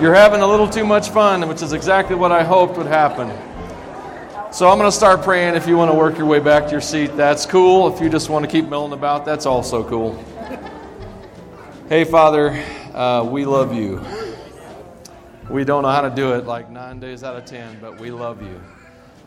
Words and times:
You're 0.00 0.14
having 0.14 0.40
a 0.40 0.46
little 0.46 0.66
too 0.66 0.86
much 0.86 1.10
fun, 1.10 1.46
which 1.46 1.60
is 1.60 1.74
exactly 1.74 2.16
what 2.16 2.32
I 2.32 2.42
hoped 2.42 2.78
would 2.78 2.86
happen. 2.86 3.28
So 4.50 4.70
I'm 4.70 4.78
going 4.78 4.90
to 4.90 4.96
start 4.96 5.22
praying. 5.22 5.56
If 5.56 5.66
you 5.66 5.76
want 5.76 5.90
to 5.90 5.94
work 5.94 6.16
your 6.16 6.26
way 6.26 6.40
back 6.40 6.64
to 6.64 6.70
your 6.70 6.80
seat, 6.80 7.08
that's 7.18 7.44
cool. 7.44 7.94
If 7.94 8.00
you 8.00 8.08
just 8.08 8.30
want 8.30 8.46
to 8.46 8.50
keep 8.50 8.66
milling 8.66 8.94
about, 8.94 9.26
that's 9.26 9.44
also 9.44 9.86
cool. 9.86 10.14
Hey, 11.90 12.04
Father, 12.04 12.64
uh, 12.94 13.28
we 13.30 13.44
love 13.44 13.74
you. 13.74 14.02
We 15.50 15.64
don't 15.64 15.82
know 15.82 15.90
how 15.90 16.00
to 16.00 16.10
do 16.10 16.32
it 16.32 16.46
like 16.46 16.70
nine 16.70 16.98
days 16.98 17.22
out 17.22 17.36
of 17.36 17.44
ten, 17.44 17.76
but 17.78 18.00
we 18.00 18.10
love 18.10 18.40
you. 18.40 18.58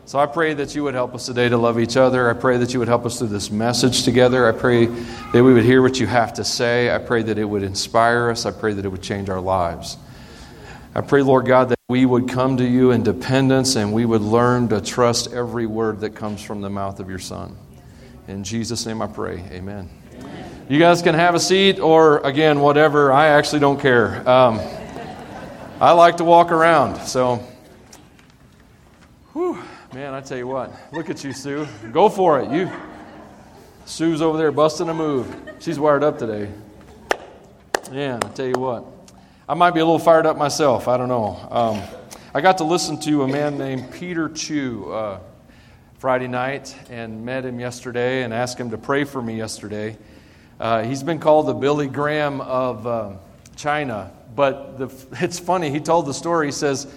So 0.06 0.18
I 0.18 0.26
pray 0.26 0.54
that 0.54 0.74
you 0.74 0.82
would 0.82 0.94
help 0.94 1.14
us 1.14 1.24
today 1.24 1.48
to 1.48 1.56
love 1.56 1.78
each 1.78 1.96
other. 1.96 2.28
I 2.28 2.32
pray 2.32 2.56
that 2.56 2.72
you 2.72 2.80
would 2.80 2.88
help 2.88 3.06
us 3.06 3.20
through 3.20 3.28
this 3.28 3.48
message 3.48 4.02
together. 4.02 4.48
I 4.48 4.58
pray 4.58 4.86
that 4.86 5.44
we 5.44 5.54
would 5.54 5.64
hear 5.64 5.82
what 5.82 6.00
you 6.00 6.08
have 6.08 6.32
to 6.32 6.42
say. 6.42 6.92
I 6.92 6.98
pray 6.98 7.22
that 7.22 7.38
it 7.38 7.44
would 7.44 7.62
inspire 7.62 8.28
us. 8.28 8.44
I 8.44 8.50
pray 8.50 8.72
that 8.72 8.84
it 8.84 8.88
would 8.88 9.02
change 9.02 9.28
our 9.30 9.40
lives. 9.40 9.98
I 10.96 11.00
pray, 11.00 11.22
Lord 11.22 11.46
God, 11.46 11.70
that 11.70 11.78
we 11.88 12.06
would 12.06 12.28
come 12.28 12.56
to 12.58 12.64
you 12.64 12.92
in 12.92 13.02
dependence 13.02 13.74
and 13.74 13.92
we 13.92 14.06
would 14.06 14.22
learn 14.22 14.68
to 14.68 14.80
trust 14.80 15.32
every 15.32 15.66
word 15.66 15.98
that 16.00 16.14
comes 16.14 16.40
from 16.40 16.60
the 16.60 16.70
mouth 16.70 17.00
of 17.00 17.10
your 17.10 17.18
Son. 17.18 17.56
In 18.28 18.44
Jesus' 18.44 18.86
name 18.86 19.02
I 19.02 19.08
pray. 19.08 19.42
Amen. 19.50 19.90
You 20.68 20.78
guys 20.78 21.02
can 21.02 21.16
have 21.16 21.34
a 21.34 21.40
seat 21.40 21.80
or, 21.80 22.18
again, 22.18 22.60
whatever. 22.60 23.12
I 23.12 23.26
actually 23.26 23.58
don't 23.58 23.80
care. 23.80 24.26
Um, 24.28 24.60
I 25.80 25.90
like 25.90 26.18
to 26.18 26.24
walk 26.24 26.52
around. 26.52 27.00
So, 27.02 27.44
whew, 29.32 29.58
man, 29.92 30.14
I 30.14 30.20
tell 30.20 30.38
you 30.38 30.46
what. 30.46 30.72
Look 30.92 31.10
at 31.10 31.24
you, 31.24 31.32
Sue. 31.32 31.66
Go 31.90 32.08
for 32.08 32.40
it. 32.40 32.52
You. 32.52 32.70
Sue's 33.84 34.22
over 34.22 34.38
there 34.38 34.52
busting 34.52 34.88
a 34.88 34.94
move. 34.94 35.56
She's 35.58 35.78
wired 35.78 36.04
up 36.04 36.20
today. 36.20 36.52
Yeah, 37.90 38.20
I 38.22 38.28
tell 38.28 38.46
you 38.46 38.60
what. 38.60 38.93
I 39.46 39.52
might 39.52 39.72
be 39.72 39.80
a 39.80 39.84
little 39.84 39.98
fired 39.98 40.24
up 40.24 40.38
myself. 40.38 40.88
I 40.88 40.96
don't 40.96 41.10
know. 41.10 41.36
Um, 41.50 41.82
I 42.32 42.40
got 42.40 42.56
to 42.58 42.64
listen 42.64 42.98
to 43.00 43.24
a 43.24 43.28
man 43.28 43.58
named 43.58 43.92
Peter 43.92 44.30
Chu 44.30 44.90
uh, 44.90 45.20
Friday 45.98 46.28
night 46.28 46.74
and 46.88 47.26
met 47.26 47.44
him 47.44 47.60
yesterday 47.60 48.22
and 48.22 48.32
asked 48.32 48.58
him 48.58 48.70
to 48.70 48.78
pray 48.78 49.04
for 49.04 49.20
me 49.20 49.36
yesterday. 49.36 49.98
Uh, 50.58 50.82
he's 50.84 51.02
been 51.02 51.18
called 51.18 51.46
the 51.46 51.52
Billy 51.52 51.88
Graham 51.88 52.40
of 52.40 52.86
uh, 52.86 53.10
China, 53.54 54.10
but 54.34 54.78
the, 54.78 54.90
it's 55.22 55.38
funny. 55.38 55.68
He 55.68 55.78
told 55.78 56.06
the 56.06 56.14
story. 56.14 56.46
He 56.46 56.52
says 56.52 56.90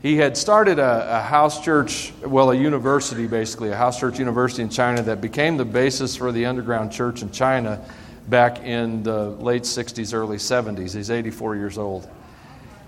he 0.00 0.16
had 0.16 0.34
started 0.34 0.78
a, 0.78 1.18
a 1.18 1.20
house 1.20 1.62
church, 1.62 2.14
well, 2.24 2.52
a 2.52 2.56
university 2.56 3.26
basically, 3.26 3.68
a 3.68 3.76
house 3.76 4.00
church 4.00 4.18
university 4.18 4.62
in 4.62 4.70
China 4.70 5.02
that 5.02 5.20
became 5.20 5.58
the 5.58 5.66
basis 5.66 6.16
for 6.16 6.32
the 6.32 6.46
underground 6.46 6.90
church 6.90 7.20
in 7.20 7.30
China 7.30 7.84
back 8.28 8.60
in 8.60 9.02
the 9.02 9.30
late 9.30 9.62
60s, 9.62 10.14
early 10.14 10.36
70s. 10.36 10.94
He's 10.94 11.10
84 11.10 11.56
years 11.56 11.78
old 11.78 12.08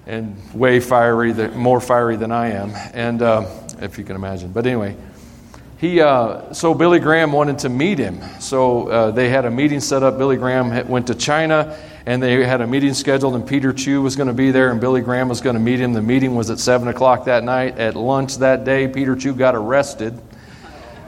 and 0.06 0.36
way 0.54 0.80
fiery, 0.80 1.32
more 1.50 1.80
fiery 1.80 2.16
than 2.16 2.30
I 2.30 2.50
am, 2.50 2.70
and 2.92 3.22
uh, 3.22 3.46
if 3.80 3.98
you 3.98 4.04
can 4.04 4.16
imagine. 4.16 4.52
But 4.52 4.66
anyway, 4.66 4.96
he 5.78 6.00
uh, 6.00 6.52
so 6.52 6.74
Billy 6.74 6.98
Graham 6.98 7.32
wanted 7.32 7.58
to 7.60 7.68
meet 7.68 7.98
him. 7.98 8.20
So 8.40 8.88
uh, 8.88 9.10
they 9.10 9.28
had 9.28 9.44
a 9.44 9.50
meeting 9.50 9.80
set 9.80 10.02
up. 10.02 10.18
Billy 10.18 10.36
Graham 10.36 10.88
went 10.88 11.06
to 11.08 11.14
China, 11.14 11.78
and 12.06 12.22
they 12.22 12.44
had 12.44 12.60
a 12.60 12.66
meeting 12.66 12.94
scheduled. 12.94 13.34
And 13.34 13.46
Peter 13.46 13.72
Chu 13.72 14.02
was 14.02 14.14
going 14.14 14.28
to 14.28 14.34
be 14.34 14.50
there, 14.50 14.70
and 14.70 14.80
Billy 14.80 15.00
Graham 15.00 15.28
was 15.28 15.40
going 15.40 15.54
to 15.54 15.60
meet 15.60 15.80
him. 15.80 15.92
The 15.92 16.02
meeting 16.02 16.34
was 16.34 16.50
at 16.50 16.58
seven 16.58 16.88
o'clock 16.88 17.24
that 17.24 17.44
night. 17.44 17.78
At 17.78 17.96
lunch 17.96 18.38
that 18.38 18.64
day, 18.64 18.88
Peter 18.88 19.16
Chu 19.16 19.34
got 19.34 19.54
arrested 19.54 20.18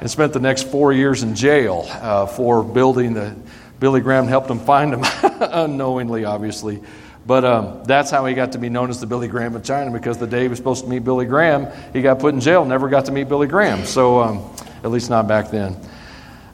and 0.00 0.10
spent 0.10 0.32
the 0.32 0.40
next 0.40 0.70
four 0.70 0.92
years 0.92 1.22
in 1.22 1.34
jail 1.34 1.86
uh, 1.88 2.26
for 2.26 2.62
building 2.62 3.14
the 3.14 3.34
Billy 3.78 4.00
Graham 4.00 4.26
helped 4.26 4.50
him 4.50 4.58
find 4.58 4.94
him, 4.94 5.04
unknowingly, 5.40 6.24
obviously. 6.24 6.82
But 7.26 7.44
um, 7.44 7.82
that's 7.84 8.10
how 8.10 8.24
he 8.24 8.34
got 8.34 8.52
to 8.52 8.58
be 8.58 8.68
known 8.68 8.88
as 8.88 9.00
the 9.00 9.06
Billy 9.06 9.26
Graham 9.26 9.56
of 9.56 9.64
China 9.64 9.90
because 9.90 10.16
the 10.16 10.28
day 10.28 10.42
he 10.42 10.48
was 10.48 10.58
supposed 10.58 10.84
to 10.84 10.90
meet 10.90 11.00
Billy 11.00 11.26
Graham, 11.26 11.66
he 11.92 12.00
got 12.00 12.20
put 12.20 12.32
in 12.34 12.40
jail, 12.40 12.64
never 12.64 12.88
got 12.88 13.06
to 13.06 13.12
meet 13.12 13.28
Billy 13.28 13.48
Graham. 13.48 13.84
So, 13.84 14.20
um, 14.20 14.50
at 14.84 14.90
least 14.90 15.10
not 15.10 15.26
back 15.26 15.50
then. 15.50 15.76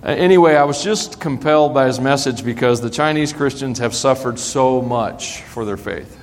Uh, 0.02 0.08
anyway, 0.08 0.56
I 0.56 0.64
was 0.64 0.82
just 0.82 1.20
compelled 1.20 1.74
by 1.74 1.86
his 1.86 2.00
message 2.00 2.42
because 2.42 2.80
the 2.80 2.90
Chinese 2.90 3.32
Christians 3.32 3.78
have 3.78 3.94
suffered 3.94 4.38
so 4.38 4.80
much 4.80 5.42
for 5.42 5.64
their 5.66 5.76
faith. 5.76 6.18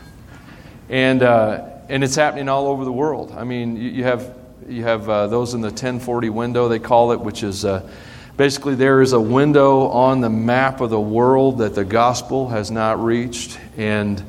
And, 0.89 1.21
uh, 1.21 1.69
and 1.87 2.03
it's 2.03 2.15
happening 2.15 2.49
all 2.49 2.67
over 2.67 2.83
the 2.83 2.91
world. 2.91 3.31
I 3.37 3.43
mean, 3.43 3.77
you, 3.77 3.89
you 3.89 4.03
have, 4.03 4.35
you 4.67 4.83
have 4.83 5.07
uh, 5.07 5.27
those 5.27 5.53
in 5.53 5.61
the 5.61 5.67
1040 5.67 6.29
window, 6.29 6.67
they 6.67 6.79
call 6.79 7.11
it, 7.11 7.19
which 7.21 7.43
is 7.43 7.63
uh, 7.63 7.87
Basically, 8.39 8.73
there 8.73 9.01
is 9.01 9.11
a 9.11 9.19
window 9.19 9.89
on 9.89 10.21
the 10.21 10.29
map 10.29 10.79
of 10.79 10.91
the 10.91 10.99
world 10.99 11.57
that 11.57 11.75
the 11.75 11.83
gospel 11.83 12.47
has 12.47 12.71
not 12.71 13.03
reached. 13.03 13.59
And 13.75 14.23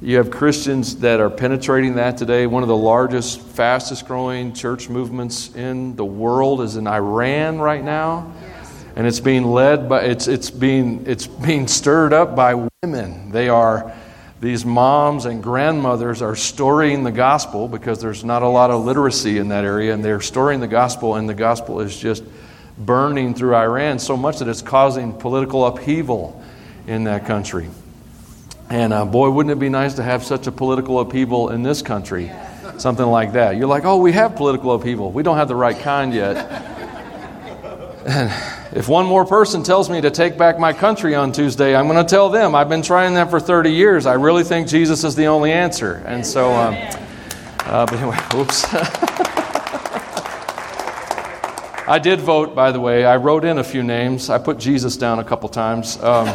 you 0.00 0.18
have 0.18 0.30
Christians 0.30 0.98
that 0.98 1.18
are 1.18 1.28
penetrating 1.28 1.96
that 1.96 2.16
today. 2.16 2.46
One 2.46 2.62
of 2.62 2.68
the 2.68 2.76
largest, 2.76 3.40
fastest 3.40 4.06
growing 4.06 4.52
church 4.52 4.88
movements 4.88 5.52
in 5.56 5.96
the 5.96 6.04
world 6.04 6.60
is 6.60 6.76
in 6.76 6.86
Iran 6.86 7.58
right 7.58 7.82
now. 7.82 8.32
And 8.94 9.08
it's 9.08 9.18
being 9.18 9.42
led 9.42 9.88
by, 9.88 10.02
it's, 10.02 10.28
it's, 10.28 10.50
being, 10.50 11.02
it's 11.08 11.26
being 11.26 11.66
stirred 11.66 12.12
up 12.12 12.36
by 12.36 12.68
women. 12.84 13.32
They 13.32 13.48
are, 13.48 13.92
these 14.40 14.64
moms 14.64 15.24
and 15.24 15.42
grandmothers 15.42 16.22
are 16.22 16.36
storing 16.36 17.02
the 17.02 17.10
gospel 17.10 17.66
because 17.66 18.00
there's 18.00 18.22
not 18.22 18.42
a 18.42 18.48
lot 18.48 18.70
of 18.70 18.84
literacy 18.84 19.38
in 19.38 19.48
that 19.48 19.64
area. 19.64 19.94
And 19.94 20.04
they're 20.04 20.20
storing 20.20 20.60
the 20.60 20.68
gospel, 20.68 21.16
and 21.16 21.28
the 21.28 21.34
gospel 21.34 21.80
is 21.80 21.98
just 21.98 22.22
burning 22.78 23.34
through 23.34 23.54
Iran 23.54 23.98
so 23.98 24.16
much 24.16 24.38
that 24.38 24.48
it's 24.48 24.62
causing 24.62 25.12
political 25.12 25.66
upheaval 25.66 26.42
in 26.86 27.04
that 27.04 27.26
country. 27.26 27.68
And 28.70 28.92
uh, 28.92 29.04
boy, 29.04 29.30
wouldn't 29.30 29.52
it 29.52 29.58
be 29.58 29.68
nice 29.68 29.94
to 29.94 30.02
have 30.02 30.24
such 30.24 30.46
a 30.46 30.52
political 30.52 31.00
upheaval 31.00 31.50
in 31.50 31.62
this 31.62 31.82
country? 31.82 32.30
Something 32.76 33.06
like 33.06 33.32
that. 33.32 33.56
You're 33.56 33.66
like, 33.66 33.84
oh, 33.84 33.96
we 33.96 34.12
have 34.12 34.36
political 34.36 34.72
upheaval. 34.72 35.10
We 35.10 35.22
don't 35.22 35.36
have 35.36 35.48
the 35.48 35.56
right 35.56 35.78
kind 35.78 36.12
yet. 36.12 36.74
And 38.08 38.32
if 38.72 38.88
one 38.88 39.04
more 39.04 39.26
person 39.26 39.62
tells 39.62 39.90
me 39.90 40.00
to 40.00 40.10
take 40.10 40.38
back 40.38 40.58
my 40.58 40.72
country 40.72 41.14
on 41.14 41.30
Tuesday, 41.30 41.76
I'm 41.76 41.88
going 41.88 42.02
to 42.02 42.08
tell 42.08 42.30
them 42.30 42.54
I've 42.54 42.68
been 42.68 42.80
trying 42.80 43.14
that 43.14 43.28
for 43.28 43.38
30 43.38 43.70
years. 43.70 44.06
I 44.06 44.14
really 44.14 44.44
think 44.44 44.66
Jesus 44.66 45.04
is 45.04 45.14
the 45.14 45.26
only 45.26 45.52
answer. 45.52 46.02
And 46.06 46.24
so, 46.24 46.50
um, 46.52 46.74
uh, 47.60 47.84
but 47.84 47.94
anyway, 47.94 48.16
oops. 48.34 48.64
I 51.88 51.98
did 51.98 52.20
vote, 52.20 52.54
by 52.54 52.70
the 52.70 52.78
way. 52.80 53.06
I 53.06 53.16
wrote 53.16 53.46
in 53.46 53.56
a 53.56 53.64
few 53.64 53.82
names. 53.82 54.28
I 54.28 54.36
put 54.36 54.58
Jesus 54.58 54.98
down 54.98 55.20
a 55.20 55.24
couple 55.24 55.48
times. 55.48 55.96
Um, 56.02 56.26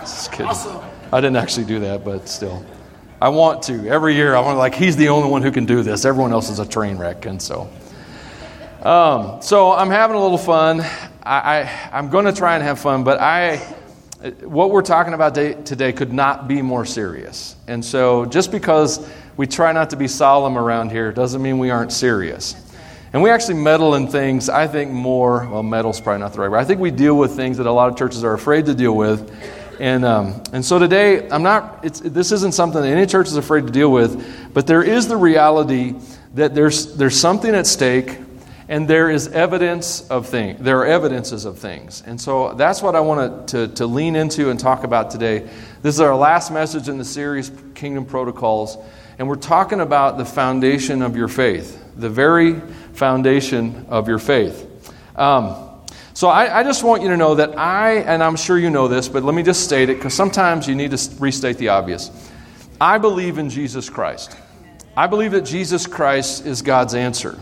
just 0.00 0.32
kidding. 0.32 0.46
Awesome. 0.46 0.80
I 1.12 1.20
didn't 1.20 1.36
actually 1.36 1.66
do 1.66 1.80
that, 1.80 2.06
but 2.06 2.26
still. 2.26 2.64
I 3.20 3.28
want 3.28 3.64
to. 3.64 3.86
Every 3.86 4.14
year, 4.14 4.34
I 4.34 4.40
want 4.40 4.54
to, 4.54 4.58
like, 4.58 4.74
he's 4.74 4.96
the 4.96 5.10
only 5.10 5.28
one 5.28 5.42
who 5.42 5.52
can 5.52 5.66
do 5.66 5.82
this. 5.82 6.06
Everyone 6.06 6.32
else 6.32 6.48
is 6.48 6.58
a 6.58 6.66
train 6.66 6.96
wreck. 6.96 7.26
And 7.26 7.40
so. 7.40 7.68
Um, 8.80 9.42
so 9.42 9.72
I'm 9.72 9.90
having 9.90 10.16
a 10.16 10.22
little 10.22 10.38
fun. 10.38 10.80
I, 11.22 11.68
I, 11.92 11.98
am 11.98 12.08
going 12.08 12.24
to 12.24 12.32
try 12.32 12.54
and 12.54 12.62
have 12.62 12.78
fun, 12.78 13.04
but 13.04 13.20
I, 13.20 13.58
what 14.42 14.70
we're 14.70 14.80
talking 14.80 15.12
about 15.12 15.34
today 15.34 15.92
could 15.92 16.14
not 16.14 16.48
be 16.48 16.62
more 16.62 16.86
serious. 16.86 17.56
And 17.66 17.84
so 17.84 18.24
just 18.24 18.50
because 18.50 19.06
we 19.36 19.46
try 19.46 19.72
not 19.72 19.90
to 19.90 19.96
be 19.96 20.08
solemn 20.08 20.56
around 20.56 20.92
here 20.92 21.12
doesn't 21.12 21.42
mean 21.42 21.58
we 21.58 21.68
aren't 21.68 21.92
serious. 21.92 22.56
And 23.14 23.22
we 23.22 23.30
actually 23.30 23.54
meddle 23.54 23.94
in 23.94 24.08
things, 24.08 24.48
I 24.48 24.66
think, 24.66 24.90
more, 24.90 25.46
well, 25.48 25.62
meddle's 25.62 26.00
probably 26.00 26.18
not 26.18 26.32
the 26.32 26.40
right 26.40 26.50
word. 26.50 26.58
I 26.58 26.64
think 26.64 26.80
we 26.80 26.90
deal 26.90 27.16
with 27.16 27.36
things 27.36 27.58
that 27.58 27.66
a 27.66 27.70
lot 27.70 27.88
of 27.88 27.96
churches 27.96 28.24
are 28.24 28.34
afraid 28.34 28.66
to 28.66 28.74
deal 28.74 28.96
with. 28.96 29.32
And, 29.78 30.04
um, 30.04 30.42
and 30.52 30.64
so 30.64 30.80
today, 30.80 31.28
I'm 31.28 31.44
not, 31.44 31.84
this 31.84 32.32
isn't 32.32 32.54
something 32.54 32.82
that 32.82 32.88
any 32.88 33.06
church 33.06 33.28
is 33.28 33.36
afraid 33.36 33.68
to 33.68 33.72
deal 33.72 33.92
with, 33.92 34.52
but 34.52 34.66
there 34.66 34.82
is 34.82 35.06
the 35.06 35.16
reality 35.16 35.94
that 36.34 36.56
there's, 36.56 36.96
there's 36.96 37.16
something 37.16 37.54
at 37.54 37.68
stake 37.68 38.18
and 38.68 38.88
there 38.88 39.08
is 39.10 39.28
evidence 39.28 40.08
of 40.08 40.26
things. 40.26 40.58
There 40.58 40.80
are 40.80 40.86
evidences 40.86 41.44
of 41.44 41.56
things. 41.56 42.02
And 42.04 42.20
so 42.20 42.54
that's 42.54 42.82
what 42.82 42.96
I 42.96 43.00
want 43.00 43.46
to, 43.50 43.68
to 43.68 43.86
lean 43.86 44.16
into 44.16 44.50
and 44.50 44.58
talk 44.58 44.82
about 44.82 45.12
today. 45.12 45.48
This 45.82 45.94
is 45.94 46.00
our 46.00 46.16
last 46.16 46.50
message 46.50 46.88
in 46.88 46.98
the 46.98 47.04
series, 47.04 47.52
Kingdom 47.76 48.06
Protocols. 48.06 48.76
And 49.20 49.28
we're 49.28 49.36
talking 49.36 49.78
about 49.78 50.18
the 50.18 50.24
foundation 50.24 51.00
of 51.00 51.16
your 51.16 51.28
faith, 51.28 51.80
the 51.94 52.10
very 52.10 52.60
foundation 52.94 53.86
of 53.88 54.08
your 54.08 54.18
faith. 54.18 54.70
Um, 55.16 55.56
so 56.14 56.28
I, 56.28 56.60
I, 56.60 56.62
just 56.62 56.84
want 56.84 57.02
you 57.02 57.08
to 57.08 57.16
know 57.16 57.34
that 57.34 57.58
I, 57.58 57.96
and 57.96 58.22
I'm 58.22 58.36
sure 58.36 58.58
you 58.58 58.70
know 58.70 58.88
this, 58.88 59.08
but 59.08 59.24
let 59.24 59.34
me 59.34 59.42
just 59.42 59.64
state 59.64 59.90
it 59.90 59.96
because 59.96 60.14
sometimes 60.14 60.68
you 60.68 60.74
need 60.74 60.92
to 60.92 61.10
restate 61.18 61.58
the 61.58 61.68
obvious. 61.68 62.10
I 62.80 62.98
believe 62.98 63.38
in 63.38 63.50
Jesus 63.50 63.90
Christ. 63.90 64.36
I 64.96 65.08
believe 65.08 65.32
that 65.32 65.42
Jesus 65.42 65.86
Christ 65.86 66.46
is 66.46 66.62
God's 66.62 66.94
answer. 66.94 67.38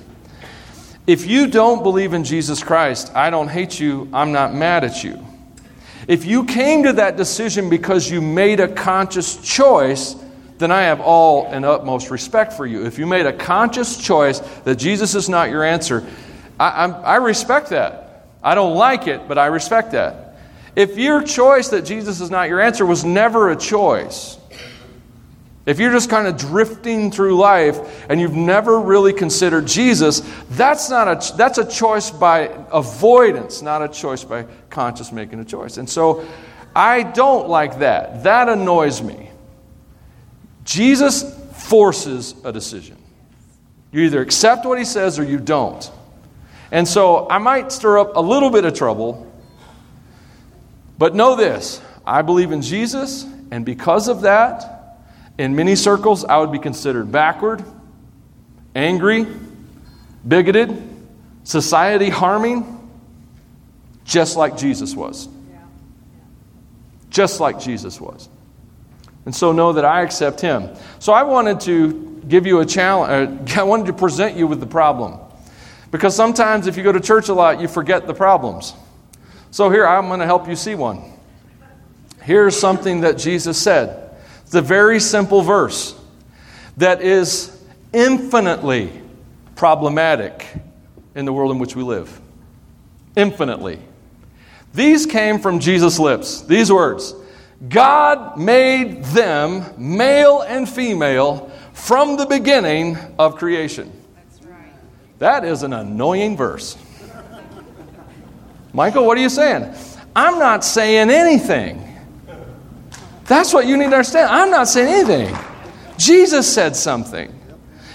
If 1.07 1.27
you 1.27 1.49
don't 1.49 1.83
believe 1.83 2.15
in 2.15 2.25
Jesus 2.25 2.63
Christ, 2.63 3.13
I 3.15 3.29
don't 3.29 3.49
hate 3.49 3.79
you, 3.79 4.09
I'm 4.13 4.33
not 4.33 4.55
mad 4.55 4.85
at 4.85 5.05
you. 5.05 5.23
If 6.09 6.25
you 6.25 6.45
came 6.45 6.85
to 6.85 6.95
that 6.95 7.17
decision 7.17 7.69
because 7.69 8.11
you 8.11 8.21
made 8.21 8.61
a 8.61 8.69
conscious 8.69 9.37
choice, 9.37 10.17
then 10.63 10.71
I 10.73 10.83
have 10.83 11.01
all 11.01 11.47
and 11.47 11.65
utmost 11.65 12.11
respect 12.11 12.53
for 12.53 12.65
you. 12.65 12.87
If 12.87 12.99
you 12.99 13.07
made 13.07 13.27
a 13.27 13.33
conscious 13.33 13.99
choice 13.99 14.39
that 14.65 14.77
Jesus 14.77 15.15
is 15.15 15.29
not 15.29 15.51
your 15.51 15.65
answer, 15.65 16.07
I, 16.59 16.87
I, 16.87 17.17
respect 17.17 17.71
that. 17.71 18.27
I 18.43 18.55
don't 18.55 18.77
like 18.77 19.09
it, 19.09 19.27
but 19.27 19.37
I 19.39 19.47
respect 19.47 19.93
that. 19.93 20.37
If 20.77 20.97
your 20.97 21.23
choice 21.23 21.69
that 21.69 21.85
Jesus 21.85 22.21
is 22.21 22.31
not 22.31 22.49
your 22.49 22.61
answer 22.61 22.87
was 22.87 23.05
never 23.05 23.51
a 23.51 23.57
choice, 23.57 24.39
If 25.65 25.79
you're 25.79 25.93
just 25.93 26.11
kind 26.11 26.27
of 26.27 26.37
drifting 26.37 27.13
through 27.13 27.37
life 27.37 28.07
and 28.11 28.21
you've 28.21 28.35
never 28.35 28.81
really 28.81 29.13
considered 29.13 29.67
Jesus, 29.67 30.21
that's, 30.51 30.91
not 30.91 31.07
a, 31.09 31.37
that's 31.37 31.59
a 31.59 31.69
choice 31.69 32.11
by 32.11 32.51
avoidance, 32.73 33.63
not 33.63 33.81
a 33.81 33.89
choice 33.89 34.25
by 34.25 34.45
conscious 34.71 35.13
making 35.13 35.39
a 35.39 35.45
choice. 35.45 35.77
And 35.77 35.89
so 35.89 36.27
I 36.75 37.05
don't 37.05 37.49
like 37.49 37.79
that. 37.79 38.25
That 38.25 38.49
annoys 38.49 39.03
me. 39.03 39.31
Jesus 40.65 41.23
forces 41.55 42.35
a 42.45 42.53
decision. 42.53 42.97
You 43.91 44.03
either 44.03 44.21
accept 44.21 44.65
what 44.65 44.79
he 44.79 44.85
says 44.85 45.19
or 45.19 45.25
you 45.25 45.39
don't. 45.39 45.91
And 46.71 46.89
so 46.89 47.29
I 47.29 47.39
might 47.39 47.71
stir 47.71 47.99
up 47.99 48.17
a 48.17 48.21
little 48.21 48.51
bit 48.51 48.65
of 48.65 48.75
trouble, 48.75 49.31
but 50.99 51.15
know 51.15 51.37
this 51.37 51.81
I 52.07 52.23
believe 52.23 52.53
in 52.53 52.63
Jesus, 52.63 53.25
and 53.51 53.65
because 53.65 54.09
of 54.09 54.23
that, 54.23 54.99
in 55.39 55.55
many 55.55 55.77
circles, 55.77 56.25
I 56.25 56.39
would 56.39 56.53
be 56.53 56.59
considered 56.59 57.13
backward, 57.13 57.65
angry, 58.75 59.27
bigoted, 60.27 60.91
society 61.45 62.09
harming, 62.09 62.79
just 64.05 64.37
like 64.37 64.57
Jesus 64.57 64.95
was. 64.95 65.29
Just 67.11 67.41
like 67.41 67.61
Jesus 67.61 68.01
was. 68.01 68.29
And 69.25 69.35
so 69.35 69.53
know 69.53 69.73
that 69.73 69.85
I 69.85 70.03
accept 70.03 70.41
him. 70.41 70.71
So 70.99 71.13
I 71.13 71.23
wanted 71.23 71.61
to 71.61 72.23
give 72.29 72.47
you 72.47 72.61
a 72.61 72.67
challenge, 72.67 73.51
uh, 73.51 73.61
I 73.61 73.63
wanted 73.65 73.87
to 73.87 73.93
present 73.93 74.37
you 74.37 74.47
with 74.47 74.61
the 74.61 74.67
problem. 74.67 75.19
Because 75.91 76.17
sometimes 76.17 76.67
if 76.67 76.77
you 76.77 76.83
go 76.83 76.93
to 76.93 77.01
church 77.01 77.29
a 77.29 77.35
lot, 77.35 77.61
you 77.61 77.69
forget 77.69 78.07
the 78.07 78.15
problems. 78.15 78.75
So 79.51 79.69
here, 79.71 79.87
I'm 79.87 80.09
going 80.09 80.21
to 80.21 80.27
help 80.27 80.49
you 80.49 80.57
see 80.57 80.75
one. 80.75 81.13
Here's 82.23 82.59
something 82.59 83.03
that 83.03 83.19
Jesus 83.19 83.61
said. 83.61 84.17
It's 84.45 84.55
a 84.55 84.63
very 84.63 85.01
simple 85.01 85.43
verse 85.43 85.99
that 86.79 87.03
is 87.03 87.63
infinitely 87.93 89.03
problematic 89.55 90.47
in 91.15 91.27
the 91.27 91.33
world 91.33 91.53
in 91.53 91.59
which 91.59 91.77
we 91.77 91.83
live. 91.83 92.21
Infinitely. 93.17 93.79
These 94.73 95.05
came 95.05 95.39
from 95.39 95.59
Jesus' 95.59 95.99
lips. 95.99 96.43
These 96.43 96.73
words 96.73 97.15
God 97.69 98.39
made 98.39 99.05
them 99.05 99.65
male 99.79 100.43
and 100.43 100.69
female 100.69 101.51
from 101.73 102.17
the 102.17 102.27
beginning 102.27 102.97
of 103.19 103.37
creation. 103.37 103.93
That 105.19 105.45
is 105.45 105.63
an 105.63 105.73
annoying 105.73 106.37
verse. 106.37 106.77
Michael, 108.73 109.07
what 109.07 109.17
are 109.19 109.21
you 109.21 109.29
saying? 109.29 109.73
I'm 110.17 110.39
not 110.39 110.65
saying 110.65 111.11
anything. 111.11 111.89
That's 113.27 113.55
what 113.55 113.67
you 113.67 113.77
need 113.77 113.91
to 113.91 113.97
understand. 113.97 114.31
I'm 114.31 114.51
not 114.51 114.69
saying 114.69 114.89
anything. 114.89 115.37
Jesus 115.97 116.53
said 116.53 116.75
something. 116.75 117.33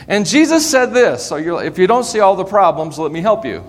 And 0.07 0.25
Jesus 0.25 0.69
said 0.69 0.93
this. 0.93 1.25
So 1.25 1.35
if 1.59 1.77
you 1.77 1.87
don't 1.87 2.05
see 2.05 2.21
all 2.21 2.35
the 2.35 2.45
problems, 2.45 2.97
let 2.97 3.11
me 3.11 3.19
help 3.19 3.43
you. 3.43 3.63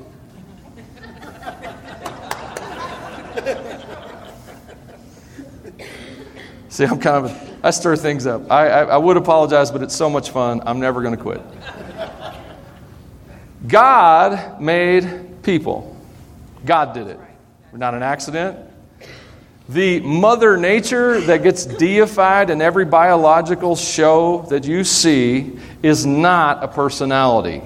See, 6.78 6.84
I'm 6.84 7.00
kind 7.00 7.26
of, 7.26 7.58
I 7.64 7.70
stir 7.70 7.96
things 7.96 8.24
up. 8.24 8.48
I, 8.48 8.68
I, 8.68 8.82
I 8.84 8.96
would 8.98 9.16
apologize, 9.16 9.72
but 9.72 9.82
it's 9.82 9.96
so 9.96 10.08
much 10.08 10.30
fun. 10.30 10.62
I'm 10.64 10.78
never 10.78 11.02
going 11.02 11.16
to 11.16 11.20
quit. 11.20 11.42
God 13.66 14.60
made 14.60 15.42
people. 15.42 15.96
God 16.64 16.94
did 16.94 17.08
it. 17.08 17.18
We're 17.72 17.78
not 17.78 17.94
an 17.94 18.04
accident. 18.04 18.58
The 19.68 19.98
mother 20.00 20.56
nature 20.56 21.20
that 21.22 21.42
gets 21.42 21.66
deified 21.66 22.48
in 22.48 22.62
every 22.62 22.84
biological 22.84 23.74
show 23.74 24.46
that 24.48 24.64
you 24.64 24.84
see 24.84 25.58
is 25.82 26.06
not 26.06 26.62
a 26.62 26.68
personality. 26.68 27.60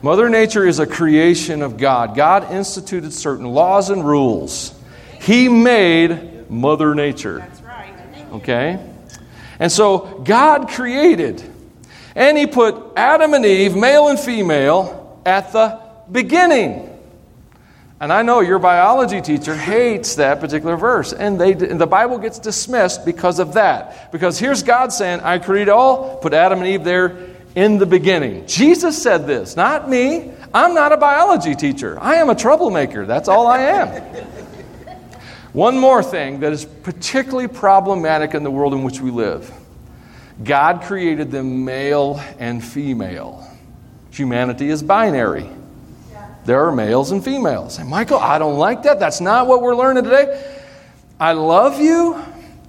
Mother 0.00 0.30
nature 0.30 0.66
is 0.66 0.78
a 0.78 0.86
creation 0.86 1.60
of 1.60 1.76
God. 1.76 2.16
God 2.16 2.50
instituted 2.50 3.12
certain 3.12 3.46
laws 3.46 3.90
and 3.90 4.02
rules. 4.02 4.74
He 5.20 5.50
made 5.50 6.50
Mother 6.50 6.94
nature. 6.94 7.46
Okay? 8.34 8.78
And 9.58 9.70
so 9.70 10.20
God 10.24 10.68
created, 10.68 11.42
and 12.14 12.36
He 12.36 12.46
put 12.46 12.76
Adam 12.96 13.34
and 13.34 13.46
Eve, 13.46 13.76
male 13.76 14.08
and 14.08 14.18
female, 14.18 15.22
at 15.24 15.52
the 15.52 15.80
beginning. 16.10 16.90
And 18.00 18.12
I 18.12 18.22
know 18.22 18.40
your 18.40 18.58
biology 18.58 19.20
teacher 19.22 19.54
hates 19.54 20.16
that 20.16 20.40
particular 20.40 20.76
verse. 20.76 21.12
And, 21.12 21.40
they, 21.40 21.52
and 21.52 21.80
the 21.80 21.86
Bible 21.86 22.18
gets 22.18 22.38
dismissed 22.38 23.06
because 23.06 23.38
of 23.38 23.54
that. 23.54 24.10
Because 24.12 24.38
here's 24.38 24.62
God 24.62 24.92
saying, 24.92 25.20
I 25.20 25.38
created 25.38 25.70
all, 25.70 26.18
put 26.18 26.34
Adam 26.34 26.58
and 26.58 26.66
Eve 26.66 26.84
there 26.84 27.16
in 27.54 27.78
the 27.78 27.86
beginning. 27.86 28.46
Jesus 28.46 29.00
said 29.00 29.26
this, 29.26 29.56
not 29.56 29.88
me. 29.88 30.32
I'm 30.52 30.74
not 30.74 30.92
a 30.92 30.96
biology 30.96 31.54
teacher. 31.54 31.98
I 32.00 32.16
am 32.16 32.30
a 32.30 32.34
troublemaker. 32.34 33.06
That's 33.06 33.28
all 33.28 33.46
I 33.46 33.60
am. 33.60 34.26
One 35.54 35.78
more 35.78 36.02
thing 36.02 36.40
that 36.40 36.52
is 36.52 36.64
particularly 36.64 37.48
problematic 37.48 38.34
in 38.34 38.42
the 38.42 38.50
world 38.50 38.74
in 38.74 38.82
which 38.82 39.00
we 39.00 39.10
live 39.10 39.50
God 40.42 40.82
created 40.82 41.30
them 41.30 41.64
male 41.64 42.20
and 42.38 42.62
female. 42.62 43.48
Humanity 44.10 44.68
is 44.68 44.82
binary. 44.82 45.48
There 46.44 46.66
are 46.66 46.72
males 46.72 47.12
and 47.12 47.24
females. 47.24 47.78
And 47.78 47.88
Michael, 47.88 48.18
I 48.18 48.38
don't 48.38 48.58
like 48.58 48.82
that. 48.82 49.00
That's 49.00 49.20
not 49.20 49.46
what 49.46 49.62
we're 49.62 49.76
learning 49.76 50.04
today. 50.04 50.54
I 51.18 51.32
love 51.32 51.80
you, 51.80 52.22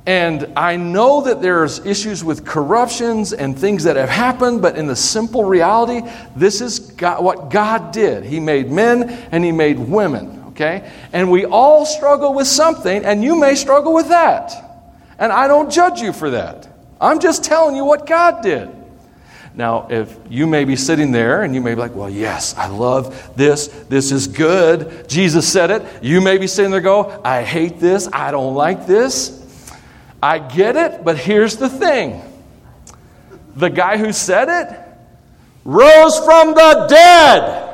and 0.06 0.54
I 0.56 0.76
know 0.78 1.22
that 1.22 1.42
there's 1.42 1.84
issues 1.86 2.24
with 2.24 2.46
corruptions 2.46 3.34
and 3.34 3.58
things 3.58 3.84
that 3.84 3.96
have 3.96 4.10
happened, 4.10 4.62
but 4.62 4.78
in 4.78 4.86
the 4.86 4.96
simple 4.96 5.44
reality, 5.44 6.08
this 6.36 6.62
is 6.62 6.80
God, 6.80 7.24
what 7.24 7.50
God 7.50 7.92
did. 7.92 8.24
He 8.24 8.40
made 8.40 8.72
men 8.72 9.10
and 9.32 9.44
He 9.44 9.52
made 9.52 9.80
women, 9.80 10.35
okay? 10.56 10.90
And 11.14 11.30
we 11.30 11.46
all 11.46 11.86
struggle 11.86 12.34
with 12.34 12.48
something, 12.48 13.06
and 13.06 13.24
you 13.24 13.40
may 13.40 13.56
struggle 13.56 13.94
with 13.94 14.10
that. 14.10 14.54
And 15.20 15.32
I 15.32 15.48
don't 15.48 15.72
judge 15.72 16.02
you 16.02 16.14
for 16.14 16.32
that. 16.32 16.68
I'm 17.00 17.20
just 17.20 17.44
telling 17.44 17.76
you 17.76 17.86
what 17.86 18.08
God 18.08 18.42
did. 18.42 18.70
Now, 19.54 19.88
if 19.90 20.18
you 20.30 20.48
may 20.48 20.66
be 20.66 20.76
sitting 20.76 21.12
there 21.12 21.44
and 21.44 21.56
you 21.56 21.62
may 21.62 21.76
be 21.76 21.80
like, 21.80 21.96
well, 21.96 22.10
yes, 22.10 22.56
I 22.58 22.68
love 22.68 23.38
this. 23.38 23.68
This 23.68 24.12
is 24.12 24.28
good. 24.28 25.08
Jesus 25.08 25.50
said 25.50 25.72
it. 25.72 26.04
You 26.04 26.20
may 26.20 26.38
be 26.38 26.48
sitting 26.48 26.72
there 26.72 26.82
go, 26.82 27.22
I 27.24 27.44
hate 27.44 27.80
this. 27.80 28.10
I 28.12 28.32
don't 28.32 28.54
like 28.54 28.86
this. 28.86 29.42
I 30.22 30.40
get 30.40 30.76
it, 30.76 31.06
but 31.06 31.18
here's 31.18 31.56
the 31.58 31.70
thing 31.70 32.22
the 33.56 33.70
guy 33.70 33.98
who 33.98 34.12
said 34.12 34.50
it 34.50 34.78
rose 35.64 36.20
from 36.20 36.54
the 36.54 36.88
dead. 36.90 37.66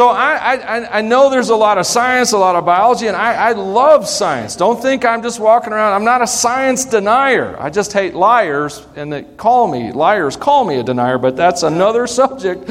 So 0.00 0.08
I, 0.08 0.54
I, 0.54 0.98
I 0.98 1.00
know 1.02 1.28
there's 1.28 1.50
a 1.50 1.54
lot 1.54 1.76
of 1.76 1.84
science, 1.84 2.32
a 2.32 2.38
lot 2.38 2.56
of 2.56 2.64
biology, 2.64 3.08
and 3.08 3.14
I, 3.14 3.34
I 3.34 3.52
love 3.52 4.08
science. 4.08 4.56
Don't 4.56 4.80
think 4.80 5.04
I'm 5.04 5.22
just 5.22 5.38
walking 5.38 5.74
around. 5.74 5.92
I'm 5.92 6.06
not 6.06 6.22
a 6.22 6.26
science 6.26 6.86
denier. 6.86 7.54
I 7.60 7.68
just 7.68 7.92
hate 7.92 8.14
liars, 8.14 8.86
and 8.96 9.12
they 9.12 9.24
call 9.24 9.70
me 9.70 9.92
liars. 9.92 10.38
Call 10.38 10.64
me 10.64 10.78
a 10.78 10.82
denier, 10.82 11.18
but 11.18 11.36
that's 11.36 11.64
another 11.64 12.06
subject 12.20 12.66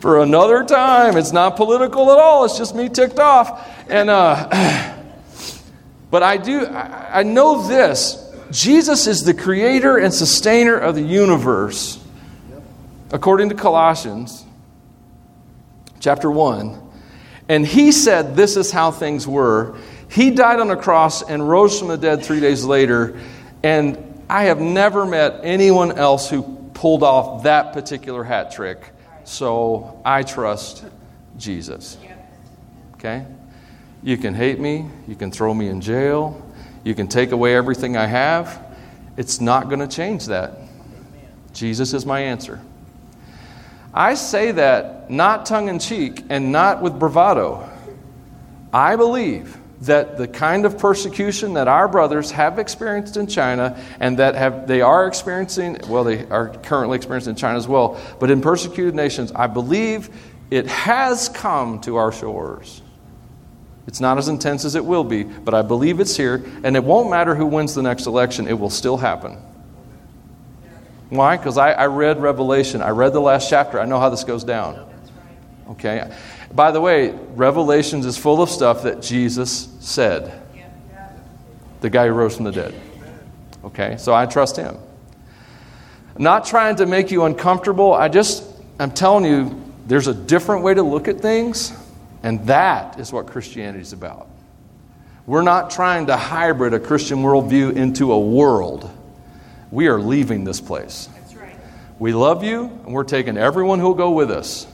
for 0.00 0.24
another 0.24 0.64
time. 0.64 1.16
It's 1.16 1.30
not 1.30 1.54
political 1.54 2.10
at 2.10 2.18
all. 2.18 2.46
It's 2.46 2.58
just 2.58 2.74
me 2.74 2.88
ticked 2.88 3.20
off. 3.20 3.64
And 3.88 4.10
uh, 4.10 4.98
but 6.10 6.24
I 6.24 6.36
do. 6.36 6.66
I, 6.66 7.20
I 7.20 7.22
know 7.22 7.64
this. 7.68 8.28
Jesus 8.50 9.06
is 9.06 9.22
the 9.22 9.34
creator 9.34 9.98
and 9.98 10.12
sustainer 10.12 10.76
of 10.76 10.96
the 10.96 11.02
universe, 11.02 12.04
according 13.12 13.50
to 13.50 13.54
Colossians 13.54 14.46
chapter 16.02 16.30
1. 16.30 16.78
And 17.48 17.66
he 17.66 17.92
said, 17.92 18.36
This 18.36 18.56
is 18.56 18.70
how 18.70 18.90
things 18.90 19.26
were. 19.26 19.78
He 20.10 20.30
died 20.30 20.60
on 20.60 20.70
a 20.70 20.76
cross 20.76 21.22
and 21.22 21.48
rose 21.48 21.78
from 21.78 21.88
the 21.88 21.96
dead 21.96 22.22
three 22.22 22.40
days 22.40 22.64
later. 22.64 23.18
And 23.62 24.24
I 24.28 24.44
have 24.44 24.60
never 24.60 25.06
met 25.06 25.40
anyone 25.42 25.92
else 25.92 26.28
who 26.28 26.42
pulled 26.74 27.02
off 27.02 27.44
that 27.44 27.72
particular 27.72 28.24
hat 28.24 28.50
trick. 28.50 28.90
So 29.24 30.00
I 30.04 30.22
trust 30.22 30.84
Jesus. 31.38 31.96
Okay? 32.94 33.24
You 34.02 34.16
can 34.16 34.34
hate 34.34 34.58
me. 34.58 34.86
You 35.06 35.14
can 35.14 35.30
throw 35.30 35.54
me 35.54 35.68
in 35.68 35.80
jail. 35.80 36.40
You 36.84 36.94
can 36.94 37.06
take 37.06 37.30
away 37.30 37.54
everything 37.54 37.96
I 37.96 38.06
have. 38.06 38.76
It's 39.16 39.40
not 39.40 39.68
going 39.68 39.78
to 39.78 39.86
change 39.86 40.26
that. 40.26 40.58
Jesus 41.52 41.94
is 41.94 42.04
my 42.04 42.20
answer. 42.20 42.60
I 43.94 44.14
say 44.14 44.52
that 44.52 45.10
not 45.10 45.46
tongue 45.46 45.68
in 45.68 45.78
cheek 45.78 46.24
and 46.30 46.50
not 46.50 46.82
with 46.82 46.98
bravado. 46.98 47.68
I 48.72 48.96
believe 48.96 49.58
that 49.82 50.16
the 50.16 50.28
kind 50.28 50.64
of 50.64 50.78
persecution 50.78 51.54
that 51.54 51.68
our 51.68 51.88
brothers 51.88 52.30
have 52.30 52.58
experienced 52.58 53.16
in 53.16 53.26
China 53.26 53.76
and 54.00 54.18
that 54.18 54.34
have, 54.36 54.66
they 54.66 54.80
are 54.80 55.06
experiencing, 55.06 55.78
well, 55.88 56.04
they 56.04 56.24
are 56.28 56.50
currently 56.62 56.96
experiencing 56.96 57.32
in 57.32 57.36
China 57.36 57.58
as 57.58 57.66
well, 57.66 58.00
but 58.20 58.30
in 58.30 58.40
persecuted 58.40 58.94
nations, 58.94 59.32
I 59.32 59.48
believe 59.48 60.08
it 60.50 60.68
has 60.68 61.28
come 61.28 61.80
to 61.80 61.96
our 61.96 62.12
shores. 62.12 62.80
It's 63.88 64.00
not 64.00 64.18
as 64.18 64.28
intense 64.28 64.64
as 64.64 64.76
it 64.76 64.84
will 64.84 65.04
be, 65.04 65.24
but 65.24 65.52
I 65.52 65.62
believe 65.62 65.98
it's 65.98 66.16
here, 66.16 66.44
and 66.62 66.76
it 66.76 66.84
won't 66.84 67.10
matter 67.10 67.34
who 67.34 67.46
wins 67.46 67.74
the 67.74 67.82
next 67.82 68.06
election, 68.06 68.46
it 68.46 68.58
will 68.58 68.70
still 68.70 68.96
happen. 68.96 69.36
Why? 71.12 71.36
Because 71.36 71.58
I, 71.58 71.72
I, 71.72 71.86
read 71.88 72.22
Revelation. 72.22 72.80
I 72.80 72.88
read 72.88 73.12
the 73.12 73.20
last 73.20 73.50
chapter. 73.50 73.78
I 73.78 73.84
know 73.84 74.00
how 74.00 74.08
this 74.08 74.24
goes 74.24 74.44
down. 74.44 74.88
Okay? 75.68 76.10
By 76.54 76.70
the 76.70 76.80
way, 76.80 77.10
Revelations 77.34 78.06
is 78.06 78.16
full 78.16 78.40
of 78.40 78.48
stuff 78.48 78.84
that 78.84 79.02
Jesus 79.02 79.68
said. 79.80 80.32
The 81.82 81.90
guy 81.90 82.06
who 82.06 82.14
rose 82.14 82.36
from 82.36 82.46
the 82.46 82.52
dead. 82.52 82.74
Okay? 83.62 83.98
So 83.98 84.14
I 84.14 84.24
trust 84.24 84.56
him. 84.56 84.78
I'm 86.16 86.22
not 86.22 86.46
trying 86.46 86.76
to 86.76 86.86
make 86.86 87.10
you 87.10 87.24
uncomfortable. 87.24 87.92
I 87.92 88.08
just, 88.08 88.44
I'm 88.78 88.90
telling 88.90 89.26
you, 89.26 89.62
there's 89.86 90.06
a 90.06 90.14
different 90.14 90.62
way 90.62 90.72
to 90.72 90.82
look 90.82 91.08
at 91.08 91.20
things, 91.20 91.74
and 92.22 92.46
that 92.46 92.98
is 92.98 93.12
what 93.12 93.26
Christianity 93.26 93.82
is 93.82 93.92
about. 93.92 94.28
We're 95.26 95.42
not 95.42 95.70
trying 95.70 96.06
to 96.06 96.16
hybrid 96.16 96.72
a 96.72 96.80
Christian 96.80 97.18
worldview 97.18 97.76
into 97.76 98.12
a 98.12 98.18
world. 98.18 98.90
We 99.72 99.88
are 99.88 99.98
leaving 99.98 100.44
this 100.44 100.60
place. 100.60 101.08
Right. 101.34 101.56
We 101.98 102.12
love 102.12 102.44
you, 102.44 102.66
and 102.84 102.92
we're 102.92 103.02
taking 103.04 103.36
everyone 103.38 103.80
who'll 103.80 103.94
go 103.94 104.12
with 104.12 104.30
us. 104.30 104.66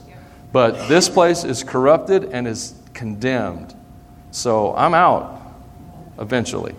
But 0.51 0.89
this 0.89 1.07
place 1.07 1.43
is 1.45 1.63
corrupted 1.63 2.25
and 2.25 2.45
is 2.47 2.75
condemned. 2.93 3.73
So 4.31 4.75
I'm 4.75 4.93
out 4.93 5.41
eventually. 6.19 6.75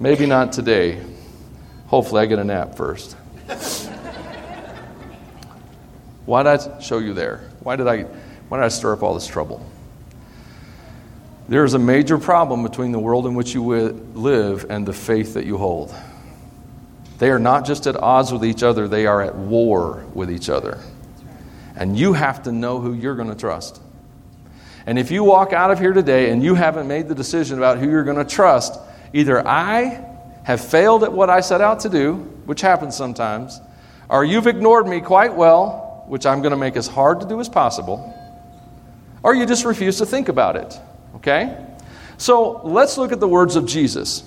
Maybe 0.00 0.26
not 0.26 0.52
today. 0.52 1.02
Hopefully, 1.86 2.22
I 2.22 2.26
get 2.26 2.38
a 2.38 2.44
nap 2.44 2.76
first. 2.76 3.12
Why 6.24 6.42
did 6.42 6.48
I 6.48 6.80
show 6.80 6.98
you 6.98 7.12
there? 7.12 7.48
Why 7.60 7.76
did 7.76 7.86
I, 7.86 8.02
why 8.48 8.58
did 8.58 8.64
I 8.64 8.68
stir 8.68 8.94
up 8.94 9.02
all 9.02 9.14
this 9.14 9.28
trouble? 9.28 9.64
There 11.48 11.64
is 11.64 11.74
a 11.74 11.78
major 11.78 12.18
problem 12.18 12.64
between 12.64 12.90
the 12.90 12.98
world 12.98 13.26
in 13.26 13.34
which 13.34 13.54
you 13.54 13.62
live 13.64 14.66
and 14.68 14.84
the 14.84 14.92
faith 14.92 15.34
that 15.34 15.46
you 15.46 15.56
hold. 15.56 15.94
They 17.18 17.30
are 17.30 17.38
not 17.38 17.64
just 17.64 17.86
at 17.86 17.96
odds 17.96 18.32
with 18.32 18.44
each 18.44 18.62
other, 18.62 18.88
they 18.88 19.06
are 19.06 19.22
at 19.22 19.34
war 19.34 20.04
with 20.14 20.30
each 20.30 20.48
other. 20.48 20.80
And 21.74 21.96
you 21.96 22.12
have 22.12 22.42
to 22.44 22.52
know 22.52 22.80
who 22.80 22.92
you're 22.92 23.14
going 23.14 23.28
to 23.28 23.34
trust. 23.34 23.80
And 24.86 24.98
if 24.98 25.10
you 25.10 25.24
walk 25.24 25.52
out 25.52 25.70
of 25.70 25.78
here 25.78 25.92
today 25.92 26.30
and 26.30 26.42
you 26.42 26.54
haven't 26.54 26.86
made 26.86 27.08
the 27.08 27.14
decision 27.14 27.58
about 27.58 27.78
who 27.78 27.90
you're 27.90 28.04
going 28.04 28.24
to 28.24 28.24
trust, 28.24 28.78
either 29.12 29.46
I 29.46 30.04
have 30.44 30.60
failed 30.64 31.02
at 31.02 31.12
what 31.12 31.28
I 31.28 31.40
set 31.40 31.60
out 31.60 31.80
to 31.80 31.88
do, 31.88 32.14
which 32.44 32.60
happens 32.60 32.96
sometimes, 32.96 33.60
or 34.08 34.24
you've 34.24 34.46
ignored 34.46 34.86
me 34.86 35.00
quite 35.00 35.34
well, 35.34 36.04
which 36.06 36.24
I'm 36.24 36.40
going 36.40 36.52
to 36.52 36.56
make 36.56 36.76
as 36.76 36.86
hard 36.86 37.20
to 37.20 37.26
do 37.26 37.40
as 37.40 37.48
possible, 37.48 38.14
or 39.22 39.34
you 39.34 39.44
just 39.44 39.64
refuse 39.64 39.98
to 39.98 40.06
think 40.06 40.28
about 40.28 40.54
it. 40.54 40.78
Okay? 41.16 41.66
So 42.16 42.60
let's 42.62 42.96
look 42.96 43.10
at 43.10 43.18
the 43.18 43.28
words 43.28 43.56
of 43.56 43.66
Jesus. 43.66 44.22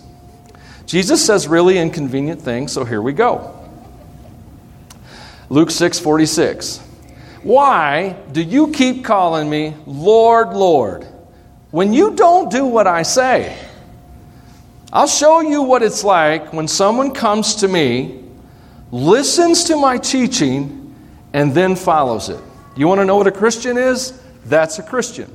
Jesus 0.89 1.23
says 1.23 1.47
really 1.47 1.77
inconvenient 1.77 2.41
things, 2.41 2.71
so 2.71 2.83
here 2.83 2.99
we 2.99 3.13
go. 3.13 3.55
Luke 5.47 5.69
6 5.69 5.99
46. 5.99 6.79
Why 7.43 8.13
do 8.31 8.41
you 8.41 8.71
keep 8.71 9.05
calling 9.05 9.47
me 9.47 9.75
Lord, 9.85 10.55
Lord, 10.55 11.05
when 11.69 11.93
you 11.93 12.15
don't 12.15 12.49
do 12.49 12.65
what 12.65 12.87
I 12.87 13.03
say? 13.03 13.55
I'll 14.91 15.05
show 15.05 15.41
you 15.41 15.61
what 15.61 15.83
it's 15.83 16.03
like 16.03 16.53
when 16.53 16.67
someone 16.67 17.13
comes 17.13 17.57
to 17.57 17.67
me, 17.67 18.23
listens 18.89 19.65
to 19.65 19.77
my 19.77 19.99
teaching, 19.99 20.95
and 21.33 21.53
then 21.53 21.75
follows 21.75 22.29
it. 22.29 22.41
You 22.75 22.87
want 22.87 22.99
to 22.99 23.05
know 23.05 23.17
what 23.17 23.27
a 23.27 23.31
Christian 23.31 23.77
is? 23.77 24.19
That's 24.45 24.79
a 24.79 24.83
Christian. 24.83 25.31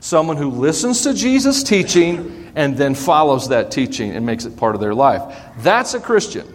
Someone 0.00 0.36
who 0.36 0.50
listens 0.50 1.02
to 1.02 1.12
Jesus' 1.12 1.62
teaching 1.62 2.52
and 2.54 2.76
then 2.76 2.94
follows 2.94 3.48
that 3.48 3.70
teaching 3.70 4.12
and 4.12 4.24
makes 4.24 4.44
it 4.44 4.56
part 4.56 4.74
of 4.74 4.80
their 4.80 4.94
life. 4.94 5.36
That's 5.58 5.94
a 5.94 6.00
Christian. 6.00 6.46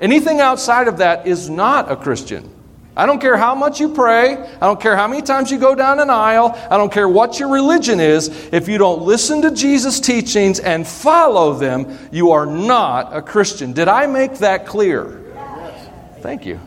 Anything 0.00 0.40
outside 0.40 0.88
of 0.88 0.98
that 0.98 1.26
is 1.26 1.50
not 1.50 1.90
a 1.90 1.96
Christian. 1.96 2.50
I 2.96 3.06
don't 3.06 3.20
care 3.20 3.36
how 3.36 3.54
much 3.54 3.80
you 3.80 3.94
pray. 3.94 4.32
I 4.36 4.66
don't 4.66 4.80
care 4.80 4.96
how 4.96 5.06
many 5.06 5.22
times 5.22 5.50
you 5.50 5.58
go 5.58 5.74
down 5.74 6.00
an 6.00 6.10
aisle. 6.10 6.58
I 6.70 6.76
don't 6.76 6.92
care 6.92 7.08
what 7.08 7.38
your 7.38 7.48
religion 7.48 8.00
is. 8.00 8.28
If 8.52 8.68
you 8.68 8.78
don't 8.78 9.02
listen 9.02 9.42
to 9.42 9.50
Jesus' 9.52 10.00
teachings 10.00 10.58
and 10.58 10.86
follow 10.86 11.54
them, 11.54 11.98
you 12.10 12.32
are 12.32 12.46
not 12.46 13.16
a 13.16 13.22
Christian. 13.22 13.72
Did 13.72 13.88
I 13.88 14.06
make 14.06 14.38
that 14.38 14.66
clear? 14.66 15.22
Thank 16.20 16.44
you. 16.44 16.60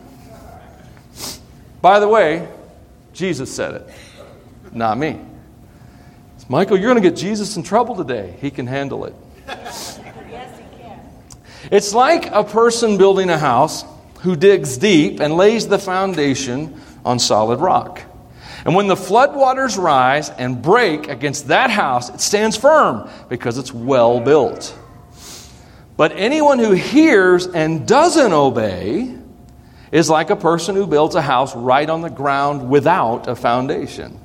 By 1.82 2.00
the 2.00 2.08
way, 2.08 2.48
Jesus 3.12 3.54
said 3.54 3.74
it, 3.74 3.88
not 4.72 4.96
me. 4.96 5.20
Michael, 6.48 6.76
you're 6.76 6.90
going 6.90 7.02
to 7.02 7.08
get 7.08 7.16
Jesus 7.16 7.56
in 7.56 7.62
trouble 7.62 7.96
today. 7.96 8.36
He 8.40 8.50
can 8.50 8.66
handle 8.66 9.06
it. 9.06 9.14
Yes, 9.46 9.96
he 9.96 10.02
can. 10.78 11.00
It's 11.70 11.94
like 11.94 12.26
a 12.26 12.44
person 12.44 12.98
building 12.98 13.30
a 13.30 13.38
house 13.38 13.84
who 14.20 14.36
digs 14.36 14.76
deep 14.76 15.20
and 15.20 15.36
lays 15.36 15.68
the 15.68 15.78
foundation 15.78 16.80
on 17.04 17.18
solid 17.18 17.60
rock. 17.60 18.02
And 18.66 18.74
when 18.74 18.86
the 18.86 18.94
floodwaters 18.94 19.76
rise 19.76 20.30
and 20.30 20.60
break 20.62 21.08
against 21.08 21.48
that 21.48 21.70
house, 21.70 22.08
it 22.08 22.20
stands 22.20 22.56
firm 22.56 23.08
because 23.28 23.58
it's 23.58 23.72
well 23.72 24.20
built. 24.20 24.78
But 25.96 26.12
anyone 26.12 26.58
who 26.58 26.72
hears 26.72 27.46
and 27.46 27.86
doesn't 27.86 28.32
obey 28.32 29.14
is 29.92 30.10
like 30.10 30.30
a 30.30 30.36
person 30.36 30.74
who 30.74 30.86
builds 30.86 31.14
a 31.14 31.22
house 31.22 31.54
right 31.54 31.88
on 31.88 32.00
the 32.02 32.10
ground 32.10 32.68
without 32.68 33.28
a 33.28 33.36
foundation. 33.36 34.18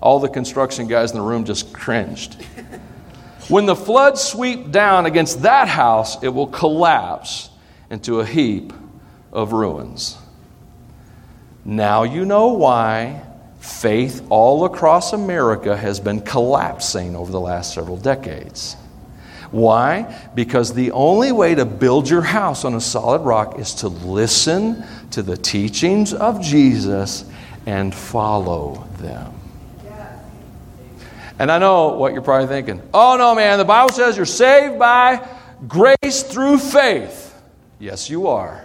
All 0.00 0.20
the 0.20 0.28
construction 0.28 0.86
guys 0.86 1.10
in 1.10 1.18
the 1.18 1.24
room 1.24 1.44
just 1.44 1.72
cringed. 1.72 2.34
When 3.48 3.66
the 3.66 3.76
floods 3.76 4.22
sweep 4.22 4.72
down 4.72 5.06
against 5.06 5.42
that 5.42 5.68
house, 5.68 6.22
it 6.22 6.28
will 6.28 6.48
collapse 6.48 7.50
into 7.90 8.20
a 8.20 8.26
heap 8.26 8.72
of 9.32 9.52
ruins. 9.52 10.18
Now 11.64 12.02
you 12.02 12.24
know 12.24 12.48
why 12.48 13.22
faith 13.60 14.24
all 14.30 14.64
across 14.64 15.12
America 15.12 15.76
has 15.76 16.00
been 16.00 16.20
collapsing 16.20 17.14
over 17.16 17.30
the 17.30 17.40
last 17.40 17.74
several 17.74 17.96
decades. 17.96 18.76
Why? 19.50 20.28
Because 20.34 20.74
the 20.74 20.90
only 20.90 21.32
way 21.32 21.54
to 21.54 21.64
build 21.64 22.08
your 22.08 22.22
house 22.22 22.64
on 22.64 22.74
a 22.74 22.80
solid 22.80 23.22
rock 23.22 23.58
is 23.58 23.74
to 23.74 23.88
listen 23.88 24.84
to 25.10 25.22
the 25.22 25.36
teachings 25.36 26.12
of 26.12 26.40
Jesus 26.42 27.24
and 27.64 27.94
follow 27.94 28.86
them. 28.98 29.35
And 31.38 31.52
I 31.52 31.58
know 31.58 31.96
what 31.96 32.12
you're 32.12 32.22
probably 32.22 32.48
thinking. 32.48 32.82
Oh, 32.94 33.16
no, 33.18 33.34
man, 33.34 33.58
the 33.58 33.64
Bible 33.64 33.92
says 33.92 34.16
you're 34.16 34.26
saved 34.26 34.78
by 34.78 35.26
grace 35.68 36.22
through 36.22 36.58
faith. 36.58 37.34
Yes, 37.78 38.08
you 38.08 38.28
are. 38.28 38.64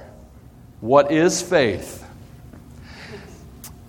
What 0.79 1.11
is 1.11 1.41
faith? 1.41 2.01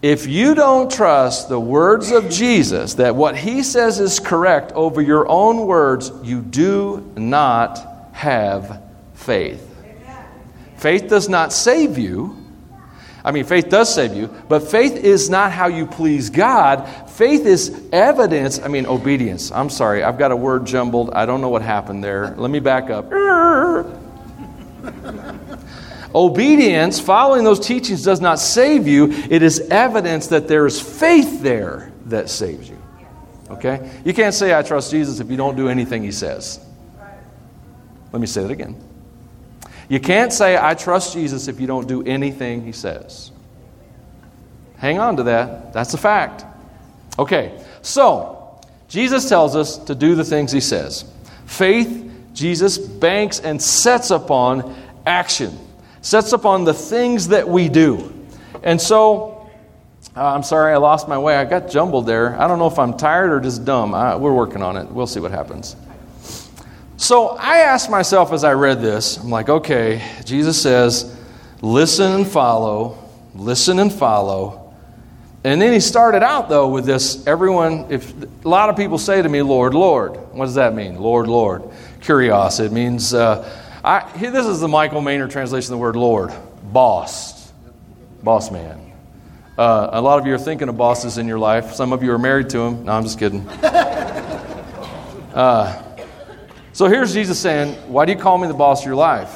If 0.02 0.26
you 0.26 0.56
don't 0.56 0.90
trust 0.90 1.48
the 1.48 1.60
words 1.60 2.10
of 2.10 2.28
Jesus, 2.28 2.94
that 2.94 3.14
what 3.14 3.36
he 3.36 3.62
says 3.62 4.00
is 4.00 4.18
correct 4.18 4.72
over 4.72 5.00
your 5.00 5.28
own 5.28 5.66
words, 5.66 6.10
you 6.24 6.40
do 6.40 7.08
not 7.16 8.10
have 8.12 8.82
faith. 9.14 9.68
Faith 10.76 11.08
does 11.08 11.28
not 11.28 11.52
save 11.52 11.98
you. 11.98 12.36
I 13.24 13.30
mean, 13.30 13.44
faith 13.44 13.68
does 13.68 13.94
save 13.94 14.14
you, 14.14 14.26
but 14.48 14.68
faith 14.68 14.96
is 14.96 15.30
not 15.30 15.52
how 15.52 15.68
you 15.68 15.86
please 15.86 16.30
God. 16.30 17.01
Faith 17.14 17.44
is 17.44 17.78
evidence. 17.92 18.58
I 18.58 18.68
mean, 18.68 18.86
obedience. 18.86 19.52
I'm 19.52 19.68
sorry, 19.68 20.02
I've 20.02 20.18
got 20.18 20.32
a 20.32 20.36
word 20.36 20.66
jumbled. 20.66 21.10
I 21.10 21.26
don't 21.26 21.42
know 21.42 21.50
what 21.50 21.60
happened 21.60 22.02
there. 22.02 22.34
Let 22.36 22.50
me 22.50 22.58
back 22.58 22.88
up. 22.88 23.12
Obedience, 26.14 27.00
following 27.00 27.44
those 27.44 27.60
teachings, 27.60 28.02
does 28.02 28.20
not 28.20 28.38
save 28.38 28.86
you. 28.86 29.12
It 29.30 29.42
is 29.42 29.60
evidence 29.60 30.28
that 30.28 30.48
there 30.48 30.66
is 30.66 30.80
faith 30.80 31.42
there 31.42 31.92
that 32.06 32.30
saves 32.30 32.68
you. 32.68 32.78
Okay? 33.50 33.90
You 34.04 34.14
can't 34.14 34.34
say, 34.34 34.56
I 34.56 34.62
trust 34.62 34.90
Jesus 34.90 35.20
if 35.20 35.30
you 35.30 35.36
don't 35.36 35.56
do 35.56 35.68
anything 35.68 36.02
he 36.02 36.12
says. 36.12 36.64
Let 38.10 38.20
me 38.20 38.26
say 38.26 38.42
that 38.42 38.50
again. 38.50 38.76
You 39.88 40.00
can't 40.00 40.32
say, 40.32 40.56
I 40.56 40.74
trust 40.74 41.12
Jesus 41.12 41.48
if 41.48 41.60
you 41.60 41.66
don't 41.66 41.86
do 41.86 42.02
anything 42.02 42.64
he 42.64 42.72
says. 42.72 43.30
Hang 44.76 44.98
on 44.98 45.18
to 45.18 45.22
that. 45.24 45.72
That's 45.72 45.94
a 45.94 45.98
fact. 45.98 46.44
Okay, 47.18 47.62
so 47.82 48.60
Jesus 48.88 49.28
tells 49.28 49.54
us 49.56 49.78
to 49.78 49.94
do 49.94 50.14
the 50.14 50.24
things 50.24 50.52
he 50.52 50.60
says. 50.60 51.04
Faith, 51.46 52.10
Jesus 52.32 52.78
banks 52.78 53.40
and 53.40 53.60
sets 53.60 54.10
upon 54.10 54.74
action 55.04 55.58
sets 56.02 56.32
upon 56.32 56.64
the 56.64 56.74
things 56.74 57.28
that 57.28 57.48
we 57.48 57.68
do. 57.68 58.12
And 58.62 58.80
so, 58.80 59.48
uh, 60.14 60.34
I'm 60.34 60.42
sorry 60.42 60.74
I 60.74 60.76
lost 60.76 61.08
my 61.08 61.16
way. 61.16 61.36
I 61.36 61.44
got 61.44 61.70
jumbled 61.70 62.06
there. 62.06 62.38
I 62.38 62.46
don't 62.46 62.58
know 62.58 62.66
if 62.66 62.78
I'm 62.78 62.96
tired 62.96 63.30
or 63.32 63.40
just 63.40 63.64
dumb. 63.64 63.94
I, 63.94 64.16
we're 64.16 64.34
working 64.34 64.62
on 64.62 64.76
it. 64.76 64.90
We'll 64.90 65.06
see 65.06 65.20
what 65.20 65.30
happens. 65.30 65.74
So 66.96 67.28
I 67.30 67.58
asked 67.58 67.88
myself 67.88 68.32
as 68.32 68.44
I 68.44 68.52
read 68.52 68.80
this, 68.80 69.16
I'm 69.16 69.30
like, 69.30 69.48
okay, 69.48 70.02
Jesus 70.24 70.60
says, 70.60 71.16
listen 71.60 72.12
and 72.12 72.26
follow, 72.26 72.98
listen 73.34 73.78
and 73.78 73.92
follow. 73.92 74.61
And 75.44 75.60
then 75.60 75.72
he 75.72 75.80
started 75.80 76.22
out, 76.22 76.48
though, 76.48 76.68
with 76.68 76.84
this 76.84 77.26
everyone, 77.26 77.86
if 77.90 78.14
a 78.44 78.48
lot 78.48 78.70
of 78.70 78.76
people 78.76 78.98
say 78.98 79.20
to 79.20 79.28
me, 79.28 79.42
Lord, 79.42 79.74
Lord. 79.74 80.16
What 80.32 80.44
does 80.44 80.54
that 80.54 80.74
mean? 80.74 80.96
Lord, 80.96 81.26
Lord. 81.26 81.62
Kurios. 82.00 82.64
It 82.64 82.70
means, 82.70 83.12
uh, 83.12 83.48
I, 83.84 84.08
this 84.16 84.46
is 84.46 84.60
the 84.60 84.68
Michael 84.68 85.00
Maynard 85.00 85.32
translation 85.32 85.72
of 85.72 85.78
the 85.78 85.82
word 85.82 85.96
Lord 85.96 86.32
boss. 86.72 87.52
Boss 88.22 88.50
man. 88.50 88.92
Uh, 89.58 89.90
a 89.92 90.00
lot 90.00 90.18
of 90.18 90.26
you 90.26 90.34
are 90.34 90.38
thinking 90.38 90.68
of 90.68 90.76
bosses 90.76 91.18
in 91.18 91.28
your 91.28 91.38
life. 91.38 91.72
Some 91.72 91.92
of 91.92 92.02
you 92.02 92.12
are 92.12 92.18
married 92.18 92.48
to 92.50 92.58
them. 92.58 92.84
No, 92.84 92.92
I'm 92.92 93.02
just 93.02 93.18
kidding. 93.18 93.48
Uh, 95.32 95.82
so 96.74 96.88
here's 96.88 97.14
Jesus 97.14 97.40
saying, 97.40 97.72
Why 97.90 98.04
do 98.04 98.12
you 98.12 98.18
call 98.18 98.36
me 98.36 98.48
the 98.48 98.52
boss 98.52 98.80
of 98.82 98.86
your 98.86 98.96
life? 98.96 99.34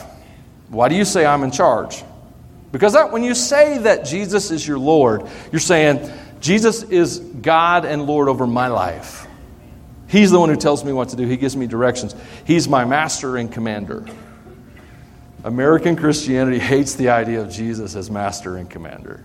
Why 0.69 0.91
do 0.91 0.95
you 0.95 1.07
say 1.07 1.25
I'm 1.25 1.43
in 1.43 1.51
charge? 1.51 2.05
Because 2.73 2.93
that, 2.95 3.13
when 3.13 3.23
you 3.23 3.35
say 3.35 3.79
that 3.79 4.05
Jesus 4.05 4.51
is 4.51 4.67
your 4.67 4.79
Lord, 4.79 5.23
you're 5.53 5.61
saying, 5.61 6.11
Jesus 6.41 6.83
is 6.83 7.19
God 7.19 7.85
and 7.85 8.07
Lord 8.07 8.29
over 8.29 8.47
my 8.47 8.69
life. 8.69 9.27
He's 10.09 10.31
the 10.31 10.39
one 10.39 10.49
who 10.49 10.57
tells 10.57 10.85
me 10.85 10.93
what 10.93 11.09
to 11.11 11.17
do, 11.17 11.27
He 11.27 11.37
gives 11.37 11.57
me 11.57 11.67
directions. 11.67 12.15
He's 12.45 12.69
my 12.69 12.85
master 12.85 13.37
and 13.37 13.51
commander. 13.51 14.07
American 15.45 15.97
Christianity 15.97 16.59
hates 16.59 16.95
the 16.95 17.09
idea 17.11 17.41
of 17.41 17.51
Jesus 17.51 17.95
as 17.95 18.11
master 18.11 18.57
and 18.57 18.69
commander. 18.69 19.25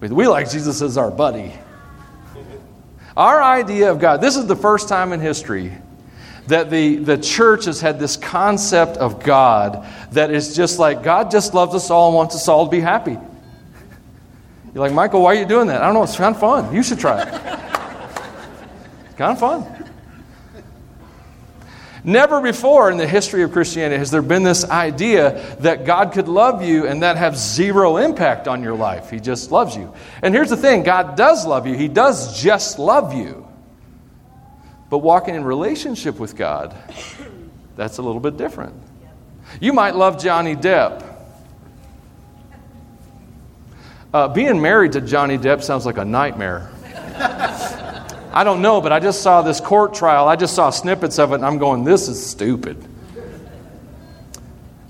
We 0.00 0.28
like 0.28 0.50
Jesus 0.50 0.80
as 0.82 0.96
our 0.96 1.10
buddy. 1.10 1.52
Our 3.16 3.42
idea 3.42 3.90
of 3.90 3.98
God, 3.98 4.20
this 4.20 4.36
is 4.36 4.46
the 4.46 4.54
first 4.54 4.88
time 4.88 5.12
in 5.12 5.20
history 5.20 5.76
that 6.48 6.70
the, 6.70 6.96
the 6.96 7.18
church 7.18 7.66
has 7.66 7.80
had 7.80 7.98
this 7.98 8.16
concept 8.16 8.96
of 8.96 9.22
God 9.22 9.86
that 10.12 10.30
is 10.30 10.56
just 10.56 10.78
like, 10.78 11.02
God 11.02 11.30
just 11.30 11.52
loves 11.54 11.74
us 11.74 11.90
all 11.90 12.08
and 12.08 12.16
wants 12.16 12.34
us 12.34 12.48
all 12.48 12.64
to 12.64 12.70
be 12.70 12.80
happy. 12.80 13.18
You're 14.72 14.86
like, 14.86 14.92
Michael, 14.92 15.22
why 15.22 15.36
are 15.36 15.38
you 15.38 15.46
doing 15.46 15.68
that? 15.68 15.82
I 15.82 15.86
don't 15.86 15.94
know. 15.94 16.02
It's 16.02 16.16
kind 16.16 16.34
of 16.34 16.40
fun. 16.40 16.74
You 16.74 16.82
should 16.82 16.98
try 16.98 17.22
it. 17.22 17.28
It's 19.06 19.16
kind 19.16 19.32
of 19.32 19.40
fun. 19.40 19.78
Never 22.04 22.40
before 22.40 22.90
in 22.90 22.96
the 22.96 23.06
history 23.06 23.42
of 23.42 23.50
Christianity 23.50 23.98
has 23.98 24.12
there 24.12 24.22
been 24.22 24.44
this 24.44 24.64
idea 24.64 25.56
that 25.58 25.84
God 25.84 26.12
could 26.12 26.28
love 26.28 26.62
you 26.62 26.86
and 26.86 27.02
that 27.02 27.16
have 27.16 27.36
zero 27.36 27.96
impact 27.96 28.46
on 28.46 28.62
your 28.62 28.76
life. 28.76 29.10
He 29.10 29.18
just 29.18 29.50
loves 29.50 29.74
you. 29.74 29.92
And 30.22 30.32
here's 30.32 30.50
the 30.50 30.56
thing 30.56 30.84
God 30.84 31.16
does 31.16 31.44
love 31.44 31.66
you, 31.66 31.74
He 31.74 31.88
does 31.88 32.40
just 32.40 32.78
love 32.78 33.12
you. 33.12 33.47
But 34.90 34.98
walking 34.98 35.34
in 35.34 35.44
relationship 35.44 36.18
with 36.18 36.36
God, 36.36 36.74
that's 37.76 37.98
a 37.98 38.02
little 38.02 38.20
bit 38.20 38.36
different. 38.36 38.74
You 39.60 39.72
might 39.72 39.94
love 39.94 40.22
Johnny 40.22 40.56
Depp. 40.56 41.04
Uh, 44.12 44.28
being 44.28 44.60
married 44.60 44.92
to 44.92 45.00
Johnny 45.00 45.36
Depp 45.36 45.62
sounds 45.62 45.84
like 45.84 45.98
a 45.98 46.04
nightmare. 46.04 46.70
I 48.32 48.44
don't 48.44 48.62
know, 48.62 48.80
but 48.80 48.92
I 48.92 49.00
just 49.00 49.22
saw 49.22 49.42
this 49.42 49.60
court 49.60 49.94
trial. 49.94 50.28
I 50.28 50.36
just 50.36 50.54
saw 50.54 50.70
snippets 50.70 51.18
of 51.18 51.32
it, 51.32 51.36
and 51.36 51.44
I'm 51.44 51.58
going, 51.58 51.84
this 51.84 52.08
is 52.08 52.24
stupid. 52.24 52.82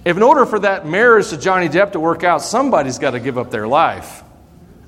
If 0.04 0.16
in 0.16 0.22
order 0.22 0.46
for 0.46 0.58
that 0.60 0.86
marriage 0.86 1.28
to 1.30 1.36
Johnny 1.36 1.68
Depp 1.68 1.92
to 1.92 2.00
work 2.00 2.24
out, 2.24 2.42
somebody's 2.42 2.98
got 2.98 3.12
to 3.12 3.20
give 3.20 3.38
up 3.38 3.50
their 3.50 3.66
life. 3.66 4.22